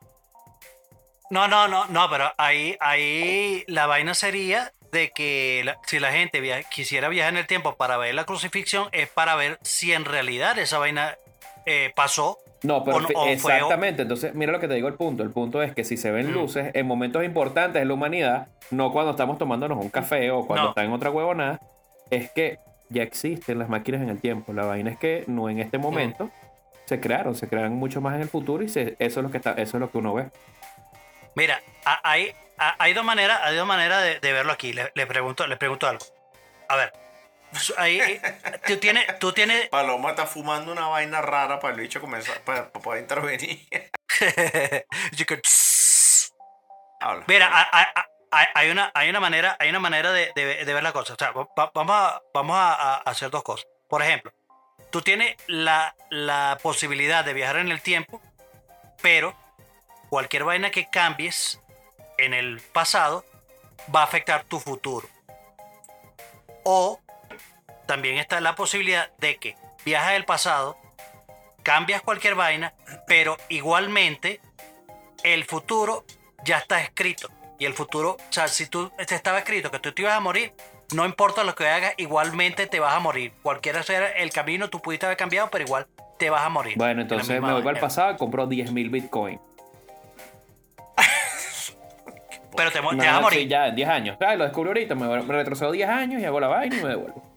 No, 1.30 1.48
no, 1.48 1.68
no, 1.70 1.86
no, 1.88 2.10
pero 2.10 2.26
ahí, 2.38 2.76
ahí 2.82 3.64
la 3.68 3.88
vaina 3.88 4.14
sería 4.14 4.74
de 4.92 5.12
que 5.12 5.62
la- 5.66 5.78
si 5.86 6.00
la 6.00 6.12
gente 6.12 6.40
via- 6.42 6.64
quisiera 6.64 7.10
viajar 7.10 7.34
en 7.34 7.40
el 7.40 7.48
tiempo 7.48 7.76
para 7.76 7.98
ver 7.98 8.14
la 8.16 8.26
crucifixión, 8.26 8.90
es 8.92 9.08
para 9.10 9.36
ver 9.36 9.58
si 9.62 9.94
en 9.94 10.06
realidad 10.06 10.58
esa 10.60 10.78
vaina 10.80 11.16
eh, 11.68 11.92
pasó. 11.96 12.40
No, 12.64 12.84
pero 12.84 12.98
O 12.98 13.02
fue- 13.02 13.34
exactamente. 13.34 14.02
Entonces, 14.02 14.34
mira 14.34 14.52
lo 14.52 14.60
que 14.60 14.68
te 14.68 14.74
digo 14.74 14.88
el 14.88 14.96
punto. 14.96 15.22
El 15.22 15.30
punto 15.30 15.62
es 15.62 15.74
que 15.76 15.84
si 15.84 15.96
se 15.96 16.10
ven 16.12 16.32
Mm. 16.32 16.34
luces 16.34 16.72
en 16.74 16.88
momentos 16.88 17.24
importantes 17.24 17.80
de 17.80 17.86
la 17.86 17.94
humanidad, 17.94 18.48
no 18.72 18.92
cuando 18.92 19.12
estamos 19.12 19.38
tomándonos 19.38 19.78
un 19.78 19.90
café 19.92 20.32
o 20.32 20.46
cuando 20.48 20.64
No. 20.64 20.70
está 20.70 20.84
en 20.84 20.92
otra 20.92 21.12
huevonada, 21.12 21.60
es 22.10 22.32
que 22.32 22.58
ya 22.90 23.04
existen 23.04 23.60
las 23.60 23.70
máquinas 23.70 24.02
en 24.02 24.10
el 24.10 24.20
tiempo. 24.20 24.54
La 24.54 24.66
vaina 24.66 24.90
es 24.92 24.98
que 24.98 25.24
no 25.28 25.50
en 25.50 25.60
este 25.60 25.78
momento 25.78 26.32
se 26.86 27.00
crearon, 27.00 27.36
se 27.36 27.48
crean 27.48 27.74
mucho 27.74 28.02
más 28.02 28.16
en 28.16 28.22
el 28.22 28.28
futuro 28.30 28.64
y 28.64 28.70
se- 28.70 28.96
eso 29.00 29.20
es 29.20 29.24
lo 29.24 29.30
que 29.32 29.38
está, 29.38 29.52
eso 29.52 29.78
es 29.78 29.82
lo 29.82 29.92
que 29.92 29.98
uno 30.00 30.14
ve. 30.16 30.26
Mira, 31.36 31.62
hay, 32.04 32.32
hay 32.80 32.94
dos 32.94 33.04
maneras, 33.04 33.40
hay 33.44 33.56
dos 33.56 33.68
maneras 33.68 34.04
de, 34.04 34.20
de 34.20 34.34
verlo 34.34 34.52
aquí. 34.52 34.74
Le, 34.74 34.92
le 34.94 35.08
pregunto, 35.08 35.48
le 35.48 35.58
pregunto 35.58 35.88
algo. 35.88 36.06
A 36.70 36.76
ver, 36.76 36.94
su- 37.54 37.74
ahí, 37.78 38.00
eh, 38.00 38.22
tú 38.68 38.78
tienes, 38.78 39.20
tú 39.20 39.32
tienes, 39.34 39.68
Paloma 39.70 40.12
está 40.12 40.26
fumando 40.26 40.72
una 40.72 40.88
vaina 40.88 41.22
rara 41.22 41.60
para 41.60 41.74
el 41.74 41.80
bicho 41.82 42.00
comenzar, 42.02 42.42
para, 42.42 42.72
para 42.72 42.84
poder 42.84 43.02
intervenir. 43.02 43.68
You 45.14 45.26
could- 45.26 45.42
Habla. 47.00 47.24
Mira, 47.28 47.50
hay, 47.54 47.66
hay- 47.72 48.04
hay- 48.32 48.48
hay 48.54 48.70
una, 48.70 48.92
hay 48.94 49.10
una 49.10 49.20
manera, 49.20 49.58
hay 49.60 49.70
una 49.70 49.80
manera 49.80 50.12
de, 50.12 50.32
de- 50.36 50.64
de 50.66 50.74
ver 50.74 50.84
la 50.84 50.94
cosa. 50.94 51.14
O 51.14 51.18
sea, 51.18 51.32
va- 51.32 51.72
vamos, 51.74 51.96
a, 51.96 52.22
vamos 52.34 52.56
a, 52.58 52.74
a 52.74 52.96
hacer 52.98 53.30
dos 53.32 53.44
cosas. 53.44 53.66
Por 53.90 54.02
ejemplo, 54.04 54.32
tú 54.92 55.02
tienes 55.02 55.36
la, 55.48 55.96
la 56.10 56.58
posibilidad 56.62 57.26
de 57.26 57.34
viajar 57.34 57.58
en 57.58 57.72
el 57.72 57.82
tiempo, 57.82 58.22
pero 59.02 59.36
cualquier 60.10 60.44
vaina 60.44 60.70
que 60.72 60.90
cambies 60.90 61.60
en 62.22 62.34
el 62.34 62.62
pasado 62.74 63.26
va 63.94 64.02
a 64.02 64.04
afectar 64.04 64.44
tu 64.44 64.60
futuro. 64.60 65.08
O 66.64 67.00
también 67.86 68.18
está 68.18 68.40
la 68.42 68.56
posibilidad 68.56 69.12
de 69.18 69.38
que 69.38 69.56
viajas 69.84 70.14
el 70.14 70.26
pasado, 70.26 70.78
cambias 71.64 72.02
cualquier 72.02 72.36
vaina, 72.36 72.74
pero 73.08 73.38
igualmente 73.50 74.40
el 75.24 75.44
futuro 75.44 76.06
ya 76.44 76.58
está 76.60 76.82
escrito. 76.82 77.30
Y 77.60 77.66
el 77.66 77.74
futuro, 77.74 78.18
o 78.18 78.34
sea, 78.34 78.48
si 78.48 78.66
tú 78.66 78.92
te 79.06 79.14
estaba 79.14 79.38
escrito 79.38 79.70
que 79.70 79.80
tú 79.80 79.92
te 79.92 80.02
ibas 80.02 80.16
a 80.16 80.20
morir, 80.20 80.54
no 80.94 81.06
importa 81.06 81.44
lo 81.44 81.54
que 81.56 81.68
hagas, 81.68 81.94
igualmente 81.98 82.68
te 82.68 82.80
vas 82.80 82.96
a 82.96 83.00
morir. 83.00 83.34
Cualquiera 83.44 83.84
sea 83.84 84.08
el 84.14 84.32
camino, 84.32 84.70
tú 84.70 84.82
pudiste 84.82 85.06
haber 85.06 85.18
cambiado, 85.18 85.50
pero 85.52 85.66
igual 85.66 85.88
te 86.18 86.30
vas 86.30 86.44
a 86.44 86.50
morir. 86.50 86.76
Bueno, 86.78 87.02
entonces 87.02 87.42
me 87.42 87.52
voy 87.52 87.62
para 87.62 87.78
el 87.78 87.82
pasado 87.82 88.14
y 88.14 88.18
compro 88.18 88.48
10.000 88.48 88.92
bitcoin. 88.92 89.40
Pero 92.56 92.72
te, 92.72 92.80
te 92.80 92.82
No, 92.82 92.98
vas 92.98 93.08
a 93.08 93.16
sí, 93.18 93.22
morir. 93.22 93.48
ya 93.48 93.68
en 93.68 93.76
10 93.76 93.90
años. 93.90 94.18
Claro, 94.18 94.38
lo 94.38 94.44
descubro 94.46 94.70
ahorita, 94.72 94.96
me, 94.96 95.08
me 95.08 95.34
retrocedo 95.34 95.72
10 95.72 95.90
años 95.90 96.22
y 96.22 96.26
hago 96.26 96.40
la 96.40 96.48
vaina 96.48 96.78
y 96.78 96.82
me 96.82 96.90
devuelvo. 96.90 97.24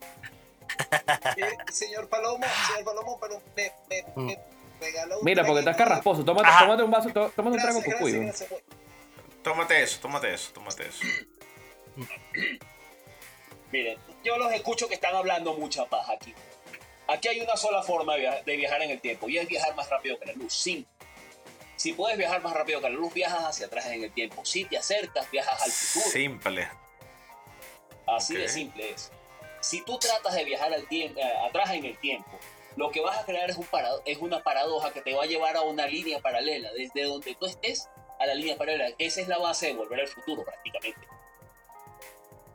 Eh, 1.36 1.56
señor 1.72 2.08
Palomo, 2.08 2.44
señor 2.68 2.84
Palomo, 2.84 3.18
pero 3.20 3.40
me, 3.56 3.72
me, 3.88 4.02
Mm. 4.16 4.26
me 4.26 4.36
regala 4.80 5.18
un 5.18 5.24
Mira, 5.24 5.44
porque 5.44 5.60
estás 5.60 5.76
carrasposo. 5.76 6.24
Tómate, 6.24 6.48
Ajá. 6.48 6.64
tómate 6.64 6.82
un 6.82 6.90
vaso, 6.90 7.08
tó- 7.10 7.30
tómate 7.34 7.56
un 7.56 7.62
trago 7.62 7.78
Gracias, 7.80 7.94
cucuy. 7.96 8.12
gracias, 8.12 8.50
gracias. 8.50 8.62
Tómate 9.42 9.82
eso, 9.82 9.98
tómate 10.00 10.34
eso, 10.34 10.50
tómate 10.52 10.88
eso. 10.88 11.04
Miren, 13.72 13.98
yo 14.24 14.36
los 14.38 14.52
escucho 14.52 14.88
que 14.88 14.94
están 14.94 15.14
hablando 15.14 15.54
mucha 15.54 15.84
paja 15.86 16.12
aquí. 16.14 16.34
Aquí 17.08 17.28
hay 17.28 17.40
una 17.40 17.56
sola 17.56 17.82
forma 17.82 18.14
de 18.14 18.20
viajar, 18.20 18.44
de 18.44 18.56
viajar 18.56 18.82
en 18.82 18.90
el 18.90 19.00
tiempo 19.00 19.28
y 19.28 19.38
es 19.38 19.46
viajar 19.46 19.74
más 19.74 19.88
rápido 19.90 20.18
que 20.18 20.26
la 20.26 20.32
luz. 20.32 20.52
Simple. 20.54 20.90
Si 21.76 21.92
puedes 21.92 22.16
viajar 22.16 22.42
más 22.42 22.52
rápido 22.54 22.80
que 22.80 22.88
la 22.88 22.94
luz, 22.96 23.12
viajas 23.12 23.44
hacia 23.44 23.66
atrás 23.66 23.86
en 23.86 24.04
el 24.04 24.12
tiempo. 24.12 24.44
Si 24.44 24.64
te 24.64 24.78
acercas, 24.78 25.30
viajas 25.30 25.62
al 25.62 25.70
futuro. 25.70 26.10
Simple. 26.12 26.68
Así 28.06 28.36
de 28.36 28.48
simple 28.48 28.90
es. 28.90 29.10
Si 29.60 29.82
tú 29.84 29.98
tratas 29.98 30.34
de 30.34 30.44
viajar 30.44 30.72
al 30.72 30.86
tiempo, 30.88 31.20
atrás 31.48 31.70
en 31.70 31.84
el 31.84 31.98
tiempo, 31.98 32.38
lo 32.76 32.90
que 32.90 33.00
vas 33.00 33.18
a 33.18 33.24
crear 33.24 33.48
es, 33.48 33.56
un 33.56 33.64
parado- 33.66 34.02
es 34.04 34.18
una 34.18 34.42
paradoja 34.42 34.92
que 34.92 35.00
te 35.00 35.14
va 35.14 35.22
a 35.24 35.26
llevar 35.26 35.56
a 35.56 35.62
una 35.62 35.86
línea 35.86 36.20
paralela, 36.20 36.70
desde 36.72 37.04
donde 37.04 37.34
tú 37.34 37.46
estés 37.46 37.88
a 38.20 38.26
la 38.26 38.34
línea 38.34 38.56
paralela. 38.56 38.94
Esa 38.98 39.20
es 39.22 39.28
la 39.28 39.38
base 39.38 39.68
de 39.68 39.74
volver 39.74 40.00
al 40.00 40.08
futuro 40.08 40.44
prácticamente. 40.44 41.00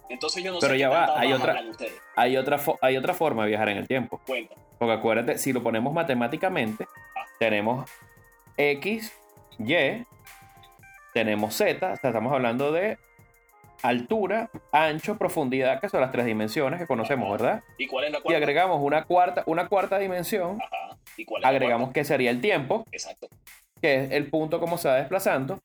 Entonces 0.10 0.44
yo 0.44 0.52
no 0.52 0.60
Pero 0.60 0.74
sé 0.74 0.80
ya 0.80 0.90
qué 0.90 0.94
va, 0.96 1.20
hay 1.20 1.34
otra-. 1.34 1.60
Hay 2.16 2.38
otra, 2.38 2.60
hay 2.82 2.98
otra 2.98 3.14
forma 3.14 3.44
de 3.44 3.50
viajar 3.50 3.70
en 3.70 3.78
el 3.78 3.88
tiempo. 3.88 4.20
Cuenta. 4.26 4.56
Porque 4.78 4.94
acuérdate, 4.94 5.38
si 5.38 5.52
lo 5.54 5.62
ponemos 5.62 5.94
matemáticamente, 5.94 6.88
tenemos 7.38 7.90
X, 8.60 9.14
Y, 9.58 10.06
tenemos 11.14 11.56
Z, 11.56 11.94
o 11.94 11.96
sea, 11.96 12.10
estamos 12.10 12.34
hablando 12.34 12.72
de 12.74 12.98
altura, 13.82 14.50
ancho, 14.74 15.18
profundidad, 15.18 15.80
que 15.80 15.88
son 15.88 16.02
las 16.02 16.12
tres 16.12 16.26
dimensiones 16.26 16.80
que 16.80 16.86
conocemos, 16.88 17.32
¿verdad? 17.32 17.64
¿Y 17.78 17.88
cuál 17.88 18.06
es 18.06 18.12
la 18.12 18.18
Y 18.20 18.22
cuarta? 18.22 18.38
agregamos 18.38 18.82
una 18.82 19.06
cuarta, 19.06 19.44
una 19.46 19.68
cuarta 19.70 19.98
dimensión, 19.98 20.60
Ajá. 20.62 20.98
¿Y 21.16 21.24
cuál 21.26 21.42
es 21.42 21.44
la 21.44 21.50
agregamos 21.50 21.92
que 21.92 22.04
sería 22.04 22.32
el 22.32 22.42
tiempo, 22.42 22.86
Exacto. 22.92 23.30
que 23.82 24.04
es 24.04 24.12
el 24.12 24.30
punto 24.30 24.60
como 24.60 24.78
se 24.78 24.90
va 24.90 24.96
desplazando. 24.96 25.60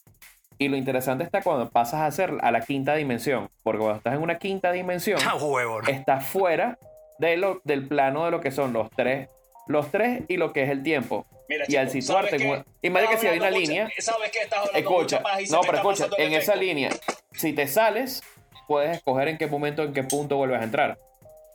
Y 0.56 0.68
lo 0.68 0.76
interesante 0.76 1.24
está 1.24 1.42
cuando 1.42 1.68
pasas 1.70 2.00
a 2.00 2.06
hacer 2.06 2.32
a 2.40 2.52
la 2.52 2.60
quinta 2.60 2.94
dimensión, 2.94 3.48
porque 3.64 3.80
cuando 3.80 3.96
estás 3.98 4.14
en 4.14 4.22
una 4.22 4.38
quinta 4.38 4.70
dimensión, 4.70 5.18
huevo, 5.42 5.82
¿no? 5.82 5.88
estás 5.88 6.24
fuera 6.28 6.78
de 7.18 7.36
lo, 7.36 7.60
del 7.64 7.88
plano 7.88 8.24
de 8.24 8.30
lo 8.30 8.40
que 8.40 8.52
son 8.52 8.72
los 8.72 8.88
tres, 8.90 9.28
los 9.66 9.90
tres 9.90 10.22
y 10.28 10.36
lo 10.36 10.52
que 10.52 10.62
es 10.62 10.70
el 10.70 10.84
tiempo. 10.84 11.26
Mira, 11.48 11.64
Y 11.68 11.76
al 11.76 11.90
situarte, 11.90 12.36
una- 12.46 12.64
imagina 12.82 13.10
que 13.12 13.18
si 13.18 13.26
hay 13.26 13.38
una 13.38 13.50
línea, 13.50 13.84
mucha- 13.84 14.00
¿Sabes 14.02 14.30
qué? 14.30 14.40
Estás 14.42 14.58
hablando 14.60 14.78
escucha, 14.78 15.22
y 15.40 15.50
no, 15.50 15.60
pero 15.60 15.76
está 15.76 15.90
escucha, 16.04 16.22
en 16.22 16.32
esa 16.32 16.38
efecto. 16.52 16.60
línea, 16.60 16.90
si 17.32 17.52
te 17.52 17.66
sales, 17.68 18.22
puedes 18.66 18.96
escoger 18.96 19.28
en 19.28 19.36
qué 19.38 19.46
momento, 19.46 19.82
en 19.82 19.92
qué 19.92 20.02
punto 20.04 20.36
vuelves 20.36 20.60
a 20.60 20.64
entrar. 20.64 20.98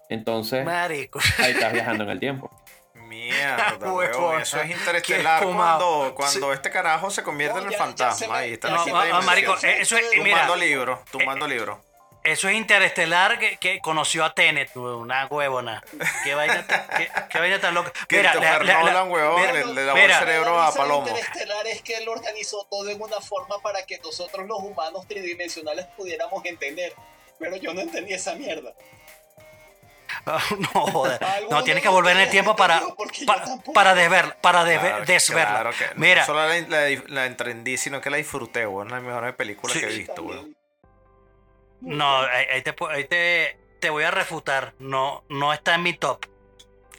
Entonces, 0.09 0.63
Marico. 0.65 1.19
ahí 1.39 1.51
estás 1.51 1.73
viajando 1.73 2.03
en 2.03 2.09
el 2.11 2.19
tiempo. 2.19 2.51
Mierda, 2.93 3.77
weón. 3.81 4.41
Eso 4.41 4.61
es 4.61 4.69
interestelar 4.69 5.43
cuando, 5.43 6.13
cuando 6.15 6.53
este 6.53 6.69
carajo 6.69 7.09
se 7.09 7.23
convierte 7.23 7.55
No, 7.55 7.61
en 7.61 7.67
el 7.67 7.73
ya- 7.73 7.77
fantasma. 7.79 8.37
Ahí 8.37 8.53
está 8.53 8.69
No, 8.69 8.85
la 8.85 9.01
ah, 9.01 9.09
ah, 9.13 9.21
marico, 9.21 9.55
eh, 9.63 9.81
eso 9.81 9.97
es, 9.97 10.03
mira, 10.17 10.45
Tumbando 10.45 10.55
libros, 10.55 10.99
tumbando 11.11 11.47
libros. 11.47 11.77
Eso 12.23 12.47
es 12.49 12.55
interestelar 12.55 13.39
que, 13.39 13.57
que 13.57 13.79
conoció 13.79 14.25
a 14.25 14.33
Tenet, 14.33 14.75
una 14.75 15.25
huevona. 15.27 15.81
Qué 16.23 16.35
vaina, 16.35 16.65
tan- 16.67 16.87
qué, 16.97 17.09
qué 17.29 17.39
vaina 17.39 17.59
tan 17.59 17.73
loca. 17.73 17.91
Mira, 18.09 18.35
la- 18.35 18.59
la- 18.59 18.83
la- 18.83 19.03
huevón, 19.05 19.41
mira, 19.41 19.53
le, 19.53 19.65
le 19.73 19.85
lavó 19.85 19.97
mira. 19.99 20.19
el 20.19 20.25
cerebro 20.25 20.61
a 20.61 20.73
Palomo. 20.73 21.07
Interestelar 21.07 21.65
es 21.67 21.81
que 21.81 21.97
él 21.97 22.07
organizó 22.09 22.65
todo 22.69 22.89
en 22.89 23.01
una 23.01 23.19
forma 23.21 23.59
para 23.61 23.83
que 23.85 23.97
nosotros 23.99 24.45
los 24.47 24.59
humanos 24.59 25.07
tridimensionales 25.07 25.85
pudiéramos 25.97 26.43
entender. 26.45 26.93
Pero 27.39 27.55
yo 27.55 27.73
no 27.73 27.81
entendí 27.81 28.13
esa 28.13 28.35
mierda. 28.35 28.73
no, 30.25 30.81
joder. 30.87 31.19
No, 31.49 31.63
tienes 31.63 31.81
que 31.81 31.89
volver 31.89 32.15
en 32.15 32.23
el 32.23 32.29
tiempo 32.29 32.55
para, 32.55 32.75
entendió, 32.75 32.95
porque 32.95 33.19
yo 33.21 33.25
pa- 33.25 33.43
tampoco. 33.43 33.73
para 33.73 33.95
desver, 33.95 34.35
para 34.41 34.63
desver- 34.65 34.79
Claro, 34.89 35.05
desverla. 35.05 35.49
claro 35.61 35.71
que 35.71 35.85
no 35.85 35.91
Mira, 35.95 36.25
solo 36.25 36.47
la, 36.47 36.59
la- 36.59 37.03
la 37.07 37.25
entendí, 37.25 37.77
sino 37.77 38.01
que 38.01 38.09
la 38.09 38.17
disfruté, 38.17 38.67
weón. 38.67 38.87
Es 38.87 38.91
la 38.93 38.99
mejor 38.99 39.35
película 39.35 39.73
Sí. 39.73 39.79
que 39.79 39.85
he 39.87 39.89
visto, 39.97 40.21
weón. 40.23 40.55
No, 41.81 42.17
ahí, 42.21 42.45
ahí 42.53 42.61
te, 42.61 42.75
ahí 42.89 43.05
te, 43.05 43.57
te 43.79 43.89
voy 43.89 44.03
a 44.03 44.11
refutar. 44.11 44.73
No, 44.79 45.23
no 45.29 45.53
está 45.53 45.75
en 45.75 45.83
mi 45.83 45.93
top. 45.93 46.25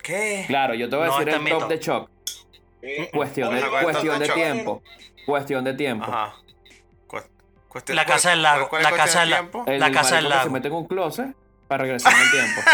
¿Qué? 0.03 0.45
Claro, 0.47 0.75
yo 0.75 0.88
te 0.88 0.97
voy 0.97 1.05
a 1.05 1.09
No, 1.09 1.12
decir 1.14 1.29
está 1.29 1.37
el 1.38 1.43
mi 1.45 1.51
top 1.51 1.61
top. 1.61 1.69
de 1.69 1.79
shock. 1.79 2.11
Eh, 2.83 3.11
Cuestión 3.12 3.55
de, 3.55 3.61
Ajá, 3.61 3.69
¿cuál 3.69 3.81
es 3.85 3.90
cuestión 3.90 4.19
de 4.19 4.29
tiempo. 4.29 4.83
Cuestión 5.27 5.64
de 5.64 5.75
tiempo. 5.75 6.05
Ajá. 6.11 6.35
Cu- 7.07 7.21
cuestión- 7.69 7.97
La 7.97 8.07
casa 8.07 8.31
del 8.31 8.43
lago, 8.43 8.69
¿cuál 8.71 8.83
es 8.83 8.90
la 8.90 8.97
casa 8.97 9.19
de 9.21 9.27
del 9.27 9.31
lago. 9.31 9.64
El 9.66 9.81
La 9.81 9.90
casa 9.93 10.16
del 10.16 10.29
lago. 10.31 10.43
se 10.45 10.51
mete 10.51 10.69
en 10.69 10.75
un 10.75 10.87
closet 10.88 11.27
para 11.69 11.83
regresar 11.85 12.12
en 12.14 12.21
el 12.21 12.31
tiempo. 12.31 12.61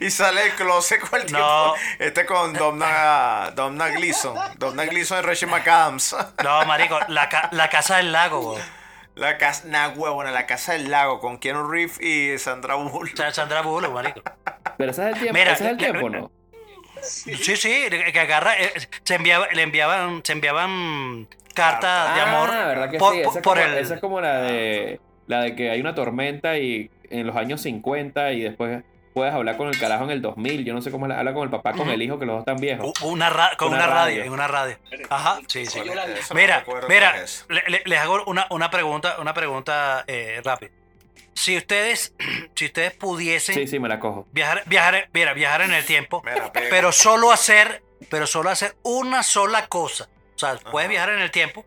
Y 0.00 0.10
sale 0.10 0.40
del 0.42 0.52
closet 0.54 1.00
con 1.00 1.20
el 1.20 1.30
No. 1.32 1.74
Este 2.00 2.26
con 2.26 2.52
Domna, 2.54 3.52
Domna 3.54 3.86
Gleason. 3.88 4.34
Domna 4.58 4.84
Gleason 4.84 5.18
y 5.18 5.22
Rachel 5.22 5.48
McAdams. 5.48 6.16
No, 6.42 6.64
marico, 6.66 6.98
la, 7.08 7.28
ca- 7.28 7.48
la 7.52 7.68
casa 7.70 7.98
del 7.98 8.10
lago, 8.10 8.40
güey. 8.40 8.62
La 9.16 9.38
casa, 9.38 9.64
nah, 9.66 9.88
huevona, 9.96 10.30
la 10.30 10.46
casa 10.46 10.74
del 10.74 10.90
lago 10.90 11.20
con 11.20 11.38
Keanu 11.38 11.66
Reeves 11.68 12.00
y 12.00 12.38
Sandra 12.38 12.74
Bullock. 12.76 13.16
Sandra 13.32 13.62
Bullock, 13.62 13.92
marico. 13.92 14.20
Pero 14.76 14.90
ese 14.90 15.02
es 15.02 15.08
el 15.08 15.14
tiempo, 15.14 15.32
Mira, 15.38 15.52
ese 15.52 15.64
es 15.64 15.70
el 15.70 15.76
tiempo, 15.78 16.10
¿no? 16.10 16.30
Sí, 17.02 17.34
sí, 17.56 17.88
que 18.12 18.20
agarra, 18.20 18.58
eh, 18.58 18.72
se 19.04 19.14
enviaba, 19.14 19.46
le 19.52 19.62
enviaban, 19.62 20.20
se 20.24 20.32
enviaban 20.32 21.28
cartas 21.54 22.14
de 22.14 22.20
amor 22.20 22.50
Ah, 22.52 22.66
¿verdad 22.66 22.90
que 22.90 22.98
por, 22.98 23.14
sí? 23.14 23.20
por- 23.22 23.28
Esa 23.28 23.38
es, 23.38 23.42
por 23.44 23.54
como, 23.56 23.66
el, 23.66 23.78
esa 23.78 23.94
es 23.94 24.00
como 24.00 24.20
la 24.20 24.38
de 24.42 25.00
la 25.26 25.40
de 25.42 25.54
que 25.56 25.70
hay 25.70 25.80
una 25.80 25.94
tormenta 25.94 26.58
y 26.58 26.90
en 27.10 27.26
los 27.26 27.36
años 27.36 27.60
50 27.62 28.32
y 28.32 28.40
después 28.42 28.82
puedes 29.16 29.32
hablar 29.32 29.56
con 29.56 29.68
el 29.68 29.78
carajo 29.80 30.04
en 30.04 30.10
el 30.10 30.20
2000. 30.20 30.62
Yo 30.66 30.74
no 30.74 30.82
sé 30.82 30.90
cómo 30.90 31.06
la- 31.08 31.18
habla 31.18 31.32
con 31.32 31.44
el 31.44 31.48
papá, 31.48 31.72
con 31.72 31.88
el 31.88 32.02
hijo, 32.02 32.18
que 32.18 32.26
los 32.26 32.34
dos 32.34 32.40
están 32.42 32.58
viejos. 32.58 32.92
una 33.00 33.30
ra- 33.30 33.52
con 33.56 33.68
Una 33.68 33.78
una, 33.78 33.86
radio. 33.86 34.16
radio. 34.18 34.24
en 34.24 34.32
una 34.32 34.46
radio. 34.46 34.78
Ajá, 35.08 35.40
sí, 35.48 35.64
sí. 35.64 35.80
Mira, 36.34 36.64
mira, 36.86 37.14
le- 37.48 37.82
les 37.86 37.98
hago 37.98 38.22
una, 38.26 38.46
una 38.50 38.68
pregunta, 38.70 39.16
una 39.18 39.32
pregunta 39.32 40.04
eh, 40.06 40.42
rápida. 40.44 40.70
Si 41.32 41.56
ustedes, 41.56 42.14
si 42.54 42.66
ustedes 42.66 42.92
pudiesen 42.92 43.54
Sí, 43.54 43.66
sí, 43.66 43.78
me 43.78 43.88
la 43.88 43.98
cojo. 44.00 44.28
viajar, 44.32 44.62
viajar, 44.66 45.08
mira, 45.14 45.32
viajar 45.32 45.62
en 45.62 45.72
el 45.72 45.84
tiempo, 45.86 46.22
pero 46.68 46.92
solo 46.92 47.32
hacer, 47.32 47.82
pero 48.10 48.26
solo 48.26 48.50
hacer 48.50 48.76
una 48.82 49.22
sola 49.22 49.66
cosa. 49.66 50.10
O 50.34 50.38
sea, 50.38 50.56
puedes 50.70 50.88
Ajá. 50.88 50.92
viajar 50.92 51.08
en 51.14 51.20
el 51.20 51.30
tiempo, 51.30 51.64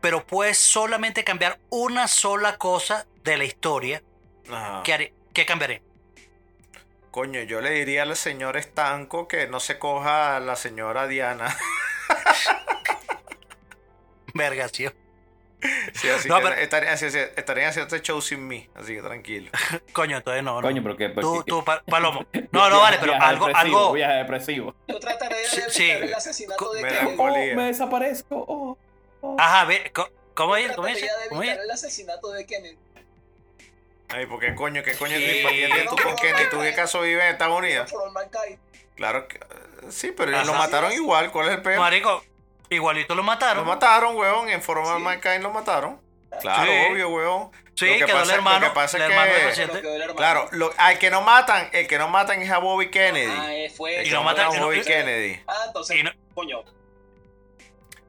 pero 0.00 0.24
puedes 0.24 0.56
solamente 0.56 1.24
cambiar 1.24 1.58
una 1.68 2.06
sola 2.06 2.58
cosa 2.58 3.06
de 3.24 3.36
la 3.38 3.44
historia, 3.44 4.02
Ajá. 4.48 4.82
¿qué, 4.84 4.92
haré? 4.92 5.14
¿Qué 5.32 5.44
cambiaré? 5.44 5.82
Coño, 7.12 7.42
yo 7.42 7.60
le 7.60 7.70
diría 7.70 8.02
al 8.02 8.16
señor 8.16 8.56
Estanco 8.56 9.28
que 9.28 9.46
no 9.46 9.60
se 9.60 9.78
coja 9.78 10.36
a 10.36 10.40
la 10.40 10.56
señora 10.56 11.06
Diana. 11.06 11.56
Vergación. 14.34 14.92
Sí, 15.92 16.08
así 16.08 16.28
No, 16.28 16.38
que 16.38 16.42
pero- 16.42 16.54
estarían, 16.56 16.94
así- 16.94 17.06
así- 17.06 17.18
estarían 17.36 17.68
haciendo 17.68 17.94
este 17.94 18.04
show 18.04 18.20
sin 18.20 18.48
mí, 18.48 18.68
así 18.74 18.96
que 18.96 19.02
tranquilo. 19.02 19.50
Coño, 19.92 20.16
entonces 20.16 20.42
no. 20.42 20.56
no. 20.60 20.66
Coño, 20.66 20.82
pero 20.82 20.96
que. 20.96 21.10
Tú, 21.10 21.44
tú, 21.44 21.62
Pa- 21.62 21.82
Palomo. 21.84 22.26
No, 22.50 22.68
no, 22.68 22.80
vale, 22.80 22.96
pero 22.98 23.12
Viaje 23.12 23.26
algo, 23.26 23.46
algo. 23.46 23.92
Viaje 23.92 24.14
depresivo. 24.14 24.74
Yo 24.88 24.98
trataré 24.98 25.36
de 25.36 25.44
Sí, 25.44 25.56
evitar 25.60 25.70
sí. 25.70 25.90
el 25.90 26.14
asesinato 26.14 26.72
de 26.72 26.82
me 26.82 26.88
Kennedy. 26.88 27.16
Polía. 27.16 27.52
Oh, 27.52 27.56
me 27.56 27.64
desaparezco. 27.66 28.44
oh, 28.48 28.78
oh. 29.20 29.36
Ajá, 29.38 29.64
ve, 29.66 29.92
¿cómo? 29.94 30.08
¿Cómo 30.34 30.54
Trataría 30.54 30.94
dice? 30.94 31.06
de 31.06 31.28
¿Cómo 31.28 31.42
evitar 31.42 31.56
dice? 31.58 31.64
el 31.66 31.70
asesinato 31.70 32.32
de 32.32 32.46
Kennedy. 32.46 32.78
Ay, 34.12 34.26
¿por 34.26 34.40
qué 34.40 34.54
coño? 34.54 34.82
¿Qué 34.82 34.92
coño 34.94 35.16
Sí. 35.16 35.24
te 35.24 35.48
tienes 35.48 35.88
tú 35.88 35.96
con 35.96 36.14
Kenny? 36.16 36.48
¿Tú 36.50 36.60
qué 36.60 36.74
caso 36.74 37.00
vives 37.00 37.22
en 37.24 37.30
Estados 37.30 37.58
Unidos? 37.58 37.92
Claro 38.96 39.26
que. 39.28 39.40
Sí, 39.90 40.12
pero 40.16 40.30
ellos 40.32 40.46
lo 40.46 40.54
mataron 40.54 40.92
igual. 40.92 41.30
¿Cuál 41.32 41.48
es 41.48 41.54
el 41.54 41.62
peor? 41.62 41.78
Marico, 41.80 42.22
igualito 42.68 43.14
lo 43.14 43.22
Lo 43.22 43.26
mataron. 43.26 43.66
mataron, 43.66 44.16
weón. 44.16 44.48
En 44.48 44.62
forma 44.62 44.90
de 44.92 44.96
Sí. 44.98 45.02
Mankind 45.02 45.42
lo 45.42 45.50
mataron. 45.50 46.00
Claro, 46.40 46.70
Sí. 46.70 46.78
obvio, 46.92 47.08
weón. 47.10 47.50
Sí, 47.74 47.86
Lo 47.86 47.92
que 47.94 47.98
quedó 48.00 48.06
el 48.06 48.12
pasa- 48.12 48.26
lo 48.26 48.34
hermano. 48.36 48.66
que 48.68 48.74
pasa 48.74 48.96
el 48.98 49.02
es 49.02 49.08
que- 49.58 49.78
el 49.78 50.02
hermano. 50.02 50.14
Claro, 50.16 50.48
lo- 50.52 50.72
al 50.76 50.98
que 50.98 51.10
no 51.10 51.22
matan, 51.22 51.68
el 51.72 51.86
que 51.86 51.98
no 51.98 52.08
matan 52.08 52.40
es 52.42 52.50
a 52.50 52.58
Bobby 52.58 52.90
Kennedy. 52.90 53.32
Ah, 53.34 53.54
eh, 53.54 53.70
fue. 53.70 53.96
El 53.96 54.02
Y 54.02 54.04
que 54.04 54.10
lo 54.14 54.18
no 54.18 54.24
matan- 54.24 54.54
a 54.54 54.60
Bobby 54.60 54.82
Kennedy. 54.82 55.42
Ah, 55.48 55.64
entonces, 55.66 55.96
Y 55.96 56.02
no- 56.02 56.12
coño. 56.34 56.62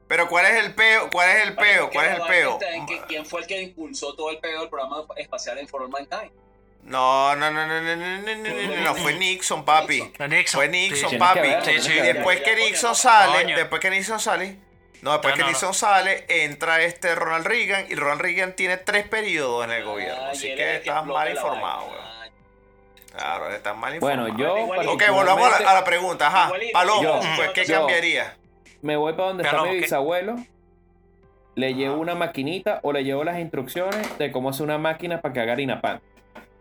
Pero 0.08 0.28
¿cuál 0.28 0.46
es 0.46 0.64
el 0.64 0.74
peo? 0.74 1.08
¿Cuál 1.10 1.30
es 1.30 1.42
el 1.46 1.54
peo? 1.54 1.90
¿Cuál 1.90 2.06
es 2.06 2.12
el 2.18 2.22
peo? 2.26 2.58
¿Quién 3.08 3.24
fue 3.24 3.40
el 3.40 3.46
que 3.46 3.60
impulsó 3.62 4.14
todo 4.14 4.30
el 4.30 4.38
peo 4.38 4.60
del 4.60 4.68
programa 4.68 5.02
espacial 5.16 5.58
en 5.58 5.66
For 5.68 5.82
All 5.82 5.88
Mankind? 5.88 6.30
No, 6.82 7.34
no, 7.36 7.50
no, 7.50 7.66
no, 7.66 7.80
no, 7.80 7.96
no, 7.96 8.18
no, 8.18 8.36
no, 8.36 8.66
no, 8.76 8.76
no, 8.82 8.94
fue 8.94 9.14
Nixon, 9.14 9.64
papi. 9.64 10.02
Nixon. 10.28 10.58
Fue 10.58 10.68
Nixon, 10.68 11.10
Sí, 11.10 11.16
Tienes 11.16 11.32
que 11.32 11.40
papi. 11.58 11.70
Sí, 11.72 11.80
sí. 11.80 11.92
que 11.94 12.02
después 12.12 12.40
que 12.42 12.56
Nixon 12.56 12.94
sale, 12.94 13.42
Coño. 13.42 13.56
después 13.56 13.80
que 13.80 13.88
Nixon 13.90 14.20
sale, 14.20 14.58
no, 15.00 15.12
después 15.12 15.32
No, 15.32 15.36
que 15.36 15.42
no, 15.44 15.48
Nixon 15.48 15.68
no. 15.70 15.74
sale, 15.74 16.26
entra 16.28 16.82
este 16.82 17.14
Ronald 17.14 17.46
Reagan 17.46 17.86
y 17.88 17.94
Ronald 17.94 18.20
Reagan 18.20 18.54
tiene 18.54 18.76
tres 18.76 19.08
periodos 19.08 19.64
en 19.64 19.70
el 19.70 19.84
gobierno. 19.84 20.24
Ah, 20.26 20.30
Así 20.32 20.54
que 20.54 20.76
estás 20.76 21.06
mal 21.06 21.30
informado, 21.30 21.86
weón. 21.86 21.98
Ah, 22.04 22.10
Claro, 23.16 23.50
estás 23.54 23.76
mal 23.76 23.98
Bueno, 24.00 24.28
informado. 24.28 24.56
yo. 24.56 24.62
Igualito. 24.64 24.92
Ok, 24.92 25.02
volvamos 25.08 25.46
a 25.46 25.50
la, 25.50 25.50
particularmente, 25.52 25.70
a 25.70 25.74
la 25.74 25.84
pregunta. 25.84 26.26
Ajá, 26.26 26.52
Yo- 27.02 27.20
pues 27.36 27.50
¿qué 27.52 27.64
yo- 27.64 27.74
cambiaría? 27.78 28.36
Me 28.84 28.96
voy 28.96 29.14
para 29.14 29.28
donde 29.28 29.44
Pero, 29.44 29.56
está 29.56 29.68
mi 29.70 29.76
¿qué? 29.76 29.80
bisabuelo. 29.82 30.36
Le 31.54 31.72
llevo 31.74 31.96
una 31.96 32.14
maquinita 32.14 32.80
o 32.82 32.92
le 32.92 33.02
llevo 33.02 33.24
las 33.24 33.38
instrucciones 33.38 34.18
de 34.18 34.30
cómo 34.30 34.50
hacer 34.50 34.64
una 34.64 34.76
máquina 34.76 35.22
para 35.22 35.32
que 35.32 35.40
haga 35.40 35.52
harina 35.54 35.80
pan. 35.80 36.00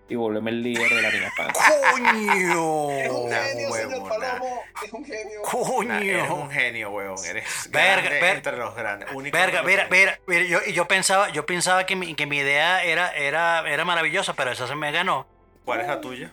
Y 0.08 0.16
volverme 0.16 0.52
el 0.52 0.64
líder 0.64 0.88
de 0.90 1.02
la 1.02 1.08
harina 1.10 1.32
pan. 1.36 1.48
Es 1.54 2.00
un 2.00 2.06
¡Coño! 2.06 2.90
genio, 3.30 3.72
señor. 3.74 4.10
Palomo. 4.10 4.62
Es 4.86 4.94
un 4.94 5.06
genio. 5.06 5.42
Nah, 5.86 6.00
eres 6.02 6.30
un 6.30 6.38
¡Coño! 6.40 6.50
genio, 6.50 6.92
weón. 6.92 7.18
Eres 7.26 7.70
Verga, 7.72 8.02
grande 8.04 8.22
ver- 8.22 8.36
entre 8.38 8.58
los 8.58 8.76
grandes. 8.76 9.10
único 9.14 9.38
Verga, 9.38 9.60
entre 9.60 9.62
los 9.62 9.66
mira, 9.66 9.88
grandes. 9.88 10.20
mira, 10.28 10.44
mira, 10.46 10.46
yo, 10.64 10.70
y 10.70 10.74
yo 10.74 10.88
pensaba, 10.88 11.30
yo 11.30 11.46
pensaba 11.46 11.86
que 11.86 11.96
mi, 11.98 12.16
que 12.16 12.26
mi 12.26 12.38
idea 12.38 12.84
era, 12.86 13.12
era, 13.16 13.68
era 13.70 13.84
maravillosa, 13.86 14.34
pero 14.34 14.52
esa 14.52 14.66
se 14.68 14.76
me 14.76 14.92
ganó. 14.94 15.26
¿Cuál 15.66 15.82
es 15.82 15.88
la 15.88 16.00
tuya? 16.00 16.32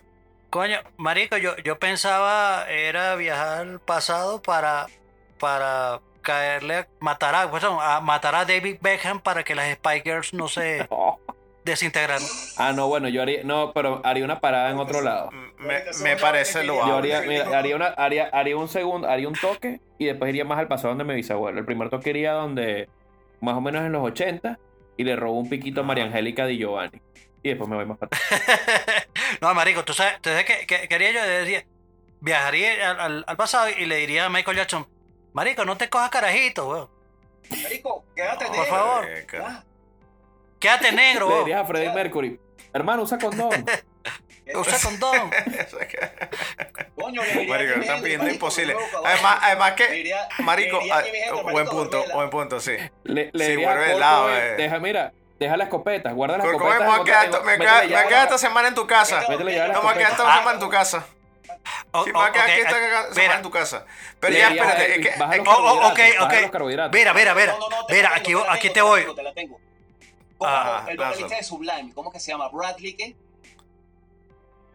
Coño, 0.49 0.79
marico, 0.97 1.37
yo, 1.37 1.55
yo 1.57 1.77
pensaba 1.79 2.65
era 2.69 3.15
viajar 3.15 3.59
al 3.59 3.79
pasado 3.79 4.41
para, 4.41 4.87
para 5.41 5.99
caerle, 6.21 6.75
a- 6.75 6.87
matar 6.99 7.33
a, 7.35 7.49
pues, 7.49 7.63
a 7.63 7.99
matar 7.99 8.35
a 8.35 8.45
David 8.45 8.77
Beckham 8.79 9.19
para 9.19 9.43
que 9.43 9.55
las 9.55 9.73
Spy 9.73 10.01
Girls 10.05 10.33
no 10.33 10.47
se 10.47 10.87
Oh. 10.91 11.19
desintegraran. 11.65 12.21
Ah, 12.57 12.71
no, 12.73 12.87
bueno, 12.87 13.09
yo 13.09 13.21
haría. 13.23 13.43
No, 13.43 13.71
pero 13.73 14.01
haría 14.05 14.23
una 14.23 14.39
parada 14.39 14.69
en 14.69 14.77
otro 14.79 15.01
lado. 15.01 15.31
Me, 15.57 15.81
me 16.03 16.15
parece 16.17 16.65
Yo 16.65 16.73
loable. 16.75 17.13
haría, 17.15 17.27
mira, 17.27 17.57
haría, 17.59 17.75
una, 17.75 17.87
haría, 17.87 18.29
haría 18.31 18.55
un 18.55 18.67
segundo, 18.69 19.09
haría 19.09 19.27
un 19.27 19.33
toque 19.35 19.79
y 19.97 20.05
después 20.05 20.29
iría 20.29 20.45
más 20.45 20.59
al 20.59 20.67
pasado 20.67 20.89
donde 20.89 21.03
mi 21.03 21.15
bisabuelo. 21.15 21.59
El 21.59 21.65
primer 21.65 21.89
toque 21.89 22.11
iría 22.11 22.33
donde, 22.33 22.87
más 23.41 23.55
o 23.55 23.61
menos 23.61 23.81
en 23.83 23.91
los 23.91 24.03
80, 24.03 24.57
y 24.97 25.03
le 25.03 25.15
robo 25.15 25.39
un 25.39 25.49
piquito 25.49 25.81
a 25.81 25.83
María 25.83 26.03
Angélica 26.05 26.45
Di 26.45 26.57
Giovanni. 26.57 27.01
Y 27.43 27.49
después 27.49 27.67
me 27.69 27.75
voy 27.75 27.85
más 27.85 27.97
para 27.97 28.07
atrás. 28.15 29.07
no, 29.41 29.51
marico, 29.55 29.83
tú 29.83 29.93
sabes, 29.93 30.21
tú 30.21 30.29
sabes 30.29 30.45
que, 30.45 30.67
que- 30.67 30.87
que 30.87 30.95
haría 30.95 31.11
yo, 31.11 31.23
decía, 31.23 31.65
viajaría 32.19 32.91
al, 32.91 32.99
al- 32.99 33.23
al 33.27 33.37
pasado 33.37 33.67
y 33.75 33.85
le 33.85 33.95
diría 33.97 34.25
a 34.25 34.29
Michael 34.29 34.57
Jackson, 34.57 34.87
marico, 35.33 35.65
no 35.65 35.77
te 35.77 35.89
cojas 35.89 36.09
carajito, 36.09 36.69
weón. 36.69 36.89
Marico, 37.63 38.05
quédate 38.15 38.45
Por 38.45 38.55
negro. 38.57 38.69
favor. 38.75 39.05
Verga. 39.05 39.45
Ah, 39.47 39.63
Quédate 40.59 40.91
negro, 40.91 41.27
weón. 41.27 41.39
dirías 41.45 41.61
a 41.61 41.65
Freddie 41.65 41.91
Mercury, 41.93 42.39
hermano, 42.73 43.03
usa 43.03 43.17
condón. 43.17 43.65
Usa 44.53 44.77
condón. 44.83 45.29
Coño, 46.95 47.21
Marico, 47.47 47.73
están 47.79 48.01
pidiendo 48.01 48.23
marico, 48.25 48.27
imposible. 48.45 48.75
Además, 49.05 49.39
además 49.43 49.71
que, 49.73 49.87
diría- 49.89 50.27
Marico, 50.39 50.79
a 50.91 50.97
ah, 50.99 51.03
buen 51.51 51.67
punto, 51.67 52.03
buen 52.13 52.29
punto, 52.29 52.59
sí. 52.59 52.73
Le, 53.03 53.29
le 53.33 53.45
Sí, 53.45 53.55
vuelve 53.55 53.97
lado, 53.97 54.33
eh. 54.35 54.55
deja, 54.57 54.79
mira, 54.79 55.13
deja 55.39 55.55
las 55.57 55.67
escopetas, 55.67 56.13
guarda 56.13 56.37
las 56.37 56.45
¿Cómo 56.47 56.57
me 56.65 56.71
escopetas. 56.71 56.87
voy 56.87 56.95
a 56.95 56.99
en 56.99 57.05
quedar, 57.05 57.27
otra- 57.29 57.39
me 57.41 57.57
me 57.57 57.65
queda 57.65 57.85
la- 58.09 58.23
esta 58.23 58.37
semana 58.37 58.67
en 58.67 58.75
tu 58.75 58.85
casa? 58.87 59.21
Llave 59.29 59.59
a 59.61 59.67
la 59.67 59.73
No, 59.73 59.79
me 59.79 59.85
voy 59.85 59.91
a 59.93 59.97
quedar 59.97 60.11
esta 60.11 60.35
semana 60.37 60.51
en 60.53 60.59
tu 60.59 60.69
casa. 60.69 61.05
O- 61.91 62.03
Sí, 62.03 62.11
me 62.11 62.19
voy 62.19 62.27
a 62.27 62.31
quedar 62.31 62.45
ok, 62.45 62.51
aquí 62.51 62.61
esta 62.61 63.21
eh, 63.21 63.35
en 63.35 63.41
tu 63.41 63.51
casa. 63.51 63.85
Pero 64.19 64.33
ya, 64.37 64.49
espérate, 64.49 64.85
eh, 64.85 64.95
es 64.95 65.07
que, 65.07 65.41
Oh, 65.47 65.53
oh, 65.53 65.87
ok, 65.89 65.99
ok. 66.21 66.33
los 66.41 66.51
carbohidratos. 66.51 66.93
Mira, 66.97 67.13
mira, 67.13 67.33
mira. 67.35 67.53
No, 67.53 67.59
no, 67.59 67.69
no, 67.69 67.85
te 67.85 67.93
Mira, 67.95 68.09
la 68.09 68.15
aquí, 68.15 68.25
tengo, 68.31 68.49
aquí 68.49 68.69
te 68.69 68.79
la 68.79 68.83
voy. 68.83 69.01
tengo, 69.01 69.15
te 69.15 69.23
la 69.23 69.33
tengo. 69.33 69.59
¿Cómo 70.37 70.49
Ajá, 70.51 70.89
El 70.91 70.97
vocalista 70.97 71.35
de 71.35 71.43
Sublime, 71.43 71.93
¿cómo 71.93 72.11
que 72.11 72.19
se 72.19 72.31
llama? 72.31 72.49
Bradley, 72.49 72.93
¿qué? 72.95 73.15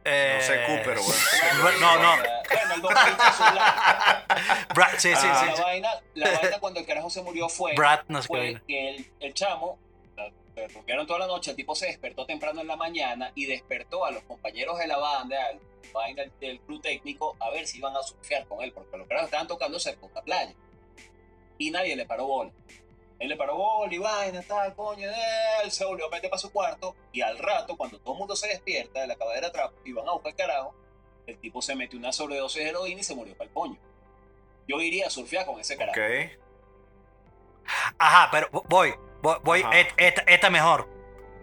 Eh, 0.04 0.34
No 0.38 0.46
sé, 0.46 0.64
Cooper, 0.66 0.98
güey. 0.98 1.18
No, 1.80 1.96
no. 1.98 2.16
Bueno, 2.16 2.74
el 2.74 2.80
vocalista 2.80 3.24
de 3.26 3.32
Sublime. 3.32 4.66
Brad, 4.74 4.90
sí, 4.98 5.14
sí, 5.16 5.26
Ah. 5.28 5.40
sí. 5.40 5.46
la, 5.50 5.56
sí. 5.56 5.62
vaina, 5.62 5.90
la 6.14 6.30
vaina 6.40 6.58
cuando 6.60 6.80
el 6.80 6.86
carajo 6.86 7.10
se 7.10 7.22
murió 7.22 7.48
fue, 7.48 7.74
Brad, 7.74 8.00
no 8.08 8.22
sé 8.22 8.28
qué 8.28 8.28
fue 8.28 8.38
vaina. 8.40 8.62
que 8.68 8.88
el, 8.90 9.10
el 9.20 9.34
chamo, 9.34 9.78
rompieron 10.72 11.06
toda 11.06 11.18
la 11.20 11.26
noche, 11.26 11.50
el 11.50 11.56
tipo 11.56 11.74
se 11.74 11.86
despertó 11.86 12.24
temprano 12.24 12.60
en 12.60 12.66
la 12.68 12.76
mañana 12.76 13.32
y 13.34 13.46
despertó 13.46 14.04
a 14.06 14.10
los 14.12 14.22
compañeros 14.22 14.78
de 14.78 14.86
la 14.86 14.96
banda, 14.98 15.36
vaina 15.92 16.24
del 16.40 16.60
club 16.60 16.80
técnico, 16.82 17.36
a 17.40 17.50
ver 17.50 17.66
si 17.66 17.78
iban 17.78 17.96
a 17.96 18.02
surfear 18.02 18.46
con 18.46 18.62
él, 18.62 18.72
porque 18.72 18.96
los 18.96 19.06
carajos 19.06 19.26
estaban 19.28 19.46
tocando 19.46 19.78
cerca 19.78 20.00
de 20.06 20.12
una 20.12 20.22
playa. 20.22 20.54
Y 21.58 21.70
nadie 21.70 21.96
le 21.96 22.04
paró 22.06 22.26
bola. 22.26 22.50
Él 23.18 23.28
le 23.30 23.36
paró 23.36 23.56
bola 23.56 23.94
y 23.94 23.98
vaina, 23.98 24.42
tal, 24.42 24.74
coño, 24.74 25.08
él 25.64 25.70
se 25.70 25.84
volvió 25.86 26.06
a 26.06 26.10
meter 26.10 26.28
para 26.28 26.38
su 26.38 26.52
cuarto 26.52 26.94
y 27.12 27.22
al 27.22 27.38
rato, 27.38 27.76
cuando 27.76 27.98
todo 27.98 28.12
el 28.12 28.18
mundo 28.18 28.36
se 28.36 28.48
despierta 28.48 29.00
de 29.00 29.06
la 29.06 29.16
cabadera 29.16 29.48
atrás 29.48 29.70
y 29.84 29.92
van 29.92 30.06
a 30.06 30.12
buscar 30.12 30.32
el 30.32 30.36
carajo, 30.36 30.74
el 31.26 31.38
tipo 31.38 31.62
se 31.62 31.74
metió 31.74 31.98
una 31.98 32.12
sobredosis 32.12 32.62
de 32.62 32.68
heroína 32.68 33.00
y 33.00 33.04
se 33.04 33.14
murió 33.14 33.34
para 33.36 33.48
el 33.48 33.54
coño. 33.54 33.78
Yo 34.68 34.80
iría 34.80 35.06
a 35.06 35.10
surfear 35.10 35.46
con 35.46 35.58
ese 35.58 35.76
carajo. 35.78 35.98
Ok. 35.98 36.38
Ajá, 37.98 38.28
pero 38.30 38.48
voy, 38.68 38.94
voy, 39.22 39.36
voy 39.42 39.62
Ajá. 39.62 39.80
et- 39.80 39.94
esta, 39.96 40.22
esta 40.22 40.50
mejor. 40.50 40.88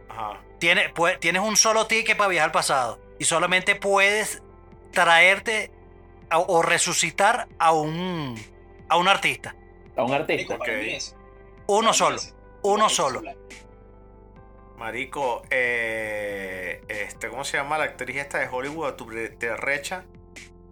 Ajá. 0.09 0.41
Tienes, 0.59 0.93
pue- 0.93 1.19
tienes 1.19 1.41
un 1.41 1.57
solo 1.57 1.87
ticket 1.87 2.15
para 2.15 2.29
viajar 2.29 2.49
al 2.49 2.53
pasado 2.53 2.99
y 3.19 3.25
solamente 3.25 3.75
puedes 3.75 4.41
traerte 4.91 5.71
a- 6.29 6.39
o 6.39 6.61
resucitar 6.61 7.47
a 7.59 7.71
un, 7.73 8.35
a 8.89 8.97
un 8.97 9.07
artista. 9.07 9.55
A 9.95 10.03
un 10.03 10.13
artista. 10.13 10.57
Uno 11.67 11.93
solo. 11.93 12.17
Uno 12.63 12.89
solo. 12.89 13.21
Marico, 14.77 15.43
eh, 15.49 16.81
este, 16.87 17.29
¿cómo 17.29 17.43
se 17.43 17.57
llama 17.57 17.77
la 17.77 17.85
actriz 17.85 18.17
esta 18.17 18.39
de 18.39 18.47
Hollywood? 18.49 18.93
Tu 18.95 19.07
te 19.37 19.55
recha. 19.55 20.03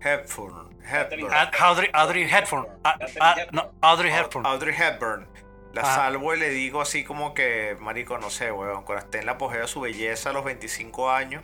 Hepburn. 0.02 0.76
Hepburn. 0.84 1.32
Audrey, 1.60 1.90
Audrey 1.94 2.24
Hepburn. 2.30 2.68
A- 2.84 2.98
a- 3.20 3.36
no, 3.52 3.72
Audrey 3.82 4.12
Hepburn. 4.12 4.46
Audrey 4.46 4.76
Hepburn. 4.76 5.28
La 5.74 5.86
salvo 5.86 6.34
y 6.36 6.40
le 6.40 6.50
digo 6.50 6.82
así 6.82 7.06
como 7.06 7.34
que, 7.34 7.78
marico, 7.80 8.18
no 8.18 8.30
sé, 8.30 8.52
weón, 8.52 8.84
cuando 8.84 9.06
esté 9.06 9.20
en 9.20 9.26
la 9.28 9.34
apogeo 9.34 9.62
de 9.62 9.68
su 9.68 9.80
belleza 9.80 10.32
a 10.32 10.34
los 10.34 10.44
25 10.44 11.10
años, 11.12 11.44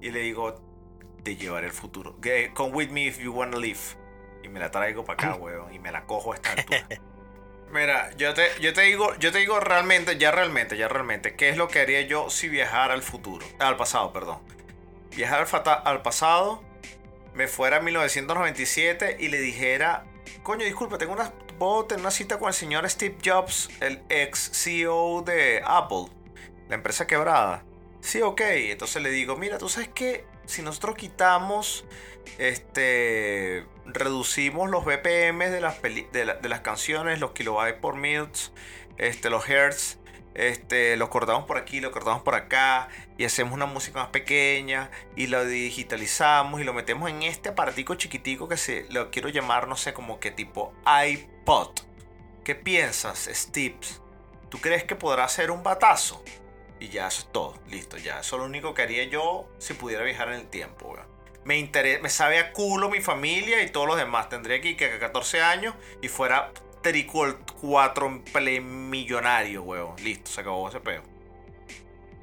y 0.00 0.10
le 0.10 0.20
digo, 0.20 0.60
te 1.22 1.36
llevaré 1.36 1.66
el 1.66 1.72
futuro. 1.72 2.16
Come 2.54 2.72
with 2.74 2.88
me 2.90 3.06
if 3.06 3.18
you 3.18 3.32
wanna 3.32 3.56
live. 3.58 3.80
Y 4.42 4.48
me 4.48 4.60
la 4.60 4.70
traigo 4.70 5.04
para 5.04 5.30
acá, 5.30 5.34
weón, 5.36 5.74
y 5.74 5.78
me 5.78 5.90
la 5.90 6.04
cojo 6.04 6.32
a 6.32 6.36
esta 6.36 6.52
altura. 6.52 6.86
Mira, 7.72 8.10
yo 8.16 8.32
te, 8.32 8.46
yo 8.60 8.72
te 8.72 8.82
digo, 8.82 9.12
yo 9.16 9.32
te 9.32 9.38
digo 9.38 9.58
realmente, 9.58 10.16
ya 10.18 10.30
realmente, 10.30 10.76
ya 10.76 10.86
realmente, 10.86 11.34
¿qué 11.34 11.48
es 11.48 11.56
lo 11.56 11.66
que 11.66 11.80
haría 11.80 12.02
yo 12.02 12.30
si 12.30 12.48
viajara 12.48 12.94
al 12.94 13.02
futuro? 13.02 13.44
Al 13.58 13.76
pasado, 13.76 14.12
perdón. 14.12 14.38
Viajar 15.16 15.40
al, 15.40 15.46
fata- 15.48 15.74
al 15.74 16.00
pasado, 16.02 16.62
me 17.34 17.48
fuera 17.48 17.78
a 17.78 17.80
1997 17.80 19.16
y 19.18 19.28
le 19.28 19.40
dijera, 19.40 20.04
coño, 20.44 20.64
disculpa, 20.64 20.96
tengo 20.96 21.12
una, 21.14 21.32
puedo 21.58 21.86
tener 21.86 22.02
una 22.02 22.12
cita 22.12 22.38
con 22.38 22.46
el 22.48 22.54
señor 22.54 22.88
Steve 22.88 23.16
Jobs, 23.24 23.68
el 23.80 24.00
ex 24.10 24.50
CEO 24.52 25.22
de 25.22 25.60
Apple, 25.64 26.06
la 26.68 26.76
empresa 26.76 27.08
quebrada. 27.08 27.64
Sí, 28.06 28.22
ok. 28.22 28.40
Entonces 28.40 29.02
le 29.02 29.10
digo, 29.10 29.36
mira, 29.36 29.58
tú 29.58 29.68
sabes 29.68 29.88
que 29.88 30.24
si 30.44 30.62
nosotros 30.62 30.94
quitamos, 30.94 31.84
este, 32.38 33.66
reducimos 33.84 34.70
los 34.70 34.84
BPM 34.84 35.50
de 35.50 35.60
las, 35.60 36.60
canciones, 36.60 37.18
los 37.18 37.32
kilobytes 37.32 37.80
por 37.80 37.96
minutes, 37.96 38.52
este, 38.96 39.28
los 39.28 39.48
hertz, 39.48 39.98
este, 40.34 40.96
lo 40.96 41.10
cortamos 41.10 41.46
por 41.46 41.58
aquí, 41.58 41.80
lo 41.80 41.90
cortamos 41.90 42.22
por 42.22 42.36
acá 42.36 42.90
y 43.18 43.24
hacemos 43.24 43.54
una 43.54 43.66
música 43.66 43.98
más 43.98 44.10
pequeña 44.10 44.88
y 45.16 45.26
lo 45.26 45.44
digitalizamos 45.44 46.60
y 46.60 46.64
lo 46.64 46.74
metemos 46.74 47.10
en 47.10 47.24
este 47.24 47.48
aparatico 47.48 47.96
chiquitico 47.96 48.48
que 48.48 48.56
se 48.56 48.86
lo 48.88 49.10
quiero 49.10 49.30
llamar, 49.30 49.66
no 49.66 49.76
sé, 49.76 49.92
como 49.92 50.20
que 50.20 50.30
tipo 50.30 50.72
iPod. 50.86 51.80
¿Qué 52.44 52.54
piensas, 52.54 53.28
Steve? 53.32 53.80
¿Tú 54.48 54.58
crees 54.58 54.84
que 54.84 54.94
podrá 54.94 55.26
ser 55.26 55.50
un 55.50 55.64
batazo? 55.64 56.22
Y 56.78 56.88
ya 56.88 57.06
eso 57.08 57.20
es 57.20 57.32
todo, 57.32 57.54
listo, 57.70 57.96
ya. 57.96 58.20
Eso 58.20 58.36
es 58.36 58.40
lo 58.40 58.46
único 58.46 58.74
que 58.74 58.82
haría 58.82 59.04
yo 59.04 59.48
si 59.58 59.74
pudiera 59.74 60.04
viajar 60.04 60.28
en 60.28 60.34
el 60.34 60.46
tiempo, 60.48 60.88
weón. 60.88 61.06
Me, 61.44 61.58
interesa, 61.58 62.02
me 62.02 62.08
sabe 62.08 62.38
a 62.38 62.52
culo 62.52 62.90
mi 62.90 63.00
familia 63.00 63.62
y 63.62 63.70
todos 63.70 63.86
los 63.86 63.96
demás. 63.96 64.28
Tendría 64.28 64.60
que 64.60 64.84
a 64.84 64.98
14 64.98 65.42
años 65.42 65.74
y 66.02 66.08
fuera 66.08 66.52
tricol 66.82 67.38
4 67.60 68.22
millonario, 68.62 69.62
weón. 69.62 69.96
Listo, 70.02 70.30
se 70.30 70.40
acabó 70.40 70.68
ese 70.68 70.80
peo. 70.80 71.02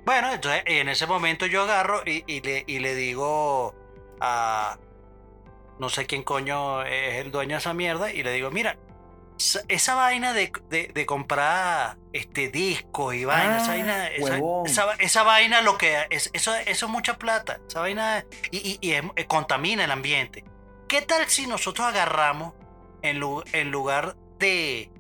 Bueno, 0.06 0.34
entonces 0.34 0.64
en 0.66 0.90
ese 0.90 1.08
momento 1.08 1.46
yo 1.46 1.64
agarro 1.64 2.04
y, 2.06 2.24
y 2.28 2.42
le, 2.42 2.64
y 2.68 2.80
le 2.80 2.96
digo 2.96 3.74
a. 4.20 4.78
No 5.80 5.90
sé 5.90 6.06
quién 6.06 6.24
coño 6.24 6.84
es 6.84 7.16
el 7.16 7.32
dueño 7.32 7.56
de 7.56 7.60
esa 7.60 7.74
mierda. 7.74 8.12
Y 8.12 8.22
le 8.24 8.32
digo, 8.34 8.52
mira, 8.52 8.78
esa, 9.68 9.96
vaina 9.96 10.34
de, 10.34 10.52
de- 10.70 10.88
de 10.94 11.06
comprar 11.06 11.98
este 12.14 12.50
discos 12.50 13.16
y 13.16 13.26
vaina, 13.26 13.58
esa 13.58 13.66
Ah, 13.66 13.68
vaina, 13.70 14.08
esa, 14.08 14.24
huevón. 14.34 14.66
esa- 14.68 14.94
esa 15.00 15.24
vaina 15.24 15.62
lo 15.62 15.78
que 15.78 16.06
es, 16.10 16.30
eso, 16.34 16.54
eso 16.56 16.86
es 16.86 16.92
mucha 16.92 17.18
plata. 17.18 17.60
Esa 17.68 17.80
vaina 17.82 18.26
y, 18.52 18.58
y- 18.58 18.78
y 18.82 18.92
eh, 18.94 19.26
contamina 19.28 19.84
el 19.86 19.92
ambiente. 19.92 20.44
¿Qué 20.88 21.02
tal 21.02 21.28
si 21.28 21.48
nosotros 21.48 21.88
agarramos 21.88 22.54
en, 23.02 23.20
lu- 23.20 23.44
en 23.52 23.72
lugar 23.72 24.16
de, 24.40 24.92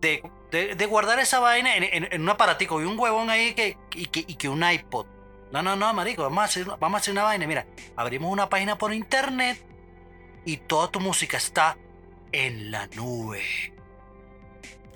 de, 0.00 0.22
de- 0.50 0.74
de 0.74 0.86
guardar 0.86 1.18
esa 1.18 1.38
vaina 1.38 1.76
en, 1.76 1.84
en- 1.84 2.08
en 2.12 2.22
un 2.22 2.28
aparatico 2.28 2.80
y 2.80 2.84
un 2.84 2.98
huevón 2.98 3.30
ahí 3.30 3.54
que, 3.54 3.76
y, 3.94 4.06
que, 4.06 4.20
y 4.20 4.34
que 4.36 4.48
un 4.48 4.62
iPod? 4.68 5.06
No, 5.52 5.62
no, 5.62 5.76
no, 5.76 5.92
marico, 5.94 6.22
vamos 6.24 6.42
a, 6.42 6.44
hacer, 6.44 6.64
vamos 6.64 6.94
a 6.94 6.96
hacer 6.98 7.12
una 7.12 7.22
vaina. 7.22 7.46
Mira, 7.46 7.66
abrimos 7.96 8.32
una 8.32 8.48
página 8.48 8.76
por 8.78 8.92
internet 8.92 9.62
y 10.44 10.56
toda 10.56 10.88
tu 10.90 10.98
música 11.00 11.36
está 11.36 11.76
en 12.32 12.70
la 12.70 12.86
nube. 12.88 13.42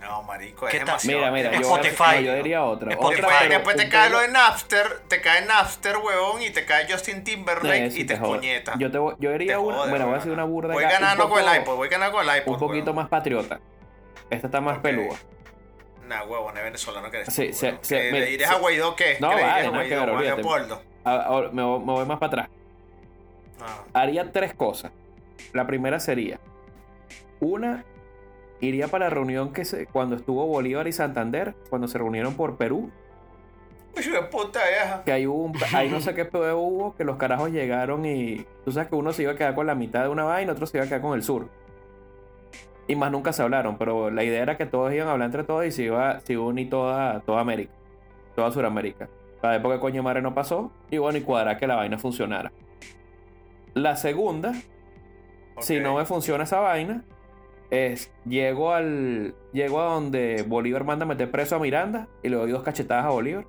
No, 0.00 0.22
marico, 0.22 0.66
es 0.66 0.72
demasiado. 0.72 1.18
Mira, 1.18 1.30
mira, 1.30 1.52
yo, 1.52 1.60
Spotify. 1.60 2.02
no, 2.16 2.20
yo 2.22 2.34
diría 2.36 2.64
otra. 2.64 2.90
Spotify. 2.92 3.20
otra 3.20 3.28
Después, 3.28 3.36
pero 3.42 3.54
después 3.54 3.76
te 3.76 3.88
cae 3.90 4.08
pelo- 4.08 4.12
lo 4.12 4.20
de 4.20 4.28
Napster, 4.28 5.00
te 5.08 5.20
cae 5.20 5.44
Napster, 5.44 5.96
huevón, 5.98 6.42
y 6.42 6.48
te 6.50 6.64
cae 6.64 6.90
Justin 6.90 7.22
Timberlake 7.22 7.90
sí, 7.90 8.00
y 8.00 8.04
te 8.04 8.14
escoñeta. 8.14 8.74
Yo, 8.78 8.90
te, 8.90 8.96
voy- 8.96 9.14
yo 9.18 9.30
Te 9.30 9.38
diría 9.38 9.58
una. 9.60 9.76
jode, 9.76 9.90
bueno, 9.90 10.06
voy 10.06 10.14
a 10.14 10.18
hacer 10.18 10.32
una 10.32 10.44
burda. 10.44 10.72
Voy 10.72 10.84
acá, 10.84 11.00
ganando 11.00 11.28
con 11.28 11.46
el 11.46 11.60
iPod, 11.60 11.76
voy 11.76 11.88
ganando 11.88 12.16
con 12.16 12.26
el 12.28 12.36
iPod. 12.38 12.52
Un 12.54 12.58
poquito 12.58 12.84
huevón. 12.86 12.96
más 12.96 13.08
patriota. 13.10 13.60
Esta 14.30 14.46
está 14.46 14.60
más 14.62 14.76
Ok. 14.78 14.82
pelúa. 14.84 15.16
Nah, 16.08 16.24
huevón, 16.24 16.56
es 16.56 16.64
venezolano 16.64 17.10
que 17.10 17.18
eres. 17.18 17.34
Sí, 17.34 17.48
tú, 17.48 17.54
se- 17.56 17.66
huevón. 17.66 17.84
se- 17.84 17.96
¿Que 18.00 18.12
me- 18.12 18.20
¿Le 18.20 18.26
dirás 18.26 18.48
se- 18.48 18.54
a 18.54 18.58
Guaidó 18.58 18.96
qué? 18.96 19.18
No, 19.20 19.28
¿Que 19.30 19.36
le 19.36 19.42
vale, 19.42 19.62
dirás 19.62 19.66
a 19.66 20.06
Guaidó. 20.10 20.36
Leopoldo? 20.36 20.82
Ahora 21.04 21.50
me, 21.52 21.62
voy- 21.62 22.06
más 22.06 22.18
para 22.18 22.26
atrás. 22.44 22.48
No. 23.58 23.66
Haría 23.92 24.32
tres 24.32 24.54
cosas. 24.54 24.92
La 25.52 25.66
primera 25.66 26.00
sería. 26.00 26.40
Una, 27.40 27.84
iría 28.60 28.88
para 28.88 29.06
la 29.06 29.10
reunión 29.10 29.52
que 29.52 29.64
se, 29.64 29.86
cuando 29.86 30.16
estuvo 30.16 30.46
Bolívar 30.46 30.86
y 30.86 30.92
Santander, 30.92 31.54
cuando 31.68 31.88
se 31.88 31.98
reunieron 31.98 32.34
por 32.34 32.56
Perú. 32.56 32.90
Puta. 34.30 34.60
Que 35.04 35.12
hay 35.12 35.26
un, 35.26 35.52
ahí 35.74 35.88
no 35.88 36.00
sé 36.00 36.14
qué 36.14 36.24
pedo 36.24 36.58
hubo, 36.58 36.94
que 36.94 37.04
los 37.04 37.16
carajos 37.16 37.50
llegaron 37.50 38.06
y. 38.06 38.46
Tú 38.64 38.72
sabes 38.72 38.88
que 38.88 38.94
uno 38.94 39.12
se 39.12 39.22
iba 39.22 39.32
a 39.32 39.36
quedar 39.36 39.54
con 39.54 39.66
la 39.66 39.74
mitad 39.74 40.02
de 40.02 40.08
una 40.08 40.24
vaina, 40.24 40.52
otro 40.52 40.66
se 40.66 40.76
iba 40.76 40.84
a 40.84 40.88
quedar 40.88 41.00
con 41.00 41.14
el 41.14 41.22
sur. 41.22 41.48
Y 42.86 42.96
más 42.96 43.10
nunca 43.10 43.32
se 43.32 43.42
hablaron, 43.42 43.78
pero 43.78 44.10
la 44.10 44.24
idea 44.24 44.42
era 44.42 44.56
que 44.56 44.66
todos 44.66 44.92
iban 44.92 45.08
a 45.08 45.12
hablar 45.12 45.26
entre 45.26 45.44
todos 45.44 45.64
y 45.64 45.70
se 45.70 45.84
iba, 45.84 46.20
se 46.20 46.32
iba 46.34 46.42
a 46.42 46.46
unir 46.46 46.70
toda, 46.70 47.20
toda 47.20 47.40
América, 47.40 47.72
toda 48.34 48.50
Sudamérica. 48.50 49.08
La 49.42 49.56
época 49.56 49.80
coño 49.80 50.02
madre 50.02 50.22
no 50.22 50.34
pasó, 50.34 50.70
y 50.90 50.98
bueno, 50.98 51.18
y 51.18 51.22
cuadrar 51.22 51.58
que 51.58 51.66
la 51.66 51.76
vaina 51.76 51.98
funcionara. 51.98 52.52
La 53.74 53.96
segunda, 53.96 54.52
si 55.60 55.78
no 55.78 55.96
me 55.96 56.04
funciona 56.04 56.44
esa 56.44 56.60
vaina, 56.60 57.04
es 57.70 58.12
llego 58.24 58.72
al. 58.72 59.34
Llego 59.52 59.80
a 59.80 59.84
donde 59.84 60.44
Bolívar 60.46 60.84
manda 60.84 61.04
a 61.04 61.08
meter 61.08 61.30
preso 61.30 61.56
a 61.56 61.58
Miranda 61.58 62.08
y 62.22 62.28
le 62.28 62.36
doy 62.36 62.50
dos 62.50 62.62
cachetadas 62.62 63.04
a 63.06 63.10
Bolívar. 63.10 63.46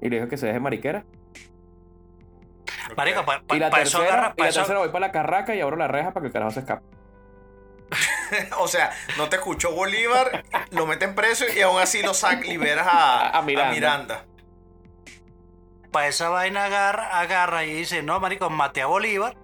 Y 0.00 0.08
le 0.08 0.16
digo 0.16 0.28
que 0.28 0.36
se 0.36 0.46
deje 0.46 0.58
mariquera. 0.60 1.04
Marico, 2.96 3.24
pa- 3.24 3.42
pa- 3.46 3.56
y 3.56 3.58
la 3.58 3.70
pa' 3.70 3.82
eso 3.82 3.98
tercera, 3.98 4.18
agarra- 4.18 4.34
y 4.36 4.42
la 4.42 4.48
eso- 4.48 4.60
tercera 4.60 4.78
voy 4.80 4.88
para 4.88 5.06
la 5.06 5.12
carraca 5.12 5.54
y 5.54 5.60
abro 5.60 5.76
la 5.76 5.88
reja 5.88 6.12
para 6.12 6.22
que 6.22 6.26
el 6.28 6.32
carajo 6.32 6.50
se 6.52 6.60
escape. 6.60 6.82
O 8.58 8.66
sea, 8.68 8.90
no 9.18 9.28
te 9.28 9.36
escuchó 9.36 9.72
Bolívar, 9.72 10.44
lo 10.70 10.86
meten 10.86 11.14
preso 11.14 11.44
y 11.54 11.60
aún 11.60 11.78
así 11.80 12.02
lo 12.02 12.14
sac, 12.14 12.42
liberas 12.46 12.86
a, 12.86 13.28
A- 13.28 13.38
a 13.38 13.42
Miranda. 13.42 13.70
a 13.70 13.74
Miranda. 13.74 14.24
para 15.90 16.08
esa 16.08 16.30
vaina 16.30 16.64
agarra, 16.64 17.20
agarra 17.20 17.64
y 17.64 17.72
dice, 17.74 18.02
no, 18.02 18.18
marico, 18.20 18.48
maté 18.50 18.80
a 18.82 18.86
Bolívar. 18.86 19.36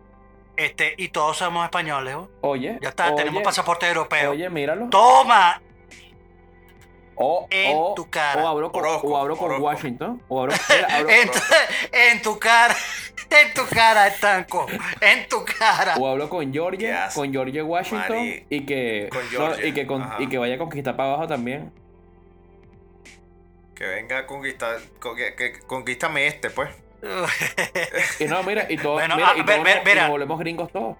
Este, 0.59 0.95
y 0.99 1.09
todos 1.11 1.37
somos 1.37 1.65
españoles, 1.65 2.15
¿no? 2.15 2.29
Oye. 2.41 2.79
Ya 2.83 2.89
está, 2.89 3.07
oye, 3.07 3.17
tenemos 3.17 3.43
pasaporte 3.45 3.87
europeo. 3.87 4.33
Oye, 4.33 4.51
míralo. 4.51 4.89
¡Toma! 4.91 5.63
O, 7.15 7.47
en 7.51 7.73
o- 7.77 7.95
tu 7.95 8.11
cara. 8.11 8.43
O 8.43 8.49
abro 8.49 8.71
con, 8.73 8.81
Orozco, 8.85 9.07
o 9.09 9.17
abro 9.17 9.37
con 9.37 9.47
Orozco. 9.47 9.65
Washington. 9.67 10.23
O 10.29 10.41
abro, 10.43 10.57
mira, 10.69 10.89
abro- 10.97 11.11
En 11.11 11.31
tu, 11.31 11.39
en 11.93 12.23
tu 12.23 12.39
cara, 12.41 12.75
en 13.31 13.55
tu 13.55 13.67
cara, 13.67 14.07
estanco, 14.09 14.67
en 15.01 15.29
tu 15.29 15.45
cara. 15.45 15.95
o 15.97 16.09
hablo 16.09 16.29
con 16.29 16.53
Georgia, 16.53 17.09
con 17.15 17.31
Georgia 17.33 17.65
Washington 17.65 18.19
y 18.51 18.67
que, 18.67 19.09
Con 19.13 19.23
no, 19.25 19.31
Georgia, 19.31 19.67
y, 19.67 19.73
que 19.73 19.87
con- 19.87 20.03
ajá. 20.03 20.17
y 20.21 20.29
que 20.29 20.39
vaya 20.39 20.57
a 20.57 20.59
conquistar 20.59 20.97
para 20.97 21.11
abajo 21.11 21.29
también. 21.29 21.73
Que 23.77 23.85
venga 23.87 24.19
a 24.19 24.27
conquistar, 24.27 24.77
con- 24.99 25.15
que, 25.17 25.35
que 25.37 25.61
conquístame 25.61 26.27
este, 26.27 26.51
pues. 26.51 26.69
Y 28.21 28.25
no, 28.25 28.43
mira, 28.43 28.67
y 28.69 28.77
todos, 28.77 28.95
Bueno, 28.95 29.15
mira, 29.17 29.31
ah, 29.31 29.39
y 29.39 29.45
todos 29.45 29.65
nos- 29.95 30.09
volvemos 30.09 30.39
gringos 30.39 30.73
todos. 30.73 30.97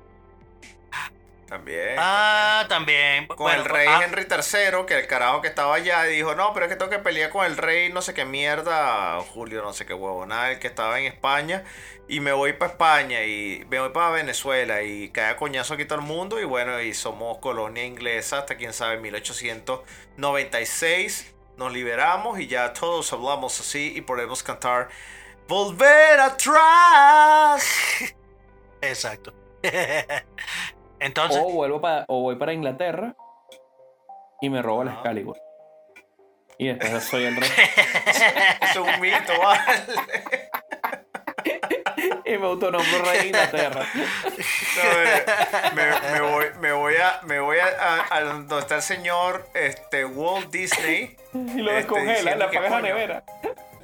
También. 1.49 1.97
ah, 1.99 2.67
también. 2.69 3.27
con 3.27 3.39
Bueno, 3.39 3.63
el 3.63 3.69
rey 3.69 3.87
ah, 3.89 4.03
Henry 4.05 4.27
III, 4.31 4.85
que 4.87 4.99
el 4.99 5.07
carajo 5.07 5.41
que 5.41 5.49
estaba 5.49 5.77
allá, 5.77 6.07
y 6.11 6.17
dijo, 6.17 6.35
no, 6.35 6.53
pero 6.53 6.67
es 6.67 6.71
que 6.73 6.77
tengo 6.77 6.91
que 6.91 6.99
pelear 6.99 7.31
con 7.31 7.47
el 7.47 7.57
rey, 7.57 7.91
no 7.91 8.03
sé 8.03 8.13
qué 8.13 8.27
mierda, 8.27 9.19
Julio, 9.33 9.63
no 9.63 9.73
sé 9.73 9.87
qué 9.87 9.95
huevonada, 9.95 10.51
el 10.51 10.59
que 10.59 10.67
estaba 10.67 11.01
en 11.01 11.07
España, 11.07 11.65
y 12.07 12.21
me 12.21 12.33
voy 12.33 12.53
para 12.53 12.73
España, 12.73 13.25
y 13.25 13.65
me 13.71 13.81
voy 13.81 13.89
para 13.91 14.11
Venezuela, 14.11 14.83
y 14.83 15.09
cae 15.09 15.31
a 15.31 15.37
coñazo 15.39 15.73
aquí 15.73 15.87
todo 15.87 16.01
el 16.01 16.05
mundo, 16.05 16.39
y 16.39 16.45
bueno, 16.45 16.83
y 16.83 16.93
somos 16.93 17.39
colonia 17.39 17.83
inglesa 17.87 18.41
hasta 18.41 18.59
quién 18.59 18.75
sabe, 18.75 18.99
1896, 18.99 21.33
nos 21.57 21.73
liberamos, 21.73 22.41
y 22.41 22.47
ya 22.47 22.75
todos 22.75 23.11
hablamos 23.15 23.59
así, 23.59 23.95
y 23.97 24.03
podemos 24.03 24.43
cantar, 24.43 24.91
Volver 25.49 26.21
atrás. 26.21 27.65
Exacto. 28.83 29.33
Entonces, 31.01 31.41
O 31.43 31.51
vuelvo 31.53 31.81
para, 31.81 32.05
o 32.09 32.21
voy 32.23 32.37
para 32.37 32.53
Inglaterra 32.53 33.15
y 34.41 34.51
me 34.51 34.61
robo 34.63 34.85
la 34.85 34.91
Ajá. 34.93 35.01
Excalibur. 35.01 35.37
Y 36.59 36.69
después 36.69 37.05
soy 37.05 37.25
el 37.25 37.37
rey. 37.37 37.49
Es 38.63 38.77
un 38.77 39.01
mito, 39.01 39.33
¿vale? 39.41 39.61
y 42.25 42.37
me 42.37 42.47
autonombro 42.47 43.03
rey 43.05 43.21
de 43.21 43.27
Inglaterra. 43.29 43.87
No, 44.77 45.75
me, 45.75 46.11
me 46.13 46.21
voy, 46.21 46.47
me 46.61 46.73
voy 46.73 46.95
a, 46.97 47.21
me 47.25 47.41
voy 47.41 47.59
a, 47.59 47.67
a- 47.67 48.17
a 48.17 48.21
donde 48.23 48.59
está 48.59 48.77
el 48.77 48.83
señor 48.83 49.49
este, 49.55 50.05
Walt 50.05 50.51
Disney. 50.51 51.17
Y 51.33 51.61
lo 51.61 51.71
Este, 51.71 51.75
descongela, 51.95 52.37
le 52.37 52.45
apagas 52.45 52.71
la 52.71 52.81
nevera. 52.81 53.25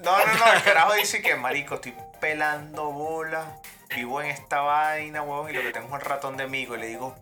No, 0.04 0.18
no, 0.18 0.34
no, 0.34 0.52
el 0.52 0.62
carajo 0.62 0.92
dice 0.94 1.22
que 1.22 1.34
marico, 1.36 1.76
estoy 1.76 1.94
pelando 2.20 2.90
bola, 2.92 3.44
vivo 3.94 4.20
en 4.20 4.30
esta 4.30 4.60
vaina, 4.60 5.22
huevón, 5.22 5.50
y 5.50 5.54
lo 5.54 5.62
que 5.62 5.70
tengo 5.72 5.86
es 5.88 5.92
un 5.94 6.00
ratón 6.00 6.36
de 6.36 6.44
amigo. 6.44 6.76
Y 6.76 6.80
le 6.80 6.86
digo, 6.88 7.14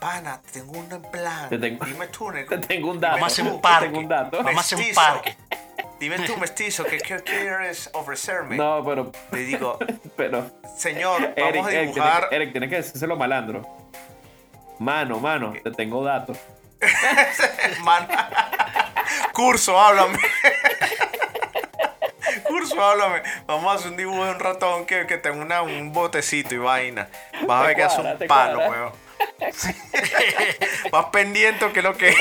pana, 0.00 0.40
tengo 0.52 0.72
un 0.72 0.88
plan. 1.10 1.48
Te 1.48 1.58
tengo- 1.58 1.84
Dime 1.84 2.06
tú, 2.08 2.30
Te 2.48 2.58
tengo 2.58 2.90
un 2.90 3.00
dato. 3.00 3.14
vamos 3.16 3.38
a 3.38 3.42
un 3.42 3.60
parque. 3.60 3.86
Tengo 3.86 3.98
un 4.00 4.08
dato. 4.08 4.36
Vamos 4.42 4.56
a 4.56 4.60
hacer 4.60 4.78
un 4.78 4.94
parque. 4.94 5.36
dime 6.00 6.18
tú, 6.20 6.36
mestizo, 6.36 6.84
¿qué, 6.84 6.98
qué 6.98 7.22
quieres 7.22 7.88
ofrecerme? 7.94 8.56
No, 8.56 8.84
pero, 8.84 9.12
Le 9.30 9.38
digo, 9.40 9.78
pero. 10.16 10.50
señor, 10.76 11.32
Eric, 11.36 11.54
vamos 11.56 11.66
a 11.66 11.70
dibujar. 11.78 12.28
que, 12.28 12.36
Eric, 12.36 12.52
tienes 12.52 12.70
que 12.70 12.76
decírselo 12.76 13.16
malandro. 13.16 13.62
Mano, 14.80 15.20
mano, 15.20 15.52
te 15.62 15.70
tengo 15.70 16.02
datos. 16.02 16.36
Man- 17.84 18.08
Curso, 19.32 19.80
háblame. 19.80 20.18
Curso, 22.46 22.82
háblame. 22.82 23.22
Vamos 23.46 23.72
a 23.72 23.76
hacer 23.76 23.90
un 23.90 23.96
dibujo 23.96 24.24
de 24.24 24.30
un 24.32 24.40
ratón 24.40 24.86
que, 24.86 25.06
que 25.06 25.18
tenga 25.18 25.42
una- 25.42 25.62
un 25.62 25.92
botecito 25.92 26.54
y 26.54 26.58
vaina. 26.58 27.08
Vas 27.46 27.64
a 27.64 27.66
ver 27.66 27.76
que 27.76 27.82
hace 27.84 28.00
un 28.00 28.18
palo, 28.26 28.58
weón. 28.60 28.92
Vas 30.90 31.06
pendiente 31.06 31.70
que 31.72 31.78
es 31.80 31.84
lo 31.84 31.96
que. 31.96 32.14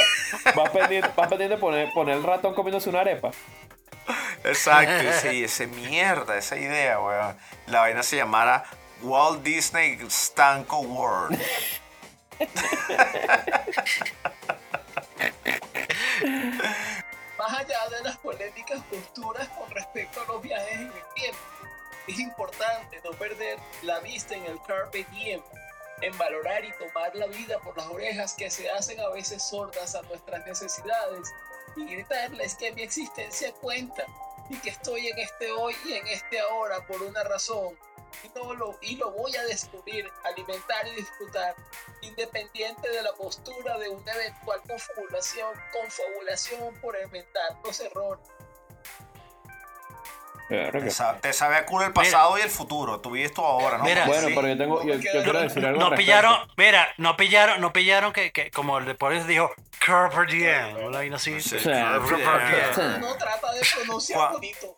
Vas 0.56 0.70
pendiente, 0.70 1.10
vas 1.16 1.28
pendiente 1.28 1.56
de 1.56 1.62
poner, 1.62 1.90
poner 1.94 2.18
el 2.18 2.24
ratón 2.24 2.54
comiéndose 2.54 2.90
una 2.90 3.02
arepa. 3.02 3.32
Exacto, 4.44 5.12
sí, 5.22 5.44
esa 5.44 5.66
mierda, 5.68 6.38
esa 6.38 6.58
idea, 6.58 7.00
weón. 7.00 7.38
La 7.68 7.82
vaina 7.82 8.04
se 8.04 8.18
llamara 8.18 8.64
Walt 9.02 9.44
Disney 9.44 9.98
Stanco 10.10 10.80
World. 10.80 11.40
más 17.44 17.60
allá 17.60 17.90
de 17.90 18.02
las 18.04 18.18
polémicas 18.20 18.82
posturas 18.90 19.50
con 19.50 19.70
respecto 19.72 20.22
a 20.22 20.26
los 20.26 20.42
viajes 20.42 20.80
en 20.80 20.88
el 20.88 21.14
tiempo, 21.14 21.40
es 22.08 22.20
importante 22.20 23.02
no 23.04 23.12
perder 23.12 23.60
la 23.82 24.00
vista 24.00 24.34
en 24.34 24.46
el 24.46 24.62
carpe 24.62 25.06
diem, 25.12 25.42
en 26.02 26.18
valorar 26.18 26.64
y 26.64 26.72
tomar 26.74 27.14
la 27.16 27.28
vida 27.28 27.60
por 27.60 27.76
las 27.78 27.88
orejas 27.88 28.34
que 28.34 28.50
se 28.50 28.70
hacen 28.70 29.00
a 29.02 29.10
veces 29.10 29.44
sordas 29.44 29.94
a 29.94 30.02
nuestras 30.04 30.46
necesidades 30.46 31.34
y 31.76 31.86
gritarles 31.86 32.56
que 32.56 32.72
mi 32.72 32.82
existencia 32.82 33.52
cuenta 33.56 34.06
y 34.50 34.56
que 34.60 34.70
estoy 34.70 35.08
en 35.08 35.20
este 35.20 35.52
hoy 35.52 35.76
y 35.86 35.94
en 35.94 36.08
este 36.08 36.40
ahora 36.40 36.86
por 36.88 37.02
una 37.02 37.24
razón 37.24 37.78
y, 38.24 38.30
no 38.30 38.54
lo, 38.54 38.78
y 38.82 38.96
lo 38.96 39.12
voy 39.12 39.36
a 39.36 39.44
descubrir, 39.46 40.10
alimentar 40.24 40.88
y 40.88 40.96
disfrutar, 40.96 41.56
independiente 42.02 42.90
de 42.90 43.02
la 43.02 43.14
postura 43.14 43.78
de 43.78 43.90
una 43.90 44.14
eventual 44.14 44.62
confabulación, 44.68 45.54
confabulación 45.72 46.76
por 46.82 46.96
inventar 47.02 47.58
los 47.64 47.80
errores. 47.80 48.28
Claro 50.54 50.80
que- 50.80 50.86
Te, 50.86 50.92
sa- 50.92 51.18
te 51.18 51.34
sabe 51.34 51.56
a 51.56 51.66
culo 51.66 51.86
el 51.86 51.94
pasado 51.94 52.38
y 52.38 52.42
el 52.42 52.50
futuro. 52.50 53.00
Tú 53.00 53.12
vives 53.12 53.34
tú 53.34 53.42
ahora, 53.44 53.78
¿no? 53.80 53.84
Mira, 53.86 54.06
Bueno, 54.06 54.28
Sí. 54.28 54.34
pero 54.36 54.48
yo 54.48 54.58
tengo, 54.58 54.84
yo, 54.84 54.94
yo 54.96 55.24
quiero 55.24 55.40
decir 55.42 55.66
algo. 55.66 55.84
al 55.84 55.90
No 55.92 55.96
pillaron, 55.96 56.36
mira, 56.58 56.88
no 56.98 57.18
pillaron, 57.18 57.62
no 57.62 57.74
pillaron 57.74 58.14
que, 58.14 58.32
que 58.32 58.52
como 58.52 58.78
el 58.78 58.86
de 58.86 58.96
por 58.96 59.14
eso 59.14 59.26
dijo 59.28 59.50
Carpe 59.86 60.32
diem, 60.32 60.78
una 60.86 60.98
vaina 61.00 61.16
así. 61.18 61.42
Sí. 61.42 61.60
Sí. 61.60 61.70
No 61.70 63.16
trata 63.18 63.52
de 63.52 63.62
pronunciar 63.76 64.32
bonito. 64.32 64.76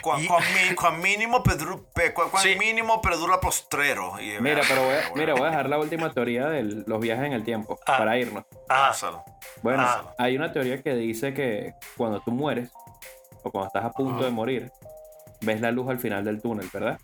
Cuan 0.00 0.20
mi- 0.20 0.74
cuan 0.74 1.00
mínimo 1.00 1.42
pedru, 1.42 1.84
pe- 1.92 2.12
cuan- 2.14 2.30
cuan 2.30 2.42
Sí. 2.42 2.54
mínimo 2.56 3.00
perdura 3.02 3.40
postrero. 3.40 4.18
Y- 4.20 4.40
Mira, 4.40 4.62
pero 4.66 4.82
voy 4.84 4.94
a, 4.94 5.10
mira, 5.14 5.34
voy 5.34 5.42
a 5.42 5.50
dejar 5.50 5.68
la 5.68 5.78
última 5.78 6.10
teoría 6.10 6.46
de 6.48 6.62
los 6.86 7.00
viajes 7.00 7.26
en 7.26 7.32
el 7.32 7.44
tiempo 7.44 7.78
Ah. 7.86 7.98
para 7.98 8.16
irnos. 8.16 8.44
Ah. 8.68 8.92
Bueno, 9.62 9.82
Ah. 9.82 10.14
hay 10.18 10.36
una 10.36 10.52
teoría 10.52 10.82
que 10.82 10.94
dice 10.94 11.34
que 11.34 11.74
cuando 11.96 12.20
tú 12.20 12.30
mueres 12.30 12.70
o 13.42 13.50
cuando 13.50 13.66
estás 13.68 13.84
a 13.84 13.90
punto 13.90 14.24
de 14.24 14.30
morir, 14.30 14.70
ves 15.40 15.60
la 15.60 15.70
luz 15.70 15.88
al 15.88 15.98
final 15.98 16.24
del 16.24 16.40
túnel, 16.40 16.68
¿verdad? 16.72 16.98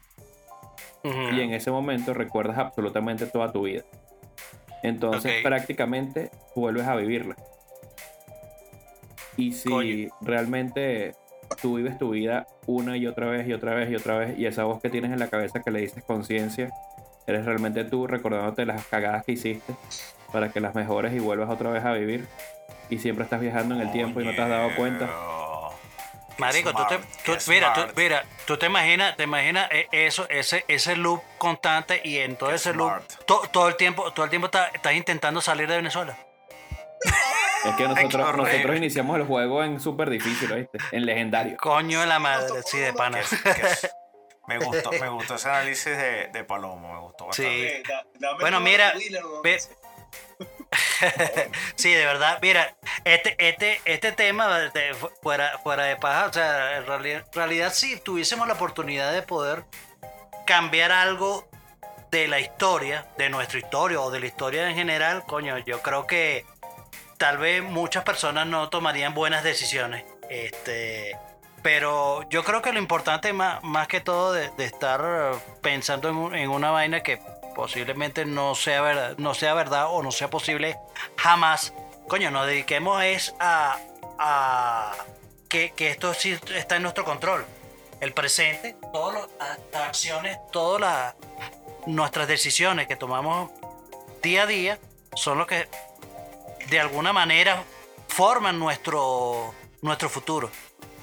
Y 1.05 1.41
en 1.41 1.53
ese 1.53 1.71
momento 1.71 2.13
recuerdas 2.13 2.59
absolutamente 2.59 3.27
toda 3.27 3.53
tu 3.53 3.63
vida. 3.63 3.83
Entonces 4.83 5.43
prácticamente 5.43 6.31
vuelves 6.55 6.87
a 6.87 6.97
vivirla. 6.97 7.37
Y 9.37 9.53
si 9.53 9.69
Coño. 9.69 10.09
realmente 10.21 11.15
tú 11.63 11.77
vives 11.77 11.99
tu 11.99 12.11
vida 12.11 12.47
una 12.67 12.97
y 12.97 13.07
otra 13.07 13.27
vez 13.27 13.47
y 13.49 13.53
otra 13.53 13.75
vez 13.75 13.91
y 13.91 13.95
otra 13.95 14.19
vez 14.19 14.39
y 14.39 14.47
esa 14.47 14.65
voz 14.65 14.81
que 14.83 14.91
tienes 14.91 15.13
en 15.13 15.19
la 15.19 15.29
cabeza 15.29 15.63
que 15.63 15.71
le 15.71 15.81
dices 15.81 16.03
conciencia, 16.05 16.71
eres 17.27 17.45
realmente 17.45 17.85
tú 17.85 18.07
recordándote 18.07 18.67
las 18.67 18.85
cagadas 18.87 19.25
que 19.25 19.33
hiciste 19.33 19.75
para 20.33 20.51
que 20.51 20.61
las 20.61 20.75
mejores 20.75 21.15
y 21.15 21.21
vuelvas 21.21 21.49
otra 21.51 21.71
vez 21.71 21.85
a 21.85 21.93
vivir. 21.93 22.27
Y 22.91 22.99
siempre 22.99 23.25
estás 23.25 23.41
viajando 23.41 23.75
en 23.75 23.83
el 23.83 23.93
tiempo 23.93 24.21
y 24.21 24.25
no 24.25 24.35
te 24.35 24.41
has 24.41 24.49
dado 24.49 24.71
cuenta. 24.77 25.09
Marico, 26.39 26.73
tú 26.73 26.85
te, 26.89 26.99
tú- 27.25 27.37
mira, 27.51 27.73
tú, 27.75 27.81
mira, 27.97 28.25
tú 28.47 28.57
te 28.57 28.67
imaginas, 28.67 29.17
te 29.17 29.25
imaginas 29.25 29.69
eh, 29.73 29.89
eso, 29.93 30.29
ese, 30.31 30.65
ese 30.69 30.97
loop 30.97 31.21
constante 31.39 32.01
y 32.05 32.19
en 32.19 32.37
todo 32.37 32.51
Qué 32.51 32.57
ese 32.57 32.73
loop, 32.73 32.93
to- 33.27 33.43
todo 33.53 33.69
el 33.69 33.77
tiempo, 33.77 34.13
todo 34.13 34.25
el 34.25 34.31
tiempo 34.31 34.47
estás, 34.47 34.73
estás 34.75 34.93
intentando 34.95 35.41
salir 35.41 35.69
de 35.69 35.77
Venezuela. 35.77 36.17
Es 37.65 37.75
que 37.75 37.89
nosotros, 37.89 38.37
nosotros 38.37 38.77
iniciamos 38.77 39.17
el 39.19 39.25
juego 39.27 39.65
en 39.65 39.81
súper 39.81 40.11
difícil, 40.11 40.51
¿oíste? 40.53 40.79
En 40.93 41.05
legendario. 41.07 41.57
Coño 41.57 42.01
de 42.01 42.07
la 42.07 42.19
madre, 42.21 42.63
sí, 42.65 42.79
de 42.79 42.93
pana. 42.93 43.19
Que- 43.21 43.53
que- 43.53 43.89
me 44.47 44.59
gustó, 44.59 44.91
me 44.93 45.09
gustó 45.09 45.35
ese 45.35 45.49
análisis 45.49 45.85
de, 45.97 46.29
de 46.29 46.45
Palomo, 46.45 46.93
me 46.95 47.01
gustó 47.01 47.27
bastante. 47.27 47.51
Sí. 47.51 47.67
Eh, 47.67 47.83
da- 48.19 48.35
Bueno, 48.41 48.61
mira, 48.61 48.95
ve- 49.43 49.61
Sí, 51.77 51.93
de 51.93 52.05
verdad, 52.05 52.39
mira, 52.43 52.77
este, 53.05 53.37
este, 53.39 53.81
este 53.85 54.13
tema 54.13 54.71
fuera, 55.23 55.59
fuera 55.63 55.85
de 55.85 55.97
paja, 55.97 56.27
o 56.27 56.33
sea, 56.33 56.79
en 56.79 56.87
realidad, 57.33 57.73
si 57.73 57.99
tuviésemos 58.01 58.47
la 58.47 58.55
oportunidad 58.55 59.13
de 59.13 59.23
poder 59.23 59.65
cambiar 60.47 60.93
algo 60.93 61.49
de 62.11 62.27
la 62.29 62.41
historia, 62.41 63.07
de 63.19 63.29
nuestra 63.31 63.59
historia 63.59 64.01
o 64.01 64.11
de 64.11 64.21
la 64.21 64.27
historia 64.27 64.69
en 64.69 64.75
general, 64.75 65.25
coño, 65.27 65.59
yo 65.59 65.83
creo 65.83 66.07
que 66.07 66.45
tal 67.19 67.39
vez 67.39 67.63
muchas 67.63 68.05
personas 68.05 68.47
no 68.47 68.69
tomarían 68.71 69.15
buenas 69.15 69.45
decisiones. 69.45 70.05
Este, 70.31 71.17
pero 71.63 72.29
yo 72.31 72.45
creo 72.45 72.63
que 72.63 72.73
lo 72.73 72.79
importante 72.79 73.33
más, 73.33 73.63
más 73.63 73.89
que 73.89 74.01
todo 74.01 74.33
de, 74.33 74.51
estar 74.59 75.35
pensando 75.61 76.09
en, 76.09 76.35
en 76.35 76.51
una 76.51 76.71
vaina 76.71 77.03
que 77.03 77.21
posiblemente 77.59 78.25
no 78.25 78.55
sea, 78.55 78.83
verdad, 78.83 79.15
no 79.19 79.35
sea 79.35 79.53
verdad 79.53 79.87
o 79.91 80.01
no 80.01 80.13
sea 80.13 80.31
posible 80.31 80.79
jamás, 81.17 81.75
coño, 82.07 82.31
nos 82.31 82.47
dediquemos 82.47 83.03
es 83.03 83.35
a, 83.41 84.95
que, 85.49 85.73
esto 85.77 86.15
sí 86.15 86.39
está 86.55 86.77
en 86.77 86.83
nuestro 86.83 87.05
control. 87.05 87.45
El 88.01 88.15
presente, 88.15 88.77
todas 88.93 89.29
las 89.73 89.83
acciones, 89.83 90.39
todas 90.53 90.81
las 90.81 91.15
nuestras 91.89 92.29
decisiones 92.29 92.87
que 92.87 92.95
tomamos 92.95 93.51
día 94.23 94.45
a 94.45 94.47
día 94.47 94.79
son 95.17 95.39
lo 95.39 95.49
que 95.49 95.67
de 96.71 96.79
alguna 96.79 97.13
manera 97.13 97.65
forman 98.07 98.61
nuestro, 98.61 99.53
nuestro 99.83 100.09
futuro. 100.09 100.49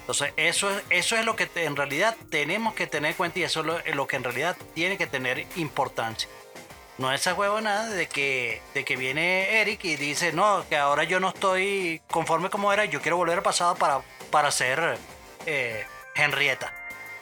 Entonces, 0.00 0.32
eso 0.38 0.70
es, 0.70 0.82
eso 0.88 1.16
es 1.16 1.26
lo 1.26 1.36
que 1.36 1.50
en 1.56 1.76
realidad 1.76 2.16
tenemos 2.30 2.72
que 2.72 2.86
tener 2.86 3.10
en 3.10 3.16
cuenta 3.18 3.40
y 3.40 3.42
eso 3.42 3.62
es 3.84 3.94
lo 3.94 4.06
que 4.06 4.16
en 4.16 4.24
realidad 4.24 4.56
tiene 4.72 4.96
que 4.96 5.06
tener 5.06 5.46
importancia. 5.56 6.30
No 6.98 7.12
esa 7.12 7.34
huevonada 7.34 7.88
de 7.90 8.06
que, 8.08 8.62
de 8.72 8.84
que 8.84 8.96
viene 8.96 9.60
Eric 9.60 9.84
y 9.84 9.96
dice, 9.96 10.32
no, 10.32 10.64
que 10.68 10.76
ahora 10.78 11.04
yo 11.04 11.20
no 11.20 11.28
estoy 11.28 12.00
conforme 12.10 12.48
como 12.48 12.72
era, 12.72 12.86
yo 12.86 13.02
quiero 13.02 13.18
volver 13.18 13.36
al 13.38 13.42
pasado 13.42 13.74
para, 13.74 14.00
para 14.30 14.50
ser 14.50 14.96
eh, 15.44 15.84
Henrietta. 16.14 16.72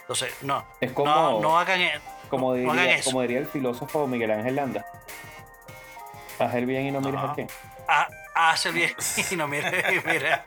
Entonces, 0.02 0.32
no. 0.42 0.64
Es 0.80 0.92
como- 0.92 1.12
no, 1.12 1.40
no 1.40 1.58
hagan, 1.58 1.80
e- 1.80 2.00
Como 2.30 2.54
no- 2.54 2.62
no 2.62 2.70
hagan 2.72 2.84
diría, 2.84 2.98
eso. 2.98 3.10
como 3.10 3.22
diría 3.22 3.38
el 3.38 3.46
filósofo 3.48 4.06
Miguel 4.06 4.30
Ángel 4.30 4.54
Landa. 4.56 4.86
Haz 6.38 6.54
el 6.54 6.66
bien 6.66 6.86
y 6.86 6.90
no 6.92 7.00
mires 7.00 7.20
a 7.20 7.32
quién. 7.34 7.48
Ah, 7.88 8.08
hace 8.34 8.68
el 8.68 8.74
bien 8.76 8.94
y 9.30 9.36
no 9.36 9.48
mire, 9.48 9.70
mire. 10.06 10.40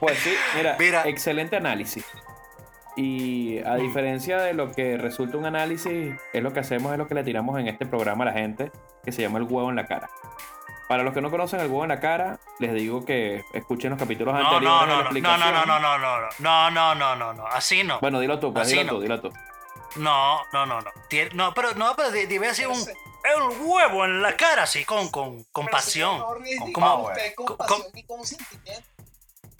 Pues 0.00 0.18
sí, 0.18 0.34
mira, 0.54 0.76
Mira. 0.78 1.02
excelente 1.06 1.56
análisis. 1.56 2.04
Y 2.96 3.58
a 3.64 3.74
diferencia 3.76 4.38
de 4.38 4.54
lo 4.54 4.70
que 4.70 4.96
resulta 4.96 5.36
un 5.36 5.46
análisis, 5.46 6.14
es 6.32 6.42
lo 6.42 6.52
que 6.52 6.60
hacemos, 6.60 6.92
es 6.92 6.98
lo 6.98 7.08
que 7.08 7.14
le 7.14 7.24
tiramos 7.24 7.58
en 7.58 7.66
este 7.68 7.86
programa 7.86 8.22
a 8.24 8.26
la 8.26 8.32
gente, 8.32 8.70
que 9.04 9.10
se 9.12 9.22
llama 9.22 9.38
el 9.38 9.44
huevo 9.44 9.68
en 9.70 9.76
la 9.76 9.86
cara. 9.86 10.08
Para 10.88 11.02
los 11.02 11.12
que 11.14 11.20
no 11.20 11.30
conocen 11.30 11.60
el 11.60 11.66
huevo 11.66 11.82
en 11.82 11.88
la 11.88 11.98
cara, 11.98 12.38
les 12.60 12.72
digo 12.74 13.04
que 13.04 13.42
escuchen 13.52 13.90
los 13.90 13.98
capítulos 13.98 14.34
No, 14.34 14.40
anteriores 14.40 14.68
no, 14.68 14.86
no, 14.86 14.86
no, 14.86 15.10
no, 15.10 15.10
no, 15.10 15.66
no, 15.66 15.78
no, 15.78 15.98
no, 15.98 16.20
no, 16.38 16.70
no, 16.70 16.94
no, 16.94 17.16
no, 17.16 17.32
no, 17.34 17.46
así 17.48 17.82
no. 17.82 17.98
Bueno, 18.00 18.20
dilo 18.20 18.38
tú, 18.38 18.52
pues 18.52 18.66
Así 18.66 18.76
dilo 18.78 18.84
no. 18.92 18.96
tú, 18.98 19.00
dilo 19.02 19.20
tú. 19.20 19.32
No, 19.96 20.40
no, 20.52 20.66
no, 20.66 20.80
no. 20.80 20.90
Tien- 21.08 21.32
No, 21.34 21.52
pero 21.54 21.72
no, 21.74 21.94
pero 21.96 22.10
debe 22.10 22.48
así 22.48 22.64
un, 22.66 22.74
un 22.78 23.56
huevo 23.66 24.04
en 24.04 24.20
la 24.22 24.36
cara, 24.36 24.64
así, 24.64 24.84
con, 24.84 25.08
con, 25.08 25.42
con 25.52 25.66
pasión. 25.66 26.20
Con 26.20 26.72
con 26.72 26.72
Con- 27.46 27.56
pasión 27.56 27.82
y 27.94 28.02
con 28.04 28.24
sentimiento. 28.26 28.88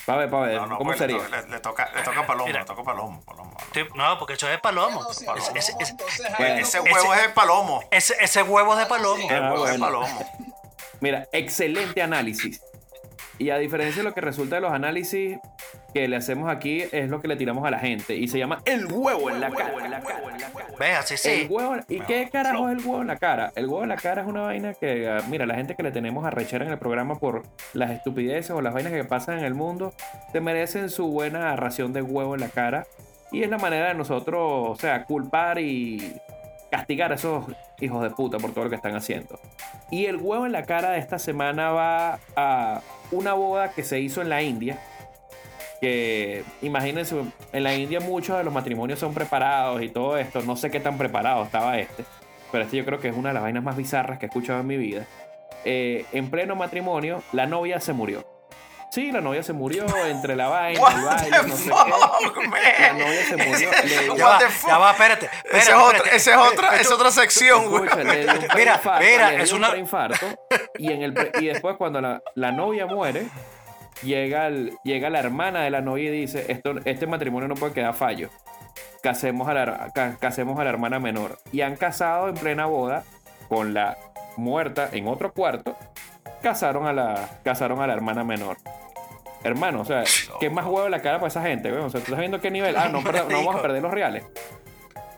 Pa' 0.07 0.17
ver, 0.17 0.29
pa' 0.31 0.41
ver, 0.41 0.57
No, 0.61 0.67
no, 0.67 0.77
¿cómo 0.79 0.91
pues, 0.91 0.99
sería? 0.99 1.17
Le, 1.17 1.29
le- 1.43 1.49
le 1.49 1.61
toca, 1.61 1.91
le 1.95 2.03
toca 2.03 2.27
Palomo, 2.27 2.47
Mira. 2.47 2.61
le 2.61 2.67
toca 2.67 2.83
Palomo. 2.83 3.23
Palomo. 3.25 3.57
Sí, 3.73 3.81
No, 3.95 4.19
porque 4.19 4.35
eso 4.35 4.49
es 4.51 4.61
palomo. 4.61 5.07
Ese- 5.11 6.81
Bueno, 6.81 6.95
huevo 6.95 7.15
es 7.15 7.23
de 7.23 7.29
Palomo. 7.31 7.83
Ese, 7.91 8.15
ese 8.21 8.43
huevo 8.43 8.73
es 8.75 8.79
de 8.81 8.87
palomo. 8.87 9.31
El 9.31 9.43
Ah, 9.43 9.55
es. 9.73 9.79
Palomo. 9.81 10.31
Mira, 11.01 11.27
excelente 11.33 12.03
análisis. 12.03 12.61
Y 13.39 13.51
a 13.51 13.59
diferencia 13.59 14.03
de 14.03 14.09
lo 14.09 14.15
que 14.15 14.21
resulta 14.21 14.57
de 14.57 14.61
los 14.61 14.73
análisis 14.73 15.39
que 15.93 16.07
le 16.09 16.17
hacemos 16.17 16.51
aquí, 16.51 16.85
es 16.93 17.09
lo 17.09 17.21
que 17.21 17.29
le 17.29 17.37
tiramos 17.37 17.65
a 17.65 17.71
la 17.71 17.79
gente. 17.79 18.17
Y 18.17 18.29
se 18.29 18.39
llama 18.39 18.61
el 18.65 18.87
huevo 18.87 19.31
en 19.31 19.41
la 19.41 19.51
cara. 19.51 19.75
Ve, 20.79 20.93
así 20.93 21.15
El 21.15 21.19
sí. 21.19 21.47
huevo, 21.49 21.77
¿Y 21.89 22.01
qué 22.01 22.29
carajo 22.31 22.69
es 22.69 22.79
el 22.79 22.85
huevo 22.85 23.01
en 23.01 23.09
la 23.09 23.17
cara? 23.17 23.53
El 23.57 23.67
huevo 23.67 23.83
en 23.83 23.89
la 23.89 23.97
cara 23.97 24.23
es 24.23 24.29
una 24.29 24.43
vaina 24.43 24.75
que, 24.75 25.09
ah, 25.09 25.23
mira, 25.29 25.47
la 25.47 25.55
gente 25.55 25.75
que 25.75 25.83
le 25.83 25.93
tenemos 25.93 26.25
a 26.25 26.31
rechera 26.31 26.65
en 26.65 26.73
el 26.73 26.79
programa 26.79 27.17
por 27.17 27.43
las 27.73 27.91
estupideces 27.91 28.51
o 28.51 28.61
las 28.61 28.75
vainas 28.75 28.93
que 28.93 29.05
pasan 29.05 29.39
en 29.39 29.45
el 29.45 29.55
mundo, 29.55 29.93
se 30.33 30.41
merecen 30.41 30.91
su 30.91 31.09
buena 31.09 31.55
ración 31.57 31.93
de 31.93 32.03
huevo 32.03 32.35
en 32.35 32.41
la 32.41 32.49
cara. 32.49 32.87
Y 33.33 33.43
es 33.43 33.51
la 33.51 33.59
manera 33.59 33.89
de 33.89 33.95
nosotros, 33.95 34.41
o 34.43 34.77
sea, 34.77 35.05
culpar 35.05 35.59
y 35.59 36.21
castigar 36.71 37.13
a 37.13 37.15
esos 37.15 37.45
hijos 37.81 38.03
de 38.03 38.11
puta 38.11 38.39
por 38.39 38.53
todo 38.53 38.65
lo 38.65 38.71
que 38.71 38.77
están 38.77 38.97
haciendo. 38.97 39.39
Y 39.91 40.07
el 40.07 40.17
huevo 40.17 40.47
en 40.47 40.53
la 40.53 40.65
cara 40.65 40.91
de 40.91 40.99
esta 40.99 41.19
semana 41.19 41.71
va 41.71 42.19
a 42.37 42.81
una 43.15 43.35
boda 43.35 43.71
que 43.73 43.83
se 43.83 44.01
hizo 44.01 44.23
en 44.23 44.29
la 44.29 44.43
India. 44.43 44.79
Que 45.81 46.45
imagínense, 46.63 47.17
en 47.53 47.63
la 47.63 47.75
India 47.75 48.01
muchos 48.01 48.39
de 48.39 48.45
los 48.45 48.53
matrimonios 48.53 48.99
son 48.99 49.15
preparados 49.15 49.83
y 49.83 49.89
todo 49.89 50.19
esto. 50.19 50.43
No 50.43 50.57
sé 50.57 50.71
qué 50.71 50.81
tan 50.81 50.99
preparado 50.99 51.45
estaba 51.45 51.79
este. 51.79 52.05
Pero 52.53 52.65
este 52.65 52.77
yo 52.77 52.85
creo 52.85 53.01
que 53.01 53.09
es 53.09 53.17
una 53.17 53.31
de 53.31 53.35
las 53.35 53.43
vainas 53.43 53.65
más 53.65 53.77
bizarras 53.77 54.19
que 54.19 54.27
he 54.27 54.29
escuchado 54.29 54.61
en 54.61 54.67
mi 54.67 54.77
vida. 54.77 55.07
Eh, 55.65 56.05
en 56.13 56.31
pleno 56.31 56.57
matrimonio, 56.57 57.23
la 57.33 57.47
novia 57.47 57.81
se 57.81 57.93
murió. 57.93 58.34
Sí, 58.95 59.11
la 59.11 59.21
novia 59.21 59.43
se 59.43 59.53
murió 59.53 59.85
entre 60.07 60.37
la 60.37 60.47
vaina, 60.49 60.81
What 60.81 60.93
el 60.97 61.05
baile, 61.05 61.31
the 61.41 61.49
no 61.49 61.57
sé 61.57 61.71
fuck, 61.71 61.85
qué. 62.41 62.49
man? 62.49 62.61
La 62.81 62.93
novia 62.93 63.25
se 63.29 63.37
murió. 63.37 63.71
Le- 63.73 64.17
Ya 64.17 64.27
va, 64.27 64.39
ya 64.39 64.47
espérate. 64.47 65.27
espérate, 65.27 65.31
Esa 65.51 65.59
es 65.59 65.69
otra, 65.77 65.97
espérate. 65.97 66.17
esa 66.17 66.31
es 66.31 66.37
otra, 66.53 66.77
es 66.77 66.91
otra 66.93 67.11
sección, 67.11 67.71
güey. 67.71 67.85
Escucha, 67.87 68.05
le 68.05 68.23
dio 68.23 68.33
un 68.33 68.39
Mira, 68.57 68.81
mira, 69.01 69.35
es 69.35 69.51
un 69.53 69.59
una- 69.59 69.71
preinfarto, 69.71 70.27
y, 70.79 70.93
en 70.93 71.03
el 71.03 71.13
pre- 71.13 71.33
y 71.41 71.47
después 71.47 71.75
cuando 71.77 72.01
la, 72.01 72.23
la 72.37 72.53
novia 72.53 72.87
muere, 72.87 73.27
llega, 74.05 74.47
el- 74.47 74.77
llega 74.85 75.11
la 75.11 75.19
hermana 75.19 75.63
de 75.63 75.71
la 75.71 75.81
novia 75.81 76.11
y 76.11 76.13
dice, 76.21 76.45
Esto, 76.49 76.75
este 76.85 77.09
matrimonio 77.09 77.49
no 77.49 77.57
puede 77.57 77.73
quedar 77.73 77.95
fallo. 77.95 78.31
Casemos 79.03 79.49
a, 79.49 79.55
la, 79.55 79.91
ca- 79.93 80.17
casemos 80.21 80.59
a 80.61 80.65
la 80.65 80.71
hermana 80.71 81.01
menor. 81.01 81.39
Y 81.53 81.63
han 81.63 81.75
casado 81.77 82.29
en 82.29 82.35
plena 82.37 82.67
boda 82.67 83.03
con 83.49 83.75
la 83.75 83.97
muerta 84.37 84.89
en 84.93 85.09
otro 85.09 85.33
cuarto. 85.33 85.77
Casaron 86.43 86.87
a 86.87 86.93
la, 86.93 87.29
casaron 87.43 87.81
a 87.83 87.87
la 87.87 87.93
hermana 87.95 88.23
menor. 88.23 88.57
Hermano, 89.45 89.83
o 89.83 89.85
sea, 89.85 90.05
¿qué 90.41 90.49
más 90.51 90.65
huevo 90.65 90.87
en 90.87 90.91
la 90.91 91.03
cara 91.03 91.19
para 91.19 91.29
esa 91.29 91.43
gente? 91.43 91.71
weón? 91.71 91.85
O 91.85 91.91
sea, 91.91 92.01
¿tú 92.01 92.07
estás 92.07 92.19
viendo 92.19 92.41
qué 92.41 92.51
nivel? 92.51 92.77
Ah, 92.77 92.89
no, 92.89 93.03
perda- 93.03 93.25
no 93.29 93.37
vamos 93.37 93.57
a 93.57 93.63
perder 93.63 93.83
los 93.83 93.93
reales. 93.93 94.25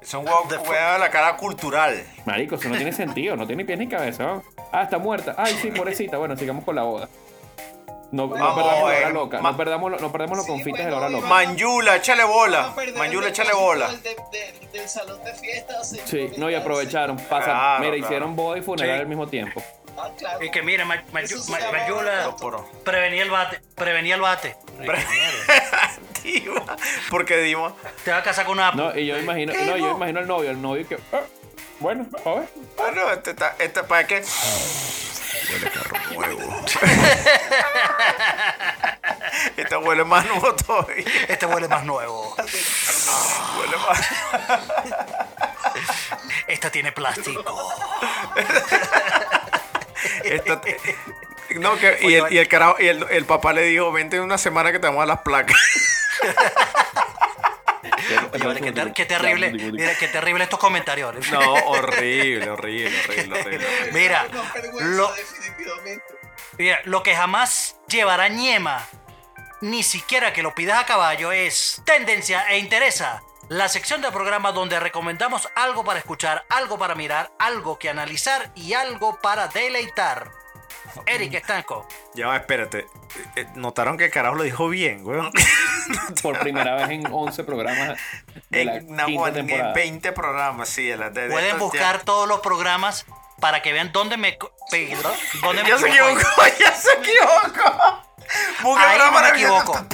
Es 0.03 0.14
un 0.14 0.27
huevo 0.27 0.45
The 0.49 0.57
fu- 0.59 0.70
huevo 0.70 0.93
de 0.93 0.99
la 0.99 1.11
cara 1.11 1.37
cultural. 1.37 2.05
Marico, 2.24 2.57
eso 2.57 2.68
no 2.68 2.77
tiene 2.77 2.93
sentido, 2.93 3.37
no 3.37 3.47
tiene 3.47 3.62
ni 3.62 3.66
pies 3.66 3.79
ni 3.79 3.89
cabeza. 3.89 4.22
¿no? 4.24 4.43
Ah, 4.72 4.83
está 4.83 4.99
muerta. 4.99 5.35
Ay, 5.39 5.55
sí, 5.62 5.70
pobrecita. 5.70 6.16
Bueno, 6.18 6.37
sigamos 6.37 6.64
con 6.64 6.74
la 6.77 6.83
boda. 6.83 7.09
No, 8.12 8.31
perdamos 8.31 8.59
la 8.64 8.74
hora 8.85 9.09
eh, 9.09 9.12
loca. 9.12 9.41
ma- 9.41 9.51
No 9.51 9.57
perdamos, 9.57 9.91
lo- 9.91 9.99
no 9.99 10.12
perdamos 10.12 10.37
los 10.37 10.47
Sí, 10.47 10.53
confites 10.53 10.79
de 10.87 10.93
bueno, 10.93 11.01
la 11.01 11.07
hora 11.07 11.09
loca. 11.16 11.27
Manjula, 11.29 11.97
échale 11.97 12.24
bola. 12.24 12.72
Manjula, 12.97 13.29
échale 13.29 13.53
bola. 13.53 13.89
del, 13.89 14.03
de- 14.03 14.16
del- 14.31 14.72
del 14.72 14.89
salón 14.89 15.22
de 15.24 15.35
fiestas. 15.35 15.97
Sí, 16.05 16.31
no, 16.37 16.49
y 16.51 16.55
aprovecharon. 16.55 17.16
Pasa, 17.16 17.45
Claro, 17.47 17.81
mira, 17.81 17.93
claro. 17.93 17.97
hicieron 17.97 18.37
boda 18.37 18.59
y 18.59 18.62
funeral 18.62 18.97
Sí. 18.97 19.01
al 19.01 19.07
mismo 19.09 19.27
tiempo. 19.27 19.61
Ah, 19.99 20.11
claro. 20.19 20.45
Y 20.45 20.51
que 20.51 20.63
mire, 20.63 20.85
Ma- 20.85 21.03
Ma- 21.13 21.21
Eso 21.23 21.43
se 21.43 21.51
Ma- 21.51 21.59
llama- 21.61 21.79
Mayula 21.79 22.23
No, 22.25 22.37
prevenía 22.85 23.23
el 23.23 23.31
bate. 23.31 23.61
Prevenía 23.75 24.15
el 24.17 24.21
bate. 24.21 24.57
Diva, 26.23 26.77
Porque 27.11 27.37
Dima. 27.39 27.73
Te 28.05 28.11
vas 28.11 28.21
a 28.21 28.25
casar 28.25 28.47
con 28.47 28.59
una. 28.59 28.73
No, 28.73 28.97
y 28.99 29.07
yo 29.07 29.17
imagino, 29.19 29.53
no, 29.53 29.77
yo 29.77 29.91
imagino 29.93 30.21
al 30.21 30.27
novio, 30.27 30.51
el 30.51 30.61
novio 30.61 30.87
que. 30.89 30.99
ah, 31.13 31.21
bueno, 31.79 32.07
a 32.25 32.31
ver. 32.41 32.49
Bueno, 32.77 33.11
este 33.13 33.31
está, 33.31 33.55
este 33.59 33.83
para 33.85 34.07
qué. 34.07 34.25
Huele 35.51 35.71
carro 35.71 35.97
nuevo. 36.15 36.65
este 39.57 39.77
huele 39.77 40.05
más 40.05 40.25
nuevo 40.27 40.55
todavía. 40.55 41.05
Este 41.29 41.47
huele 41.47 41.69
más 41.69 41.85
nuevo. 41.85 42.35
Huele 43.59 43.77
más. 43.77 44.07
Esta 46.49 46.71
tiene 46.71 46.93
plástico. 46.93 47.45
Esta- 50.25 50.61
no, 51.57 51.77
que, 51.79 51.99
y 52.01 52.15
el, 52.15 52.33
y 52.33 52.39
el 52.39 52.49
carajo, 52.49 52.77
y 52.79 52.89
el, 52.89 53.07
el 53.11 53.25
papá 53.25 53.53
le 53.53 53.63
dijo, 53.63 53.93
vente 53.93 54.17
en 54.17 54.23
una 54.23 54.37
semana 54.39 54.73
que 54.73 54.79
te 54.79 54.87
vamos 54.87 54.99
a 55.03 55.07
dar 55.07 55.17
las 55.17 55.21
placas. 55.25 55.57
Oye, 58.33 58.45
vale, 58.47 58.61
qué, 58.61 58.73
ter- 58.73 58.93
qué 58.93 59.05
terrible. 59.07 59.51
Mira, 59.51 59.95
qué 59.99 60.09
terrible 60.09 60.45
estos 60.45 60.59
comentarios. 60.59 61.15
¿vale? 61.15 61.27
No, 61.47 61.55
horrible, 61.55 62.51
horrible, 62.51 63.01
horrible, 63.05 63.41
horrible. 63.41 63.67
Mira, 63.93 64.27
lo, 64.81 65.13
mira, 66.59 66.81
lo 66.85 67.03
que 67.03 67.15
jamás 67.15 67.77
llevará 67.89 68.29
ñema, 68.29 68.87
ni 69.61 69.83
siquiera 69.83 70.33
que 70.33 70.43
lo 70.43 70.55
pidas 70.55 70.79
a 70.81 70.87
caballo, 70.87 71.33
es 71.33 71.83
tendencia 71.85 72.47
e 72.51 72.59
interesa. 72.59 73.23
La 73.49 73.69
sección 73.69 74.03
del 74.03 74.13
programa 74.13 74.51
donde 74.53 74.81
recomendamos 74.81 75.49
algo 75.55 75.85
para 75.85 75.99
escuchar, 76.01 76.45
algo 76.49 76.79
para 76.79 76.95
mirar, 76.97 77.31
algo 77.39 77.79
que 77.79 77.89
analizar 77.89 78.51
y 78.57 78.75
algo 78.75 79.21
para 79.21 79.47
deleitar. 79.49 80.31
Eric 81.07 81.35
Estanco. 81.35 81.87
Ya 82.15 82.27
va, 82.29 82.37
espérate. 82.39 82.87
Eh, 83.37 83.47
Notaron 83.55 83.97
que 83.99 84.07
el 84.07 84.11
carajo 84.11 84.35
lo 84.37 84.43
dijo 84.43 84.69
bien, 84.69 85.07
weón. 85.07 85.31
Por 86.23 86.39
primera 86.41 86.75
vez 86.75 86.91
en 86.91 87.07
11 87.07 87.45
programas 87.45 87.99
de 88.51 88.65
la 88.65 88.77
En, 88.77 88.97
temporada. 88.97 89.73
20 89.75 90.13
programas, 90.13 90.69
sí. 90.69 90.87
de 90.87 90.97
la- 90.97 91.11
de- 91.11 91.23
de 91.29 91.31
Pueden 91.31 91.47
estos 91.53 91.61
buscar 91.71 92.03
todos 92.03 92.27
los 92.27 92.41
programas 92.41 93.05
para 93.41 93.63
que 93.63 93.73
vean 93.73 93.93
dónde 93.93 94.17
me... 94.17 94.37
Pedro, 94.71 95.13
dónde 95.43 95.63
me 95.63 95.69
Ya 95.69 95.79
se 95.79 95.89
equivoco. 95.89 96.11
equivocó, 96.19 96.43
ya 96.59 96.73
se 96.73 96.93
equivocó. 96.95 98.03
Ahí 98.79 98.99
no 98.99 99.13
me 99.21 99.29
equivoco. 99.29 99.87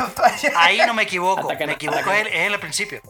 Ahí 0.56 0.78
no 0.86 0.94
me 0.94 1.02
equivoco. 1.02 1.48
Me 1.48 1.72
equivoco 1.72 2.12
es 2.12 2.20
el, 2.22 2.26
es 2.28 2.46
el 2.52 2.60
principio. 2.60 3.02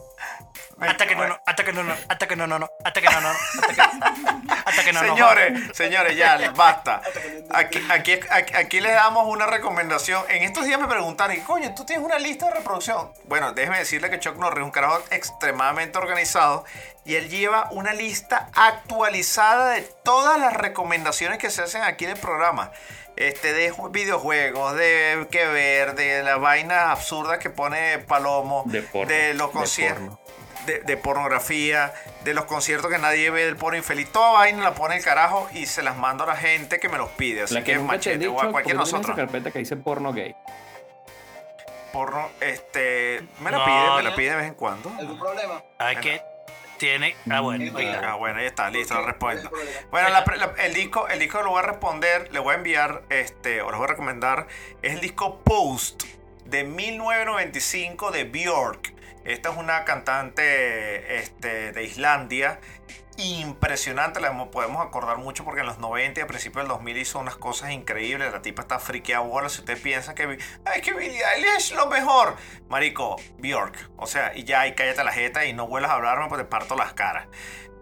Hasta 0.91 1.05
que 1.07 1.15
no, 1.15 1.27
no, 1.27 1.39
hasta 1.45 1.63
que 1.63 1.73
no, 1.73 1.83
no, 1.83 1.93
hasta 2.09 2.27
que 2.27 2.35
no, 2.35 2.47
no, 2.47 2.59
no, 2.59 2.69
hasta 2.83 3.01
que 3.01 3.09
no, 3.09 3.21
no, 3.21 3.29
hasta 3.29 3.73
que, 3.73 3.81
hasta 4.65 4.83
que 4.83 4.93
no, 4.93 5.01
no. 5.03 5.15
Señores, 5.15 5.61
señores, 5.73 6.15
ya, 6.17 6.51
basta. 6.55 7.01
Aquí, 7.51 7.85
aquí, 7.89 8.19
aquí, 8.29 8.53
aquí 8.55 8.79
les 8.81 8.93
damos 8.93 9.25
una 9.27 9.45
recomendación. 9.45 10.23
En 10.29 10.43
estos 10.43 10.65
días 10.65 10.79
me 10.79 10.87
preguntaron, 10.87 11.35
coño, 11.41 11.73
¿tú 11.75 11.85
tienes 11.85 12.05
una 12.05 12.19
lista 12.19 12.47
de 12.47 12.55
reproducción? 12.55 13.11
Bueno, 13.25 13.53
déjeme 13.53 13.79
decirle 13.79 14.09
que 14.09 14.19
Chuck 14.19 14.37
Norris 14.37 14.59
es 14.59 14.65
un 14.65 14.71
carajo 14.71 15.01
extremadamente 15.11 15.97
organizado 15.97 16.65
y 17.05 17.15
él 17.15 17.29
lleva 17.29 17.67
una 17.71 17.93
lista 17.93 18.49
actualizada 18.55 19.69
de 19.71 19.81
todas 20.03 20.39
las 20.39 20.53
recomendaciones 20.53 21.37
que 21.37 21.49
se 21.49 21.61
hacen 21.63 21.83
aquí 21.83 22.05
en 22.05 22.11
el 22.11 22.17
programa. 22.17 22.71
Este, 23.15 23.53
de 23.53 23.71
ju- 23.71 23.91
videojuegos, 23.91 24.75
de 24.75 25.27
qué 25.29 25.45
ver, 25.45 25.93
de 25.93 26.23
las 26.23 26.39
vainas 26.39 26.89
absurdas 26.89 27.37
que 27.37 27.51
pone 27.51 27.99
Palomo, 27.99 28.63
De 28.65 28.81
porno, 28.81 29.13
los 29.35 29.47
de 29.49 29.53
conciertos 29.53 29.99
porno. 30.17 30.19
De, 30.65 30.79
de 30.79 30.97
pornografía, 30.97 31.93
de 32.23 32.33
los 32.33 32.45
conciertos 32.45 32.89
que 32.91 32.97
nadie 32.97 33.29
ve 33.29 33.45
del 33.45 33.55
porno 33.57 33.77
infeliz. 33.77 34.09
Toda 34.11 34.31
vaina 34.31 34.63
la 34.63 34.73
pone 34.73 34.97
el 34.97 35.03
carajo 35.03 35.49
y 35.53 35.65
se 35.65 35.83
las 35.83 35.97
mando 35.97 36.23
a 36.23 36.27
la 36.27 36.35
gente 36.35 36.79
que 36.79 36.89
me 36.89 36.97
los 36.97 37.09
pide. 37.11 37.43
Así 37.43 37.53
La 37.53 37.63
que 37.63 37.73
que, 37.73 37.79
machete, 37.79 38.17
dicho, 38.19 38.33
o 38.33 38.41
a 38.41 38.51
cualquier 38.51 38.75
nosotros. 38.75 39.15
carpeta 39.15 39.51
que 39.51 39.59
dice 39.59 39.75
porno 39.77 40.13
gay. 40.13 40.35
Porno, 41.91 42.29
este, 42.41 43.21
me 43.39 43.51
la 43.51 43.57
No, 43.59 43.65
pide, 43.65 43.95
me 43.97 44.03
la 44.03 44.15
pide 44.15 44.29
de 44.31 44.35
vez 44.37 44.47
en 44.47 44.55
cuando. 44.55 44.91
¿Algún 44.97 45.19
problema? 45.19 45.61
Hay 45.77 45.97
que 45.97 46.21
tiene, 46.77 47.15
ah 47.29 47.39
bueno. 47.39 47.71
Ah, 48.03 48.15
bueno, 48.15 48.39
ahí 48.39 48.45
está, 48.47 48.69
listo, 48.71 48.95
lo 48.95 49.05
respondo. 49.05 49.47
¿Cuál 49.49 49.67
es 49.67 49.75
el 49.77 49.85
problema? 49.85 49.87
Bueno, 49.91 50.09
la 50.09 50.25
la- 50.55 50.63
el 50.65 50.73
disco, 50.73 51.07
el 51.07 51.19
disco 51.19 51.37
que 51.37 51.43
lo 51.43 51.51
voy 51.51 51.59
a 51.59 51.67
responder, 51.67 52.29
le 52.33 52.39
voy 52.39 52.53
a 52.53 52.57
enviar, 52.57 53.03
este, 53.09 53.61
o 53.61 53.69
les 53.69 53.77
voy 53.77 53.85
a 53.85 53.87
recomendar, 53.91 54.47
es 54.81 54.93
el 54.93 54.99
disco 55.01 55.39
Post 55.43 56.03
de 56.45 56.63
1995 56.63 58.11
de 58.11 58.23
Björk. 58.23 58.92
Esta 59.25 59.51
es 59.51 59.57
una 59.57 59.85
cantante 59.85 61.17
este, 61.17 61.71
de 61.71 61.83
Islandia. 61.83 62.59
Impresionante, 63.17 64.19
la 64.19 64.49
podemos 64.49 64.85
acordar 64.85 65.17
mucho 65.17 65.45
porque 65.45 65.61
en 65.61 65.67
los 65.67 65.77
90 65.77 66.19
y 66.19 66.23
a 66.23 66.27
principios 66.27 66.63
del 66.63 66.69
2000 66.69 66.97
hizo 66.97 67.19
unas 67.19 67.35
cosas 67.35 67.71
increíbles. 67.71 68.31
La 68.31 68.41
tipa 68.41 68.63
está 68.63 68.79
friqueada 68.79 69.23
bola. 69.23 69.49
Si 69.49 69.59
usted 69.59 69.81
piensa 69.81 70.15
que, 70.15 70.37
ay, 70.65 70.81
que 70.81 70.93
Billie 70.93 71.21
Eilish 71.35 71.55
es 71.55 71.71
lo 71.73 71.85
mejor, 71.87 72.35
Marico, 72.69 73.15
Björk. 73.37 73.91
O 73.97 74.07
sea, 74.07 74.35
y 74.35 74.43
ya, 74.43 74.67
y 74.67 74.73
cállate 74.73 75.03
la 75.03 75.11
jeta 75.11 75.45
y 75.45 75.53
no 75.53 75.67
vuelvas 75.67 75.91
a 75.91 75.95
hablarme 75.95 76.27
porque 76.27 76.43
te 76.43 76.49
parto 76.49 76.75
las 76.75 76.93
caras. 76.93 77.27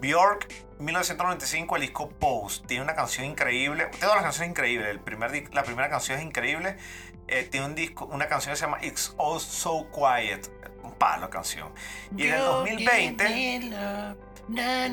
Björk, 0.01 0.47
1995, 0.79 1.75
el 1.75 1.81
disco 1.81 2.09
Post. 2.09 2.67
Tiene 2.67 2.83
una 2.83 2.95
canción 2.95 3.25
increíble. 3.25 3.89
Todas 3.99 4.15
las 4.15 4.23
canciones 4.23 4.51
increíbles. 4.51 4.89
El 4.89 4.99
primer, 4.99 5.53
la 5.53 5.63
primera 5.63 5.89
canción 5.89 6.19
es 6.19 6.25
increíble. 6.25 6.75
Eh, 7.27 7.47
tiene 7.49 7.67
un 7.67 7.75
disco, 7.75 8.05
una 8.05 8.27
canción 8.27 8.51
que 8.51 8.57
se 8.57 8.65
llama 8.65 8.79
It's 8.81 9.13
All 9.17 9.39
So 9.39 9.87
Quiet. 9.91 10.49
Palo 11.01 11.29
canción. 11.31 11.73
Y 12.15 12.27
en 12.27 12.33
el 12.35 12.39
2020 12.41 13.23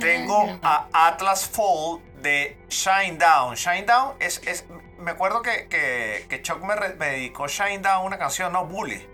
tengo 0.00 0.58
a 0.62 0.88
Atlas 0.92 1.48
Fall 1.48 2.00
de 2.22 2.56
Shine 2.68 3.18
Down. 3.18 3.54
Shine 3.54 3.84
Down 3.84 4.14
es. 4.18 4.40
es 4.46 4.64
me 4.98 5.12
acuerdo 5.12 5.42
que, 5.42 5.68
que, 5.68 6.26
que 6.28 6.42
Chuck 6.42 6.62
me, 6.64 6.74
re- 6.74 6.94
me 6.94 7.06
dedicó 7.10 7.46
Shine 7.46 7.78
Down 7.78 8.06
una 8.06 8.18
canción, 8.18 8.52
no 8.52 8.64
Bully. 8.64 9.06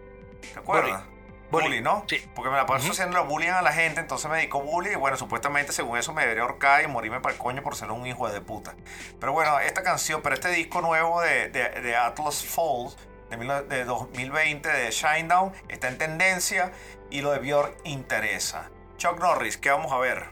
¿Te 0.52 0.60
acuerdas? 0.60 1.02
Bully. 1.50 1.64
Bully, 1.66 1.80
¿no? 1.82 2.04
Sí. 2.08 2.24
Porque 2.34 2.50
me 2.50 2.56
la 2.56 2.64
paso 2.66 2.84
Ujú. 2.84 2.92
haciendo 2.92 3.16
la 3.18 3.22
bullying 3.24 3.50
a 3.50 3.60
la 3.62 3.72
gente, 3.72 4.00
entonces 4.00 4.28
me 4.30 4.36
dedicó 4.38 4.60
bully 4.60 4.90
y 4.92 4.94
bueno, 4.96 5.16
supuestamente 5.16 5.72
según 5.72 5.98
eso 5.98 6.12
me 6.12 6.22
debería 6.22 6.42
ahorcar 6.42 6.82
y 6.82 6.86
morirme 6.88 7.20
para 7.20 7.34
el 7.34 7.40
coño 7.40 7.62
por 7.62 7.76
ser 7.76 7.90
un 7.90 8.06
hijo 8.06 8.28
de 8.30 8.40
puta. 8.40 8.74
Pero 9.20 9.32
bueno, 9.32 9.60
esta 9.60 9.82
canción, 9.82 10.20
pero 10.22 10.34
este 10.34 10.48
disco 10.48 10.80
nuevo 10.80 11.20
de, 11.20 11.48
de, 11.50 11.68
de 11.82 11.96
Atlas 11.96 12.44
Falls 12.44 12.96
de, 13.36 13.44
mil- 13.44 13.68
de 13.68 13.84
2020 13.84 14.68
de 14.68 14.90
Shinedown 14.90 15.52
está 15.68 15.88
en 15.88 15.98
tendencia 15.98 16.72
y 17.10 17.20
lo 17.20 17.30
de 17.32 17.38
Björk 17.38 17.76
interesa. 17.84 18.70
Chuck 18.96 19.18
Norris, 19.20 19.56
¿qué 19.56 19.70
vamos 19.70 19.92
a 19.92 19.98
ver? 19.98 20.26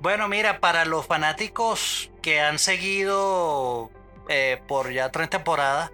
Bueno, 0.00 0.28
mira, 0.28 0.60
para 0.60 0.84
los 0.84 1.06
fanáticos 1.06 2.10
que 2.22 2.40
han 2.40 2.58
seguido 2.58 3.90
eh, 4.28 4.60
por 4.66 4.90
ya 4.92 5.10
tres 5.10 5.28
temporadas 5.30 5.90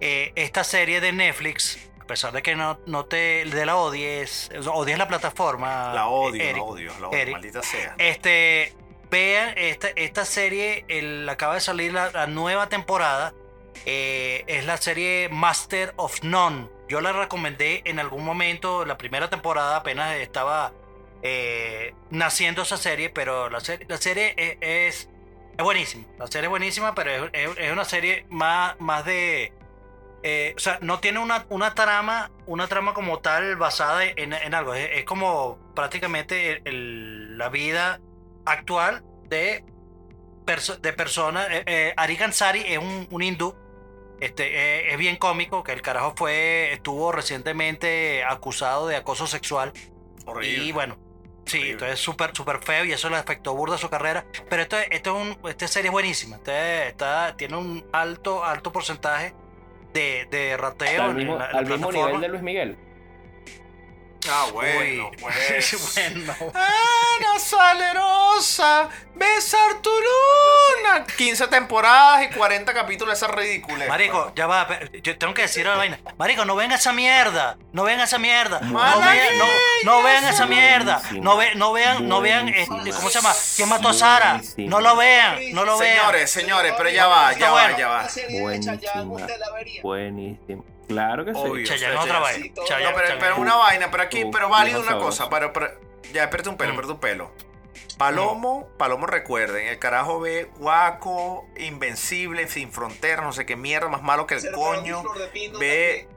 eh, 0.00 0.32
esta 0.36 0.64
serie 0.64 1.00
de 1.00 1.12
Netflix, 1.12 1.78
a 2.00 2.04
pesar 2.06 2.32
de 2.32 2.42
que 2.42 2.54
no, 2.56 2.78
no 2.86 3.04
te 3.04 3.44
de 3.44 3.66
la 3.66 3.76
odies, 3.76 4.50
odies 4.72 4.98
la 4.98 5.06
plataforma. 5.06 5.92
La 5.94 6.08
odio, 6.08 6.42
Eric, 6.42 6.56
la 6.56 6.62
odio, 6.62 6.92
la 7.00 7.08
odio, 7.08 7.18
Eric. 7.18 7.32
maldita 7.34 7.62
sea. 7.62 7.94
Este, 7.98 8.74
vean 9.10 9.52
esta, 9.56 9.88
esta 9.96 10.24
serie, 10.24 10.84
el, 10.88 11.28
acaba 11.28 11.54
de 11.54 11.60
salir 11.60 11.92
la, 11.92 12.10
la 12.10 12.26
nueva 12.26 12.68
temporada. 12.68 13.32
Eh, 13.84 14.44
es 14.46 14.64
la 14.64 14.76
serie 14.76 15.28
Master 15.30 15.92
of 15.96 16.22
None. 16.22 16.68
Yo 16.88 17.00
la 17.00 17.12
recomendé 17.12 17.82
en 17.84 17.98
algún 17.98 18.24
momento, 18.24 18.84
la 18.84 18.98
primera 18.98 19.28
temporada 19.30 19.76
apenas 19.76 20.16
estaba 20.16 20.72
eh, 21.22 21.94
naciendo 22.10 22.62
esa 22.62 22.76
serie, 22.76 23.10
pero 23.10 23.50
la, 23.50 23.60
serie 23.60 23.86
serie 23.98 24.58
es, 24.60 25.08
buenísima. 25.58 26.06
La 26.18 26.26
serie 26.26 26.46
es 26.46 26.50
buenísima, 26.50 26.94
pero 26.94 27.30
es, 27.32 27.72
una 27.72 27.84
serie 27.84 28.26
más, 28.28 28.78
más 28.78 29.04
de... 29.04 29.52
eh, 30.22 30.54
o 30.56 30.60
sea, 30.60 30.78
no 30.80 31.00
tiene 31.00 31.18
una, 31.18 31.46
una 31.48 31.74
trama, 31.74 32.30
una 32.46 32.68
trama 32.68 32.94
como 32.94 33.18
tal 33.18 33.56
basada 33.56 34.04
en, 34.04 34.32
en 34.32 34.54
algo. 34.54 34.74
Es, 34.74 35.04
como 35.04 35.58
prácticamente 35.74 36.62
la 36.66 37.48
vida 37.48 38.00
actual 38.44 39.02
de, 39.24 39.64
de 40.80 40.92
personas. 40.92 41.48
Ari 41.96 42.16
Gansari 42.16 42.60
es 42.66 42.78
un 42.78 43.22
hindú 43.22 43.56
Este, 44.20 44.54
eh, 44.54 44.92
es 44.92 44.98
bien 44.98 45.16
cómico 45.16 45.64
que 45.64 45.72
el 45.72 45.82
carajo 45.82 46.14
fue, 46.16 46.72
estuvo 46.72 47.10
recientemente 47.12 48.22
acusado 48.24 48.86
de 48.86 48.96
acoso 48.96 49.26
sexual. 49.26 49.72
Horrible. 50.26 50.64
Y 50.64 50.72
bueno, 50.72 50.96
sí, 51.44 51.56
Horrible. 51.58 51.72
entonces 51.72 51.94
es 51.94 52.00
súper, 52.04 52.30
súper 52.36 52.60
feo 52.62 52.84
y 52.84 52.92
eso 52.92 53.10
le 53.10 53.16
afectó 53.16 53.54
burda 53.54 53.74
a 53.74 53.78
su 53.78 53.90
carrera. 53.90 54.24
Pero 54.48 54.62
esto, 54.62 54.76
esto 54.90 55.16
es 55.20 55.36
un, 55.38 55.48
esta 55.50 55.66
serie 55.66 55.88
es 55.88 55.92
buenísima. 55.92 56.36
Este- 56.36 56.88
está, 56.88 57.36
tiene 57.36 57.56
un 57.56 57.84
alto, 57.92 58.44
alto 58.44 58.70
porcentaje 58.70 59.34
de, 59.92 60.26
de 60.30 60.56
rateo 60.56 61.10
en 61.10 61.26
la- 61.36 61.44
al 61.46 61.66
mismo 61.66 61.90
nivel 61.90 62.20
de 62.20 62.28
Luis 62.28 62.42
Miguel. 62.42 62.76
Ah, 64.30 64.46
bueno, 64.52 65.08
Uy. 65.10 65.16
pues. 65.20 65.94
bueno. 65.94 66.34
Ana 66.54 67.38
Salerosa, 67.38 68.88
besar 69.14 69.80
tu 69.82 69.90
luna. 69.90 71.04
15 71.16 71.48
temporadas 71.48 72.24
y 72.30 72.34
40 72.34 72.72
capítulos, 72.72 73.14
esa 73.16 73.28
ridícula. 73.28 73.86
Marico, 73.86 74.32
ya 74.34 74.46
va, 74.46 74.68
yo 75.02 75.18
tengo 75.18 75.34
que 75.34 75.42
decir 75.42 75.66
la 75.66 75.76
vaina. 75.76 75.98
Marico, 76.18 76.44
no 76.44 76.54
venga 76.54 76.76
esa 76.76 76.92
mierda. 76.92 77.56
No 77.72 77.84
venga 77.84 78.04
esa 78.04 78.18
mierda. 78.18 78.60
No, 78.60 78.78
vean, 79.00 79.38
no, 79.38 79.46
no 79.84 80.02
vean 80.02 80.24
esa 80.24 80.46
mierda. 80.46 80.98
Buenísima. 80.98 81.24
No, 81.24 81.36
ve, 81.36 81.54
no 81.54 81.72
vean, 81.72 82.08
no 82.08 82.20
vean, 82.20 82.46
Buenísima. 82.46 82.78
este, 82.78 82.90
¿cómo 82.92 83.08
se 83.08 83.18
llama? 83.20 83.34
¿Quién 83.56 83.68
mató 83.68 83.88
a 83.88 83.94
Sara? 83.94 84.32
Buenísima. 84.34 84.70
No 84.70 84.80
lo 84.80 84.96
vean, 84.96 85.38
no 85.52 85.64
lo 85.64 85.78
vean. 85.78 85.96
Señores, 85.96 86.30
señores, 86.30 86.74
pero 86.76 86.90
ya 86.90 87.06
va, 87.06 87.32
ya 87.32 87.50
va, 87.50 87.76
ya 87.76 87.88
va. 87.88 88.08
De 88.08 89.80
Buenísima. 89.82 90.62
Claro 90.88 91.24
que 91.24 91.32
sí. 91.32 91.40
Obvio. 91.40 91.66
Chayanne 91.66 91.94
Chayanne, 91.96 91.98
otra 91.98 92.16
sí. 92.16 92.20
vaina. 92.22 92.44
Sí, 92.44 92.48
No, 92.50 92.62
pero, 92.66 92.68
Chayanne. 93.06 93.20
pero 93.20 93.36
una 93.36 93.56
vaina, 93.56 93.90
pero 93.90 94.02
aquí, 94.02 94.24
pero 94.32 94.48
válido 94.48 94.80
una 94.80 94.98
cosa, 94.98 95.28
pero, 95.30 95.52
pero- 95.52 95.70
ya, 96.12 96.24
espérate 96.24 96.48
un 96.48 96.56
pelo, 96.56 96.70
Mm. 96.70 96.74
espérate 96.74 96.92
un 96.92 97.00
pelo. 97.00 97.30
Palomo, 97.98 98.68
Palomo 98.78 99.06
recuerden, 99.06 99.68
el 99.68 99.78
carajo 99.78 100.18
ve 100.20 100.50
guaco, 100.56 101.46
invencible, 101.56 102.48
sin 102.48 102.72
fronteras, 102.72 103.24
no 103.24 103.32
sé 103.32 103.46
qué 103.46 103.54
mierda, 103.54 103.88
más 103.88 104.02
malo 104.02 104.26
que 104.26 104.34
el 104.34 104.50
coño. 104.52 105.02
Ve 105.58 106.08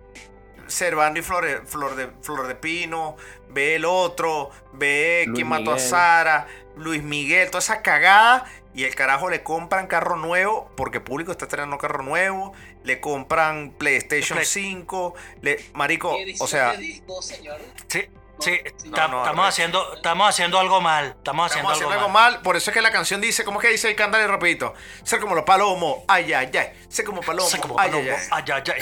Servando 0.67 1.19
y 1.19 1.23
Flor 1.23 1.45
de, 1.45 1.57
Flor, 1.65 1.95
de, 1.95 2.09
Flor 2.21 2.47
de 2.47 2.55
Pino, 2.55 3.15
ve 3.49 3.75
el 3.75 3.85
otro, 3.85 4.51
ve 4.73 5.23
Luis 5.27 5.35
quién 5.35 5.47
mató 5.47 5.73
a. 5.73 5.79
Sara, 5.79 6.47
Luis 6.75 7.03
Miguel, 7.03 7.47
toda 7.49 7.59
esa 7.59 7.81
cagada. 7.81 8.45
Y 8.73 8.83
el 8.83 8.93
carajo 8.93 9.29
le 9.29 9.41
compran 9.41 9.87
carro 9.87 10.17
nuevo, 10.17 10.69
porque 10.75 10.99
público 10.99 11.31
está 11.31 11.45
estrenando 11.45 11.77
carro 11.77 12.03
nuevo. 12.03 12.51
Le 12.83 12.99
compran 12.99 13.71
PlayStation 13.77 14.35
Play- 14.37 14.45
5. 14.45 15.15
Le, 15.41 15.63
marico, 15.73 16.13
o 16.39 16.47
sea, 16.47 16.73
disco, 16.73 17.21
señor. 17.21 17.61
Sí, 17.87 18.03
sí, 18.39 18.59
ta- 18.93 19.07
no, 19.07 19.19
estamos, 19.19 19.35
no, 19.35 19.43
haciendo, 19.45 19.93
estamos 19.95 20.29
haciendo 20.29 20.59
algo 20.59 20.81
mal. 20.81 21.15
Estamos 21.17 21.45
haciendo, 21.47 21.71
Estamos 21.71 21.73
haciendo 21.73 21.91
algo 21.93 22.05
algo 22.05 22.13
mal. 22.13 22.33
mal. 22.33 22.41
Por 22.41 22.55
eso 22.55 22.69
es 22.69 22.73
que 22.73 22.81
la 22.81 22.91
canción 22.91 23.19
dice, 23.21 23.43
¿cómo 23.43 23.59
es 23.59 23.65
que 23.65 23.71
dice 23.71 23.87
ahí? 23.89 23.95
Cántale 23.95 24.25
rapidito. 24.27 24.73
Ser 25.03 25.19
como 25.19 25.35
los 25.35 25.43
palomos, 25.45 25.99
ay, 26.07 26.31
ay, 26.33 26.49
ay. 26.57 26.67
Ser 26.87 27.03
como 27.05 27.21
palomos, 27.21 27.51
Sé 27.51 27.59
como 27.59 27.77
ay, 27.79 27.91
palomo. 27.91 28.11
ay, 28.31 28.43
ay. 28.53 28.63
Ay. 28.73 28.81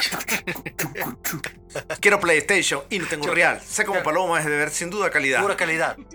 Quiero 2.00 2.20
PlayStation 2.20 2.82
y 2.90 2.98
no 3.00 3.06
tengo 3.08 3.26
real. 3.28 3.60
Sé 3.60 3.84
como 3.84 4.02
paloma 4.02 4.38
es 4.38 4.44
de 4.44 4.56
ver 4.56 4.70
sin 4.70 4.90
duda 4.90 5.10
calidad. 5.10 5.40
Pura 5.42 5.56
calidad. 5.56 5.96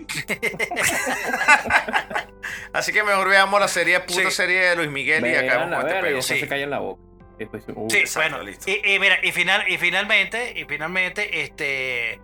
Así 2.72 2.92
que 2.92 3.02
mejor 3.02 3.28
veamos 3.28 3.60
la 3.60 3.68
serie, 3.68 4.00
puta 4.00 4.22
Sí. 4.22 4.30
serie 4.30 4.60
de 4.60 4.76
Luis 4.76 4.90
Miguel 4.90 5.26
y 5.26 5.34
acabamos 5.34 5.70
Vean, 5.70 5.74
a 5.74 5.80
con 5.80 5.88
este 5.90 6.02
después 6.06 6.26
Sí. 6.26 6.40
se 6.40 6.48
callan 6.48 6.70
la 6.70 6.78
boca. 6.78 7.02
Después, 7.38 7.64
uh, 7.74 7.88
Sí, 7.90 7.98
Exacto, 7.98 8.30
bueno. 8.30 8.44
listo. 8.44 8.70
Y, 8.70 8.80
y 8.94 8.98
mira, 8.98 9.18
y, 9.22 9.32
final, 9.32 9.64
y 9.68 9.78
finalmente, 9.78 10.52
y 10.58 10.64
finalmente, 10.64 11.42
este. 11.42 12.20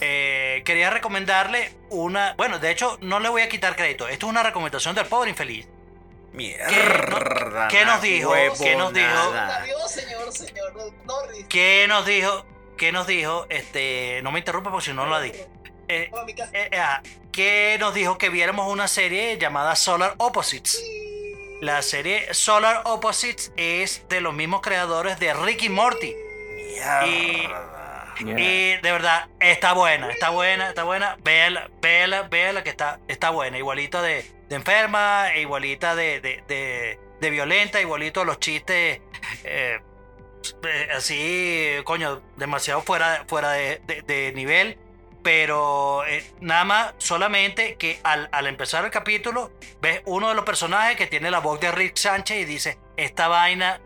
Eh, 0.00 0.62
quería 0.64 0.90
recomendarle 0.90 1.72
una. 1.90 2.34
Bueno, 2.34 2.58
de 2.58 2.70
hecho, 2.70 2.98
no 3.00 3.20
le 3.20 3.28
voy 3.28 3.42
a 3.42 3.48
quitar 3.48 3.76
crédito. 3.76 4.08
Esto 4.08 4.26
es 4.26 4.30
una 4.30 4.42
recomendación 4.42 4.94
del 4.94 5.06
pobre 5.06 5.30
infeliz. 5.30 5.66
Mierda. 6.32 7.68
¿Qué 7.68 7.84
nos 7.84 8.00
dijo? 8.02 8.32
¿Qué 8.32 8.76
nos 8.76 8.92
dijo? 8.92 9.08
huevonada. 9.08 9.56
Adiós, 9.62 9.90
señor, 9.90 10.32
señor 10.32 10.72
Norris. 11.04 11.46
¿Qué 11.48 11.86
nos 11.88 12.06
dijo? 12.06 12.46
¿Qué 12.76 12.92
nos 12.92 13.06
dijo? 13.06 13.46
Este. 13.50 14.20
No 14.22 14.32
me 14.32 14.38
interrumpa 14.38 14.70
porque 14.70 14.86
si 14.86 14.92
no 14.92 15.06
la 15.06 15.20
di. 15.20 15.32
Eh, 15.88 16.10
eh, 16.52 16.70
ah, 16.78 17.02
¿Qué 17.32 17.76
nos 17.80 17.94
dijo 17.94 18.16
que 18.16 18.28
viéramos 18.28 18.72
una 18.72 18.86
serie 18.86 19.38
llamada 19.38 19.74
Solar 19.74 20.14
Opposites? 20.18 20.82
La 21.60 21.82
serie 21.82 22.32
Solar 22.32 22.82
Opposites 22.84 23.52
es 23.56 24.08
de 24.08 24.20
los 24.20 24.32
mismos 24.32 24.60
creadores 24.60 25.18
de 25.18 25.34
Ricky 25.34 25.68
Morty. 25.68 26.14
Mierda. 27.04 27.79
Yeah. 28.24 28.38
Y 28.38 28.76
de 28.80 28.92
verdad, 28.92 29.28
está 29.40 29.72
buena, 29.72 30.10
está 30.10 30.30
buena, 30.30 30.68
está 30.68 30.84
buena. 30.84 31.16
Véala, 31.22 31.70
véala, 31.80 32.22
véala 32.22 32.62
que 32.62 32.70
está, 32.70 33.00
está 33.08 33.30
buena. 33.30 33.58
Igualita 33.58 34.02
de, 34.02 34.24
de 34.48 34.56
enferma, 34.56 35.32
e 35.34 35.42
igualita 35.42 35.94
de, 35.94 36.20
de, 36.20 36.42
de, 36.48 36.98
de 37.20 37.30
violenta, 37.30 37.80
igualito 37.80 38.24
los 38.24 38.38
chistes 38.38 39.00
eh, 39.44 39.80
eh, 40.64 40.88
así, 40.94 41.76
coño, 41.84 42.22
demasiado 42.36 42.82
fuera, 42.82 43.24
fuera 43.26 43.52
de, 43.52 44.32
nivel. 44.34 44.78
Pero 45.22 46.02
eh, 46.06 46.24
nada 46.40 46.64
más, 46.64 46.94
solamente 46.96 47.76
que 47.76 48.00
al, 48.04 48.30
al 48.32 48.46
empezar 48.46 48.86
el 48.86 48.90
capítulo, 48.90 49.52
ves 49.82 50.00
uno 50.06 50.30
de 50.30 50.34
los 50.34 50.46
personajes 50.46 50.96
que 50.96 51.06
tiene 51.06 51.30
la 51.30 51.40
voz 51.40 51.60
de 51.60 51.70
Rick 51.70 51.96
Sánchez 51.96 52.38
y 52.38 52.44
dice, 52.46 52.78
esta 52.96 53.28
vaina 53.28 53.80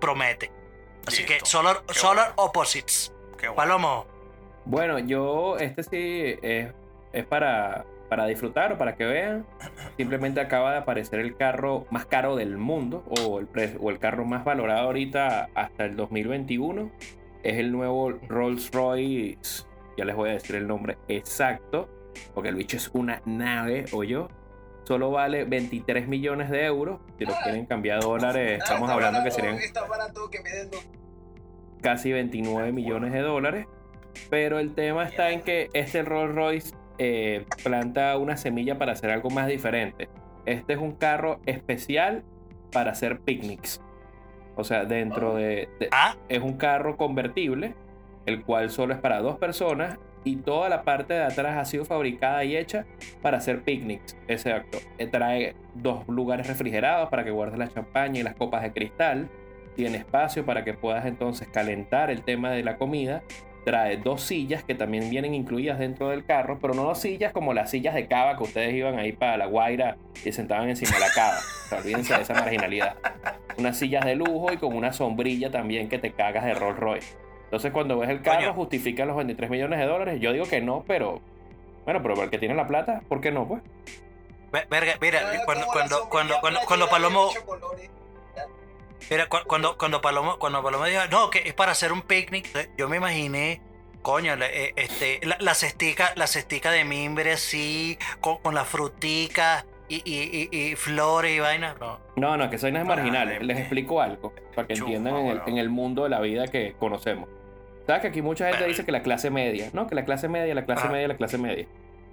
promete. 0.00 0.50
Así 1.06 1.24
que. 1.24 1.40
Solar, 1.44 1.82
Qué 1.86 1.94
Solar 1.94 2.32
bueno. 2.34 2.42
Opposites. 2.42 3.12
Qué 3.38 3.48
bueno. 3.48 3.56
Palomo. 3.56 4.06
Bueno, 4.64 4.98
yo, 4.98 5.56
este 5.58 5.82
sí 5.82 6.36
es, 6.42 6.72
es 7.12 7.24
para, 7.26 7.84
para 8.10 8.26
disfrutar 8.26 8.72
o 8.72 8.78
para 8.78 8.96
que 8.96 9.04
vean. 9.06 9.46
Simplemente 9.96 10.40
acaba 10.40 10.72
de 10.72 10.78
aparecer 10.78 11.20
el 11.20 11.36
carro 11.36 11.86
más 11.90 12.04
caro 12.06 12.36
del 12.36 12.58
mundo 12.58 13.04
o 13.22 13.38
el, 13.38 13.46
pre- 13.46 13.76
o 13.80 13.90
el 13.90 13.98
carro 13.98 14.24
más 14.24 14.44
valorado 14.44 14.80
ahorita 14.86 15.48
hasta 15.54 15.84
el 15.84 15.96
2021. 15.96 16.90
Es 17.42 17.56
el 17.58 17.72
nuevo 17.72 18.10
Rolls 18.28 18.70
Royce. 18.72 19.64
Ya 19.96 20.04
les 20.04 20.14
voy 20.14 20.30
a 20.30 20.32
decir 20.34 20.56
el 20.56 20.66
nombre 20.66 20.98
exacto. 21.08 21.88
Porque 22.34 22.48
el 22.50 22.56
bicho 22.56 22.76
es 22.76 22.90
una 22.94 23.22
nave, 23.24 23.84
o 23.92 24.02
yo. 24.02 24.28
Solo 24.84 25.10
vale 25.10 25.44
23 25.44 26.08
millones 26.08 26.50
de 26.50 26.64
euros. 26.64 27.00
Si 27.18 27.24
lo 27.24 27.34
quieren 27.44 27.66
cambiar 27.66 27.98
a 27.98 28.00
dólares, 28.00 28.58
estamos 28.62 28.90
hablando 28.90 29.22
que 29.22 29.30
serían 29.30 29.54
Está 29.56 29.86
barato 29.86 30.28
que 30.30 30.40
me 30.40 30.50
den 30.50 30.70
dos. 30.70 30.86
Casi 31.80 32.12
29 32.12 32.72
millones 32.72 33.12
de 33.12 33.20
dólares. 33.20 33.66
Pero 34.30 34.58
el 34.58 34.74
tema 34.74 35.04
está 35.04 35.30
en 35.30 35.42
que 35.42 35.68
este 35.74 36.02
Rolls 36.02 36.34
Royce 36.34 36.74
eh, 36.98 37.44
planta 37.62 38.16
una 38.18 38.36
semilla 38.36 38.78
para 38.78 38.92
hacer 38.92 39.10
algo 39.10 39.30
más 39.30 39.46
diferente. 39.46 40.08
Este 40.46 40.72
es 40.72 40.78
un 40.78 40.92
carro 40.92 41.40
especial 41.46 42.24
para 42.72 42.90
hacer 42.92 43.20
picnics. 43.20 43.80
O 44.56 44.64
sea, 44.64 44.84
dentro 44.84 45.34
de, 45.36 45.68
de- 45.78 45.88
Ah, 45.92 46.16
Es 46.28 46.40
un 46.42 46.54
carro 46.56 46.96
convertible, 46.96 47.74
el 48.26 48.42
cual 48.42 48.70
solo 48.70 48.92
es 48.94 48.98
para 49.00 49.20
dos 49.20 49.38
personas 49.38 49.98
y 50.24 50.36
toda 50.36 50.68
la 50.68 50.82
parte 50.82 51.14
de 51.14 51.22
atrás 51.22 51.56
ha 51.56 51.64
sido 51.64 51.84
fabricada 51.84 52.42
y 52.44 52.56
hecha 52.56 52.84
para 53.22 53.36
hacer 53.38 53.62
picnics. 53.62 54.16
Exacto. 54.26 54.78
Eh, 54.98 55.06
Trae 55.06 55.54
dos 55.74 56.08
lugares 56.08 56.48
refrigerados 56.48 57.08
para 57.08 57.22
que 57.22 57.30
guardes 57.30 57.58
la 57.58 57.68
champaña 57.68 58.18
y 58.20 58.22
las 58.24 58.34
copas 58.34 58.62
de 58.62 58.72
cristal. 58.72 59.28
Tiene 59.78 59.98
espacio 59.98 60.44
para 60.44 60.64
que 60.64 60.74
puedas 60.74 61.06
entonces 61.06 61.46
calentar 61.46 62.10
el 62.10 62.22
tema 62.22 62.50
de 62.50 62.64
la 62.64 62.78
comida. 62.78 63.22
Trae 63.64 63.96
dos 63.96 64.22
sillas 64.22 64.64
que 64.64 64.74
también 64.74 65.08
vienen 65.08 65.36
incluidas 65.36 65.78
dentro 65.78 66.08
del 66.08 66.24
carro, 66.24 66.58
pero 66.60 66.74
no 66.74 66.82
dos 66.82 66.98
sillas 66.98 67.32
como 67.32 67.54
las 67.54 67.70
sillas 67.70 67.94
de 67.94 68.08
cava 68.08 68.36
que 68.36 68.42
ustedes 68.42 68.74
iban 68.74 68.98
ahí 68.98 69.12
para 69.12 69.36
la 69.36 69.46
Guaira 69.46 69.96
y 70.16 70.18
se 70.18 70.32
sentaban 70.32 70.68
encima 70.68 70.94
de 70.94 70.98
la 70.98 71.12
cava. 71.14 71.36
O 71.38 71.68
sea, 71.68 71.78
olvídense 71.78 72.12
de 72.12 72.22
esa 72.22 72.34
marginalidad. 72.34 72.96
Unas 73.56 73.78
sillas 73.78 74.04
de 74.04 74.16
lujo 74.16 74.52
y 74.52 74.56
con 74.56 74.74
una 74.74 74.92
sombrilla 74.92 75.52
también 75.52 75.88
que 75.88 76.00
te 76.00 76.10
cagas 76.10 76.44
de 76.44 76.54
Rolls 76.54 76.76
Royce. 76.80 77.16
Entonces 77.44 77.70
cuando 77.70 77.96
ves 78.00 78.10
el 78.10 78.20
carro 78.20 78.38
Coño. 78.40 78.54
justifica 78.54 79.04
los 79.04 79.16
23 79.16 79.48
millones 79.48 79.78
de 79.78 79.86
dólares. 79.86 80.20
Yo 80.20 80.32
digo 80.32 80.46
que 80.46 80.60
no, 80.60 80.82
pero... 80.88 81.20
Bueno, 81.84 82.02
pero 82.02 82.20
el 82.20 82.30
que 82.30 82.38
tiene 82.38 82.56
la 82.56 82.66
plata, 82.66 83.02
¿por 83.08 83.20
qué 83.20 83.30
no? 83.30 83.46
Pues 83.46 83.62
ve- 84.50 84.66
verga, 84.68 84.94
mira, 85.00 85.20
cuando, 85.44 85.66
cuando, 85.66 86.08
cuando, 86.08 86.34
cuando, 86.40 86.58
cuando 86.66 86.88
Palomo, 86.88 87.30
mira, 89.10 89.28
cu- 89.28 89.46
cuando, 89.46 89.76
cuando 89.78 90.00
Palomo, 90.00 90.38
cuando 90.38 90.62
Palomo 90.62 90.84
dijo, 90.84 91.00
no, 91.10 91.30
que 91.30 91.40
es 91.46 91.54
para 91.54 91.72
hacer 91.72 91.92
un 91.92 92.02
picnic, 92.02 92.46
yo 92.76 92.88
me 92.88 92.96
imaginé, 92.98 93.60
coño, 94.02 94.36
la, 94.36 94.46
eh, 94.46 94.72
este, 94.76 95.20
la, 95.26 95.36
la 95.40 95.54
cestica, 95.54 96.12
la 96.16 96.26
cestica 96.26 96.70
de 96.70 96.84
mimbre 96.84 97.32
así, 97.32 97.98
con, 98.20 98.38
con 98.38 98.54
la 98.54 98.64
frutica 98.64 99.64
y, 99.88 99.96
y, 100.04 100.48
y, 100.52 100.58
y 100.72 100.76
flores 100.76 101.32
y 101.36 101.40
vainas, 101.40 101.78
no. 101.80 101.98
No, 102.16 102.36
no, 102.36 102.50
que 102.50 102.58
soy 102.58 102.72
no 102.72 102.78
es 102.80 102.84
marginal. 102.84 103.46
Les 103.46 103.58
explico 103.58 104.00
algo 104.00 104.34
para 104.54 104.66
que 104.68 104.74
Chuma, 104.74 104.86
entiendan 104.90 105.16
en 105.16 105.26
el, 105.28 105.42
en 105.46 105.58
el 105.58 105.70
mundo 105.70 106.04
de 106.04 106.10
la 106.10 106.20
vida 106.20 106.46
que 106.48 106.74
conocemos. 106.78 107.28
¿Sabes 107.86 108.02
que 108.02 108.08
aquí 108.08 108.20
mucha 108.20 108.48
gente 108.50 108.66
dice 108.66 108.84
que 108.84 108.92
la 108.92 109.02
clase 109.02 109.30
media, 109.30 109.70
¿no? 109.72 109.86
Que 109.86 109.94
la 109.94 110.04
clase 110.04 110.28
media, 110.28 110.54
la 110.54 110.66
clase 110.66 110.88
media, 110.90 111.08
la 111.08 111.16
clase 111.16 111.38
media. 111.38 111.66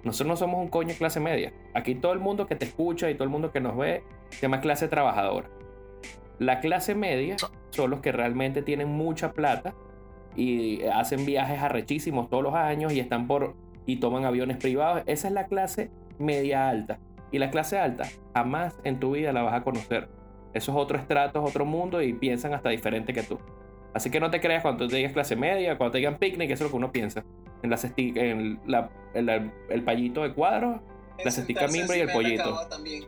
Nosotros 0.04 0.26
no 0.28 0.36
somos 0.36 0.60
un 0.62 0.68
coño 0.68 0.94
clase 0.96 1.20
media. 1.20 1.52
Aquí 1.74 1.94
todo 1.96 2.12
el 2.14 2.18
mundo 2.18 2.46
que 2.46 2.54
te 2.56 2.64
escucha 2.64 3.10
y 3.10 3.14
todo 3.14 3.24
el 3.24 3.30
mundo 3.30 3.52
que 3.52 3.60
nos 3.60 3.76
ve 3.76 4.02
se 4.30 4.40
llama 4.40 4.60
clase 4.62 4.88
trabajadora. 4.88 5.48
La 6.38 6.60
clase 6.60 6.94
media 6.94 7.38
So- 7.38 7.50
son 7.70 7.90
los 7.90 8.00
que 8.00 8.12
realmente 8.12 8.62
tienen 8.62 8.88
mucha 8.88 9.32
plata 9.32 9.74
y 10.34 10.82
hacen 10.84 11.24
viajes 11.24 11.60
arrechísimos 11.60 12.28
todos 12.28 12.42
los 12.42 12.54
años 12.54 12.92
y 12.92 13.00
están 13.00 13.26
por 13.26 13.54
y 13.86 13.96
toman 13.96 14.24
aviones 14.24 14.56
privados. 14.56 15.02
Esa 15.06 15.28
es 15.28 15.34
la 15.34 15.46
clase 15.46 15.90
media 16.18 16.68
alta. 16.68 16.98
Y 17.32 17.38
la 17.38 17.50
clase 17.50 17.78
alta 17.78 18.04
jamás 18.34 18.78
en 18.84 19.00
tu 19.00 19.12
vida 19.12 19.32
la 19.32 19.42
vas 19.42 19.54
a 19.54 19.62
conocer. 19.62 20.08
Eso 20.54 20.72
es 20.72 20.78
otro 20.78 20.96
estrato, 20.98 21.42
es 21.42 21.48
otro 21.50 21.64
mundo 21.64 22.00
y 22.02 22.12
piensan 22.12 22.54
hasta 22.54 22.68
diferente 22.70 23.12
que 23.12 23.22
tú. 23.22 23.38
Así 23.94 24.10
que 24.10 24.20
no 24.20 24.30
te 24.30 24.40
creas 24.40 24.62
cuando 24.62 24.86
te 24.88 24.96
digas 24.96 25.12
clase 25.12 25.36
media, 25.36 25.76
cuando 25.78 25.92
te 25.92 25.98
digan 25.98 26.18
picnic, 26.18 26.50
eso 26.50 26.64
es 26.64 26.68
lo 26.68 26.70
que 26.70 26.76
uno 26.76 26.92
piensa. 26.92 27.24
En, 27.62 27.70
la 27.70 27.78
en 29.14 29.26
la- 29.26 29.52
el, 29.70 29.82
pallito 29.84 30.22
de 30.22 30.34
cuadro, 30.34 30.82
la 31.24 31.30
cestica 31.30 31.66
mimbre 31.68 31.98
y 31.98 32.00
el 32.02 32.10
pollito. 32.12 32.58
también. 32.68 33.04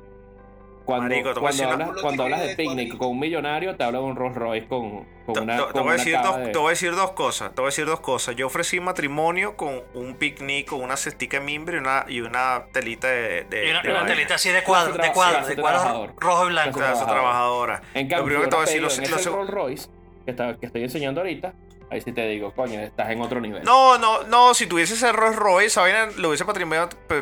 Cuando, 0.89 1.09
Marico, 1.11 1.35
cuando 1.39 1.69
hablas, 1.69 1.91
cuando 2.01 2.23
hablas 2.23 2.41
de 2.41 2.57
picnic 2.57 2.97
con 2.97 3.09
un 3.11 3.21
millonario, 3.21 3.77
te 3.77 3.85
habla 3.85 3.99
de 3.99 4.05
un 4.07 4.17
Rolls 4.17 4.35
Royce 4.37 4.67
con, 4.69 5.05
con 5.27 5.35
Te, 5.35 5.41
una, 5.41 5.57
te- 5.59 5.63
te 5.67 5.73
con 5.73 5.83
voy 5.83 5.83
a 5.83 5.85
una 5.85 5.93
decir 5.99 6.13
cava 6.15 6.27
dos, 6.29 6.37
de- 6.39 6.49
te 6.53 6.59
voy 6.59 6.67
a 6.67 6.71
decir 6.71 6.95
dos 6.97 7.11
cosas. 7.11 7.51
Te 7.55 7.61
voy 7.61 7.67
a 7.67 7.69
decir 7.73 7.85
dos 7.85 8.01
cosas. 8.01 8.37
Yo 8.37 8.47
ofrecí 8.47 8.81
matrimonio 8.81 9.55
con 9.55 9.83
un 9.93 10.15
picnic, 10.15 10.69
con 10.69 10.81
una 10.81 10.97
cestica 10.97 11.41
de 11.41 11.45
mimbre 11.45 11.77
y 11.77 11.81
una, 11.81 12.05
y 12.09 12.21
una 12.23 12.63
telita 12.73 13.07
de, 13.09 13.45
de, 13.45 13.67
Y 13.67 13.71
una, 13.71 13.83
de 13.83 13.91
una 13.91 14.07
telita 14.07 14.37
así 14.37 14.49
de 14.49 14.63
cuadro, 14.65 14.95
de 14.95 15.13
cuadro, 15.13 15.47
de 15.47 15.57
cuadro 15.57 16.15
rojo 16.17 16.47
y 16.47 16.49
blanco. 16.49 16.79
Clase 16.79 17.05
trabajadora. 17.05 17.83
En 17.93 18.09
Lo 18.09 18.17
cambio, 18.17 18.25
primero 18.25 18.43
que 18.45 18.49
te 18.49 18.57
voy 18.57 18.63
a 18.63 18.67
decir, 18.67 18.81
lo, 18.83 18.89
lo- 18.89 18.97
lo 18.97 19.03
ese 19.19 19.29
seg- 19.31 19.35
Rolls 19.35 19.51
Royce 19.51 19.89
que, 20.25 20.31
está- 20.31 20.57
que 20.57 20.65
estoy 20.65 20.83
enseñando 20.85 21.21
ahorita, 21.21 21.53
ahí 21.91 22.01
sí 22.01 22.13
te 22.13 22.27
digo, 22.29 22.53
coño, 22.55 22.81
estás 22.81 23.11
en 23.11 23.21
otro 23.21 23.41
nivel. 23.41 23.63
No, 23.65 23.99
no, 23.99 24.23
no, 24.25 24.55
si 24.55 24.67
tuviese 24.67 24.95
ese 24.95 25.11
Rolls 25.13 25.37
Royce, 25.37 25.81
vaina 25.81 26.07
le 26.17 26.27
hubiese 26.27 26.45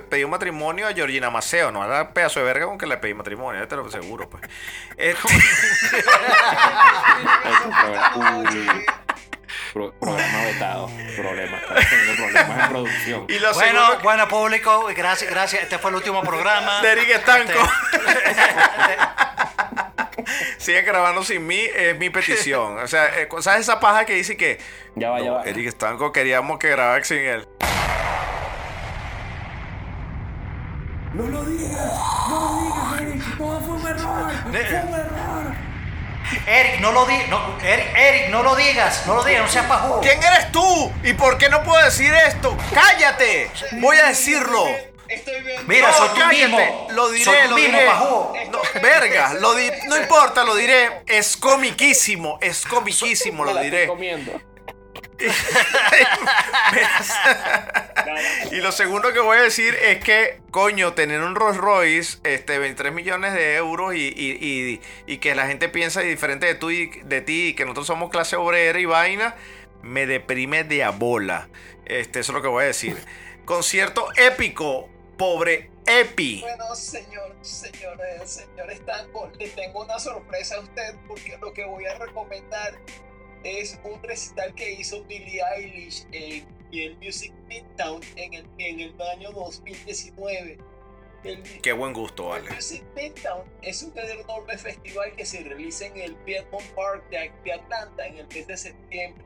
pedido 0.08 0.28
matrimonio 0.28 0.86
a 0.88 0.92
Georgina 0.92 1.30
Maceo, 1.30 1.70
no 1.72 1.84
era 1.84 2.12
pedazo 2.12 2.40
de 2.40 2.46
verga 2.46 2.66
con 2.66 2.78
que 2.78 2.86
le 2.86 2.96
pedí 2.96 3.14
matrimonio, 3.14 3.60
ya 3.60 3.68
te 3.68 3.76
lo 3.76 3.86
aseguro, 3.86 4.28
pues. 4.28 4.42
Es 4.96 5.16
uy, 8.16 8.80
pro- 9.72 9.92
programa 10.00 10.44
vetado. 10.44 10.90
Problemas. 11.16 11.62
Problemas 12.16 12.60
en 12.60 12.68
producción. 12.68 13.24
y 13.28 13.38
lo 13.38 13.52
Bueno, 13.54 13.98
bueno, 14.02 14.28
público, 14.28 14.86
gracias, 14.96 15.30
gracias. 15.30 15.62
Este 15.64 15.78
fue 15.78 15.90
el 15.90 15.96
último 15.96 16.22
programa. 16.22 16.80
de 16.82 16.92
Eric 16.92 17.10
Estanco. 17.10 17.52
Este- 17.92 18.96
Sigue 20.58 20.82
grabando 20.82 21.22
sin 21.22 21.46
mí, 21.46 21.60
es 21.74 21.96
mi 21.98 22.10
petición. 22.10 22.78
O 22.78 22.86
sea, 22.86 23.06
eh, 23.20 23.28
¿sabes 23.40 23.62
esa 23.62 23.80
paja 23.80 24.04
que 24.04 24.14
dice 24.14 24.36
que 24.36 24.58
Ya 24.94 25.10
va, 25.10 25.20
ya 25.20 25.26
no, 25.26 25.34
va. 25.34 25.44
Eric 25.44 25.66
Estanco 25.66 26.12
queríamos 26.12 26.58
que 26.58 26.70
grabara 26.70 27.02
sin 27.04 27.18
él? 27.18 27.46
No 31.14 31.26
lo 31.28 31.44
digas, 31.44 31.92
no 32.28 32.40
lo 32.40 32.62
digas, 32.62 33.00
Eric. 33.00 33.38
Todo 33.38 33.60
fue 33.60 33.74
un 33.74 33.86
error. 33.86 34.32
Fue 34.42 34.60
un 34.60 34.94
error. 34.94 35.66
Eric, 36.46 36.80
no 36.80 36.92
lo 36.92 37.06
digas, 37.06 37.28
no, 37.28 37.58
Eric, 37.62 37.86
Eric, 37.96 38.30
no 38.30 38.42
lo 38.42 38.56
digas, 38.56 39.06
no 39.06 39.14
lo 39.14 39.24
digas, 39.24 39.42
no 39.42 39.48
seas 39.48 39.66
pajudo. 39.66 40.00
¿Quién 40.00 40.20
eres 40.22 40.50
tú? 40.50 40.92
¿Y 41.04 41.12
por 41.14 41.38
qué 41.38 41.48
no 41.48 41.62
puedo 41.62 41.82
decir 41.84 42.12
esto? 42.26 42.56
¡Cállate! 42.74 43.50
Voy 43.80 43.96
a 43.96 44.08
decirlo. 44.08 44.66
Estoy 45.08 45.42
viendo. 45.42 45.62
Mira, 45.66 45.88
No, 45.90 45.96
soy 45.96 46.08
tú 46.18 46.26
mismo. 46.26 46.88
Lo 46.92 47.08
diré, 47.10 47.24
Soy 47.24 47.48
lo 47.48 47.56
mismo, 47.56 48.32
diré. 48.34 48.48
No, 48.50 48.60
verga, 48.82 49.34
lo 49.40 49.54
di- 49.54 49.70
no 49.88 49.96
importa, 49.96 50.44
lo 50.44 50.54
diré. 50.56 51.02
Es 51.06 51.36
comiquísimo, 51.36 52.38
es 52.40 52.64
comiquísimo, 52.66 53.44
lo 53.44 53.56
diré. 53.58 53.86
comiendo. 53.86 54.40
Y 58.50 58.56
lo 58.56 58.70
segundo 58.72 59.12
que 59.12 59.18
voy 59.20 59.38
a 59.38 59.42
decir 59.42 59.74
es 59.74 59.98
que, 60.02 60.40
coño, 60.50 60.92
tener 60.94 61.20
un 61.22 61.34
Rolls 61.34 61.56
Royce, 61.56 62.18
este, 62.24 62.58
23 62.58 62.92
millones 62.92 63.32
de 63.34 63.56
euros 63.56 63.94
y, 63.94 63.98
y- 64.08 64.38
y- 64.40 64.80
y 65.06 65.18
que 65.18 65.34
la 65.34 65.46
gente 65.46 65.68
piensa 65.68 66.00
diferente 66.00 66.46
de, 66.46 66.54
tú 66.54 66.70
y, 66.70 66.86
de 67.04 67.20
ti 67.20 67.48
y 67.48 67.54
que 67.54 67.64
nosotros 67.64 67.86
somos 67.88 68.10
clase 68.10 68.36
obrera 68.36 68.78
y 68.78 68.84
vaina, 68.84 69.34
me 69.82 70.06
deprime 70.06 70.64
de 70.64 70.84
a 70.84 70.90
bola. 70.90 71.48
Este, 71.86 72.20
eso 72.20 72.32
es 72.32 72.34
lo 72.36 72.42
que 72.42 72.48
voy 72.48 72.64
a 72.64 72.68
decir. 72.68 72.96
Concierto 73.44 74.08
épico, 74.16 74.88
pobre 75.16 75.70
Epi. 75.86 76.40
Bueno, 76.40 76.74
señor, 76.74 77.36
señor, 77.42 78.00
eh, 78.00 78.26
señor 78.26 78.70
Estanco, 78.70 79.30
le 79.38 79.48
tengo 79.50 79.82
una 79.82 79.98
sorpresa 79.98 80.56
a 80.56 80.60
usted 80.60 80.94
porque 81.06 81.38
lo 81.38 81.52
que 81.52 81.64
voy 81.64 81.86
a 81.86 81.96
recomendar 81.98 82.74
es 83.44 83.78
un 83.84 84.02
recital 84.02 84.54
que 84.54 84.72
hizo 84.72 85.04
Billie 85.04 85.40
Eilish 85.56 86.06
en, 86.12 86.56
el 86.72 86.96
Music 86.96 87.32
Midtown 87.46 88.00
en 88.16 88.34
el, 88.34 88.46
en 88.58 88.80
el 88.80 89.02
año 89.02 89.30
2019. 89.30 90.58
El, 91.24 91.42
Qué 91.60 91.72
buen 91.72 91.92
gusto, 91.92 92.34
el 92.36 92.42
vale. 92.42 92.54
Music 92.56 92.82
Midtown 92.94 93.44
es 93.62 93.82
un 93.82 93.96
enorme 93.96 94.58
festival 94.58 95.14
que 95.14 95.24
se 95.24 95.42
realiza 95.42 95.86
en 95.86 95.96
el 95.98 96.16
Piedmont 96.16 96.66
Park 96.74 97.08
de, 97.10 97.30
de 97.44 97.52
Atlanta 97.52 98.06
en 98.06 98.18
el 98.18 98.26
mes 98.26 98.46
de 98.46 98.56
septiembre. 98.56 99.24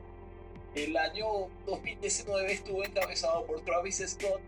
El 0.75 0.95
año 0.95 1.49
2019 1.65 2.53
estuvo 2.53 2.85
encabezado 2.85 3.45
por 3.45 3.59
Travis 3.65 4.03
Scott, 4.07 4.41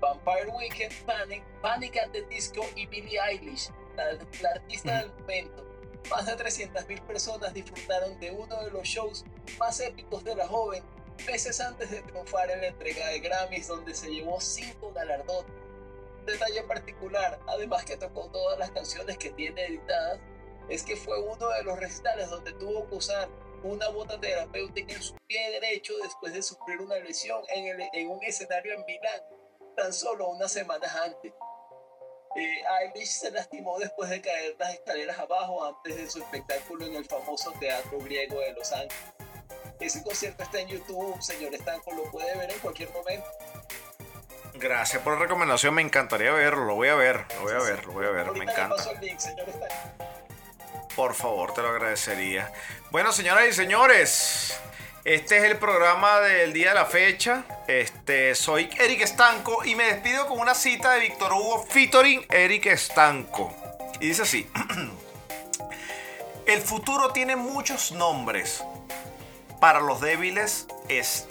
Vampire 0.00 0.48
Weekend, 0.56 0.92
Panic, 1.04 1.42
Panic 1.62 1.96
at 1.98 2.10
the 2.12 2.22
Disco 2.22 2.62
y 2.74 2.86
Billie 2.86 3.18
Eilish, 3.20 3.70
la, 3.96 4.12
la 4.42 4.50
artista 4.54 4.98
del 5.02 5.12
momento. 5.12 5.66
Más 6.10 6.24
de 6.26 6.32
300.000 6.36 7.02
personas 7.02 7.52
disfrutaron 7.52 8.18
de 8.20 8.30
uno 8.30 8.62
de 8.64 8.70
los 8.70 8.82
shows 8.84 9.24
más 9.58 9.78
épicos 9.80 10.24
de 10.24 10.34
la 10.34 10.46
joven, 10.48 10.82
meses 11.26 11.60
antes 11.60 11.90
de 11.90 12.00
triunfar 12.02 12.50
en 12.50 12.62
la 12.62 12.66
entrega 12.68 13.06
de 13.08 13.20
Grammys, 13.20 13.68
donde 13.68 13.94
se 13.94 14.08
llevó 14.08 14.40
cinco 14.40 14.90
galardones. 14.92 15.52
Un 16.20 16.26
detalle 16.26 16.62
particular, 16.62 17.38
además 17.46 17.84
que 17.84 17.96
tocó 17.98 18.30
todas 18.30 18.58
las 18.58 18.70
canciones 18.70 19.18
que 19.18 19.30
tiene 19.30 19.66
editadas, 19.66 20.18
es 20.70 20.82
que 20.82 20.96
fue 20.96 21.20
uno 21.20 21.48
de 21.50 21.62
los 21.64 21.78
recitales 21.78 22.30
donde 22.30 22.52
tuvo 22.54 22.88
que 22.88 22.94
usar 22.94 23.28
una 23.62 23.88
bota 23.90 24.18
terapéutica 24.18 24.94
en 24.94 25.02
su 25.02 25.14
pie 25.26 25.50
derecho 25.50 25.92
después 26.02 26.32
de 26.32 26.42
sufrir 26.42 26.80
una 26.80 26.96
lesión 26.96 27.42
en, 27.50 27.66
el- 27.66 27.88
en 27.92 28.08
un 28.08 28.22
escenario 28.24 28.72
en 28.72 28.84
Milán, 28.86 29.20
tan 29.80 29.92
solo 29.92 30.28
unas 30.28 30.52
semanas 30.52 30.94
antes. 30.94 31.32
Eh, 32.36 32.62
Eilish 32.80 33.08
se 33.08 33.30
lastimó 33.30 33.78
después 33.78 34.10
de 34.10 34.20
caer 34.20 34.54
las 34.58 34.74
escaleras 34.74 35.18
abajo 35.18 35.64
antes 35.64 35.96
de 35.96 36.08
su 36.08 36.18
espectáculo 36.20 36.86
en 36.86 36.96
el 36.96 37.04
famoso 37.06 37.52
Teatro 37.58 37.98
Griego 37.98 38.38
de 38.40 38.52
Los 38.52 38.70
Ángeles. 38.72 38.96
Ese 39.80 40.02
concierto 40.02 40.42
está 40.42 40.60
en 40.60 40.68
YouTube, 40.68 41.20
señor 41.22 41.54
Estanco, 41.54 41.92
lo 41.92 42.04
puede 42.10 42.36
ver 42.36 42.50
en 42.52 42.58
cualquier 42.58 42.90
momento. 42.90 43.26
Gracias 44.54 45.02
por 45.02 45.14
la 45.14 45.20
recomendación, 45.20 45.72
me 45.74 45.80
encantaría 45.82 46.30
verlo, 46.32 46.66
lo 46.66 46.74
voy 46.74 46.88
a 46.88 46.94
ver, 46.94 47.24
lo 47.36 47.42
voy 47.42 47.52
a 47.52 47.58
ver, 47.58 47.86
lo 47.86 47.92
voy 47.92 48.06
a 48.06 48.10
ver, 48.10 48.24
me 48.24 48.28
Ahorita 48.30 48.52
encanta. 48.52 48.76
paso 48.76 48.90
el 48.92 49.00
link, 49.00 49.18
señor 49.18 49.48
Estanco. 49.48 49.74
Por 50.94 51.14
favor, 51.14 51.54
te 51.54 51.62
lo 51.62 51.68
agradecería. 51.68 52.52
Bueno, 52.90 53.10
señoras 53.12 53.46
y 53.48 53.52
señores, 53.54 54.60
este 55.04 55.38
es 55.38 55.44
el 55.44 55.56
programa 55.58 56.20
del 56.20 56.52
día 56.52 56.70
de 56.70 56.74
la 56.74 56.84
fecha. 56.84 57.44
Este, 57.66 58.34
soy 58.34 58.68
Eric 58.78 59.00
Estanco 59.00 59.64
y 59.64 59.74
me 59.74 59.84
despido 59.84 60.26
con 60.26 60.38
una 60.38 60.54
cita 60.54 60.92
de 60.92 61.00
Víctor 61.00 61.32
Hugo 61.32 61.64
featuring 61.68 62.24
Eric 62.28 62.66
Estanco. 62.66 63.54
Y 64.00 64.08
dice 64.08 64.22
así: 64.22 64.50
El 66.46 66.60
futuro 66.60 67.12
tiene 67.12 67.36
muchos 67.36 67.92
nombres. 67.92 68.62
Para 69.58 69.80
los 69.80 70.00
débiles 70.00 70.66
es 70.88 71.26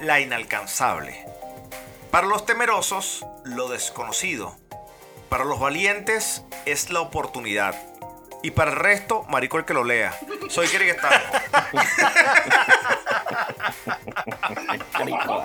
la 0.00 0.20
inalcanzable. 0.20 1.26
Para 2.12 2.26
los 2.26 2.46
temerosos, 2.46 3.26
lo 3.44 3.68
desconocido. 3.68 4.56
Para 5.28 5.44
los 5.44 5.58
valientes 5.58 6.44
es 6.66 6.90
la 6.90 7.00
oportunidad. 7.00 7.91
Y 8.42 8.50
para 8.50 8.70
el 8.72 8.76
resto, 8.76 9.24
marico 9.28 9.58
el 9.58 9.64
que 9.64 9.74
lo 9.74 9.84
lea. 9.84 10.18
Soy 10.48 10.68
Eric 10.74 10.96
Estanco. 10.96 11.38
Marico. 14.92 15.42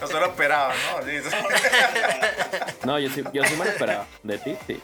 No 0.00 0.06
se 0.06 0.14
lo 0.14 0.26
esperaba, 0.26 0.74
¿no? 0.74 1.02
Sí. 1.04 1.20
No, 2.84 2.98
yo 2.98 3.10
sí, 3.10 3.22
yo 3.32 3.44
sí 3.44 3.54
me 3.56 3.64
lo 3.66 3.70
esperaba. 3.70 4.06
De 4.22 4.38
ti, 4.38 4.56
sí. 4.66 4.82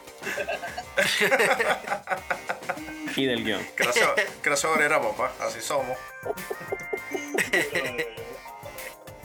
Y 3.17 3.27
del 3.27 3.45
guion. 3.45 3.67
Clase 4.43 4.67
obrera, 4.67 5.01
papá. 5.01 5.33
Así 5.41 5.61
somos. 5.61 5.97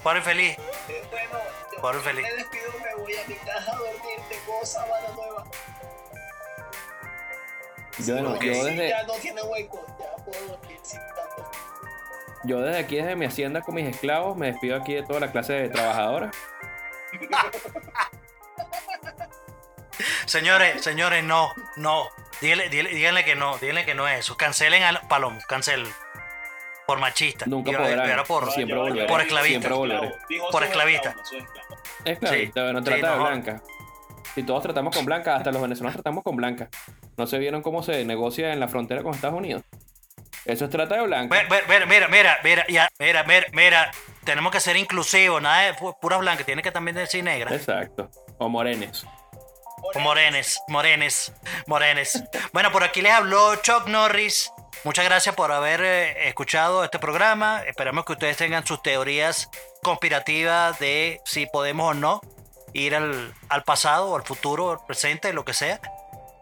Pobre 0.04 0.22
feliz. 0.22 0.58
Eh, 0.90 1.04
bueno, 1.10 1.40
yo 1.74 1.82
Por 1.82 2.02
feliz. 2.02 2.24
me 2.24 2.34
despido, 2.36 2.72
me 2.84 2.96
voy 3.02 3.16
a 3.16 3.28
mi 3.28 3.36
casa 3.36 3.72
a 3.72 3.76
dormir, 3.78 4.20
tengo 4.30 4.66
sábana 4.66 5.08
nueva. 5.16 5.46
Yo, 8.00 8.16
no- 8.22 8.36
yo 8.42 8.54
sí, 8.54 8.64
desde, 8.64 8.90
ya 8.90 9.04
no 9.04 9.14
tiene 9.14 9.42
hueco, 9.44 9.86
ya 10.00 10.24
puedo 10.26 10.46
dormir 10.48 10.80
sin 10.84 11.00
tanto. 11.00 11.52
yo 12.44 12.60
desde 12.62 12.80
aquí, 12.80 12.96
desde 12.98 13.16
mi 13.16 13.26
hacienda 13.26 13.62
con 13.62 13.76
mis 13.76 13.88
esclavos, 13.88 14.36
me 14.36 14.48
despido 14.52 14.76
aquí 14.76 14.94
de 14.96 15.04
toda 15.04 15.20
la 15.22 15.32
clase 15.32 15.54
de 15.54 15.70
trabajadoras. 15.70 16.36
Señores, 20.26 20.84
señores, 20.84 21.24
no, 21.24 21.54
no. 21.76 22.08
Díganle, 22.42 22.68
díganle, 22.70 22.90
díganle 22.96 23.26
que 23.26 23.36
no, 23.36 23.58
díganle 23.60 23.86
que 23.86 23.94
no 23.94 24.08
es 24.08 24.20
eso. 24.20 24.36
Cancelen 24.36 24.82
al 24.84 25.00
Palomo, 25.08 25.40
cancelen. 25.48 25.94
Por 26.86 27.00
machista. 27.00 27.46
Nunca 27.46 27.72
Y 27.72 27.76
podrán. 27.76 28.10
ahora 28.10 28.24
por, 28.24 28.52
Siempre 28.52 28.76
volveré. 28.78 29.08
por 29.08 29.22
esclavista. 29.22 29.50
Siempre 29.60 29.74
volveré. 29.74 30.14
Por 30.52 30.64
esclavista. 30.64 31.10
esclavo, 31.10 31.26
soy 31.30 31.40
esclavo. 31.40 31.78
Es 32.06 32.20
claro, 32.20 32.36
Sí. 32.38 32.52
bueno, 32.56 32.80
Sí, 32.80 32.86
trata 32.86 33.12
de 33.12 33.18
no. 33.18 33.24
blanca. 33.24 33.62
Si 34.36 34.44
todos 34.44 34.64
tratamos 34.64 34.96
con 34.96 35.06
blanca, 35.06 35.36
hasta 35.36 35.52
los 35.52 35.62
venezolanos 35.62 35.96
tratamos 35.96 36.24
con 36.24 36.36
blanca. 36.36 36.68
¿No 37.18 37.28
se 37.28 37.38
vieron 37.38 37.62
cómo 37.62 37.84
se 37.84 38.04
negocia 38.04 38.52
en 38.52 38.60
la 38.60 38.68
frontera 38.68 39.04
con 39.04 39.14
Estados 39.14 39.38
Unidos? 39.38 39.64
Eso 40.46 40.66
es 40.66 40.72
trata 40.72 40.96
de 40.96 41.04
blanca. 41.04 41.44
Mira, 41.70 41.86
mira, 41.86 42.08
mira, 42.44 42.66
ya, 42.68 42.90
mira, 43.00 43.24
mira, 43.24 43.46
mira. 43.54 43.92
Tenemos 44.26 44.52
que 44.52 44.60
ser 44.60 44.76
inclusivos, 44.78 45.42
nada 45.42 45.62
de 45.64 45.74
pu- 45.76 45.98
puras 46.02 46.20
blancas, 46.20 46.46
tiene 46.46 46.62
que 46.62 46.72
también 46.72 46.96
decir 46.96 47.24
negras. 47.24 47.54
Exacto. 47.54 48.10
O 48.40 48.50
morenes. 48.50 49.06
Morenes, 50.00 50.62
Morenes, 50.70 51.34
Morenes. 51.68 52.24
Bueno, 52.54 52.72
por 52.72 52.84
aquí 52.84 53.02
les 53.02 53.12
habló 53.12 53.56
Chuck 53.58 53.88
Norris. 53.88 54.52
Muchas 54.84 55.06
gracias 55.06 55.36
por 55.36 55.52
haber 55.52 55.82
eh, 55.82 56.28
escuchado 56.28 56.84
este 56.84 57.00
programa. 57.00 57.64
Esperamos 57.66 58.06
que 58.06 58.14
ustedes 58.14 58.38
tengan 58.38 58.66
sus 58.66 58.82
teorías 58.82 59.50
conspirativas 59.82 60.78
de 60.80 61.22
si 61.26 61.46
podemos 61.46 61.92
o 61.92 61.94
no 61.94 62.22
ir 62.74 62.96
al, 62.96 63.34
pasado, 63.66 64.16
al 64.16 64.24
futuro, 64.24 64.72
al 64.72 64.86
presente, 64.86 65.32
lo 65.32 65.46
que 65.46 65.54
sea. 65.54 65.80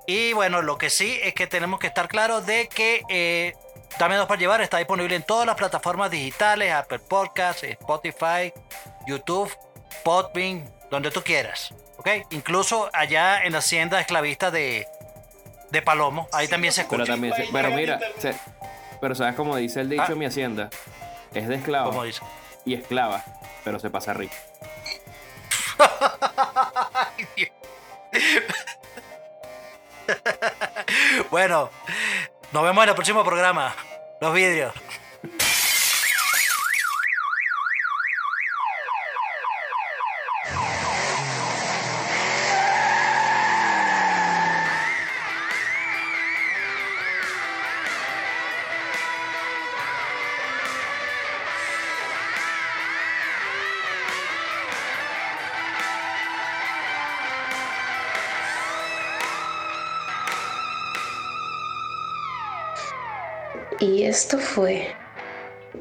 Y 0.07 0.33
bueno, 0.33 0.61
lo 0.61 0.77
que 0.77 0.89
sí 0.89 1.19
es 1.23 1.33
que 1.33 1.45
tenemos 1.47 1.79
que 1.79 1.87
estar 1.87 2.07
claros 2.07 2.45
de 2.45 2.67
que 2.67 3.03
eh, 3.09 3.53
Dame 3.99 4.15
dos 4.15 4.27
para 4.27 4.39
llevar 4.39 4.61
está 4.61 4.77
disponible 4.77 5.15
en 5.15 5.23
todas 5.23 5.45
las 5.45 5.55
plataformas 5.55 6.09
digitales, 6.09 6.71
Apple 6.71 6.99
Podcasts, 6.99 7.63
Spotify, 7.63 8.51
YouTube, 9.05 9.51
Podbean, 10.03 10.65
donde 10.89 11.11
tú 11.11 11.21
quieras. 11.21 11.73
¿Ok? 11.97 12.09
Incluso 12.31 12.89
allá 12.93 13.43
en 13.43 13.51
la 13.53 13.59
hacienda 13.59 13.99
esclavista 13.99 14.49
de, 14.49 14.87
de 15.71 15.81
Palomo, 15.81 16.27
ahí 16.33 16.47
también 16.47 16.73
se 16.73 16.83
Pero 16.85 17.03
escucha. 17.03 17.13
también, 17.13 17.33
se- 17.35 17.47
pero 17.51 17.71
mira, 17.71 17.99
se- 18.17 18.35
pero 18.99 19.15
sabes 19.15 19.35
como 19.35 19.55
dice 19.55 19.81
el 19.81 19.89
dicho 19.89 20.03
Ah. 20.07 20.11
en 20.11 20.19
mi 20.19 20.25
hacienda, 20.25 20.69
es 21.33 21.47
de 21.47 21.55
esclavo 21.55 21.89
Como 21.89 22.03
dice. 22.03 22.21
y 22.65 22.73
esclava, 22.75 23.23
pero 23.63 23.79
se 23.79 23.89
pasa 23.89 24.13
rico. 24.13 24.35
Bueno, 31.29 31.69
nos 32.51 32.63
vemos 32.63 32.83
en 32.83 32.89
el 32.89 32.95
próximo 32.95 33.23
programa. 33.23 33.73
Los 34.19 34.33
vidrios. 34.33 34.73
Y 63.81 64.03
esto 64.03 64.37
fue 64.37 64.95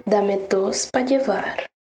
Dame 0.06 0.40
dos 0.48 0.88
para 0.90 1.04
llevar. 1.04 1.69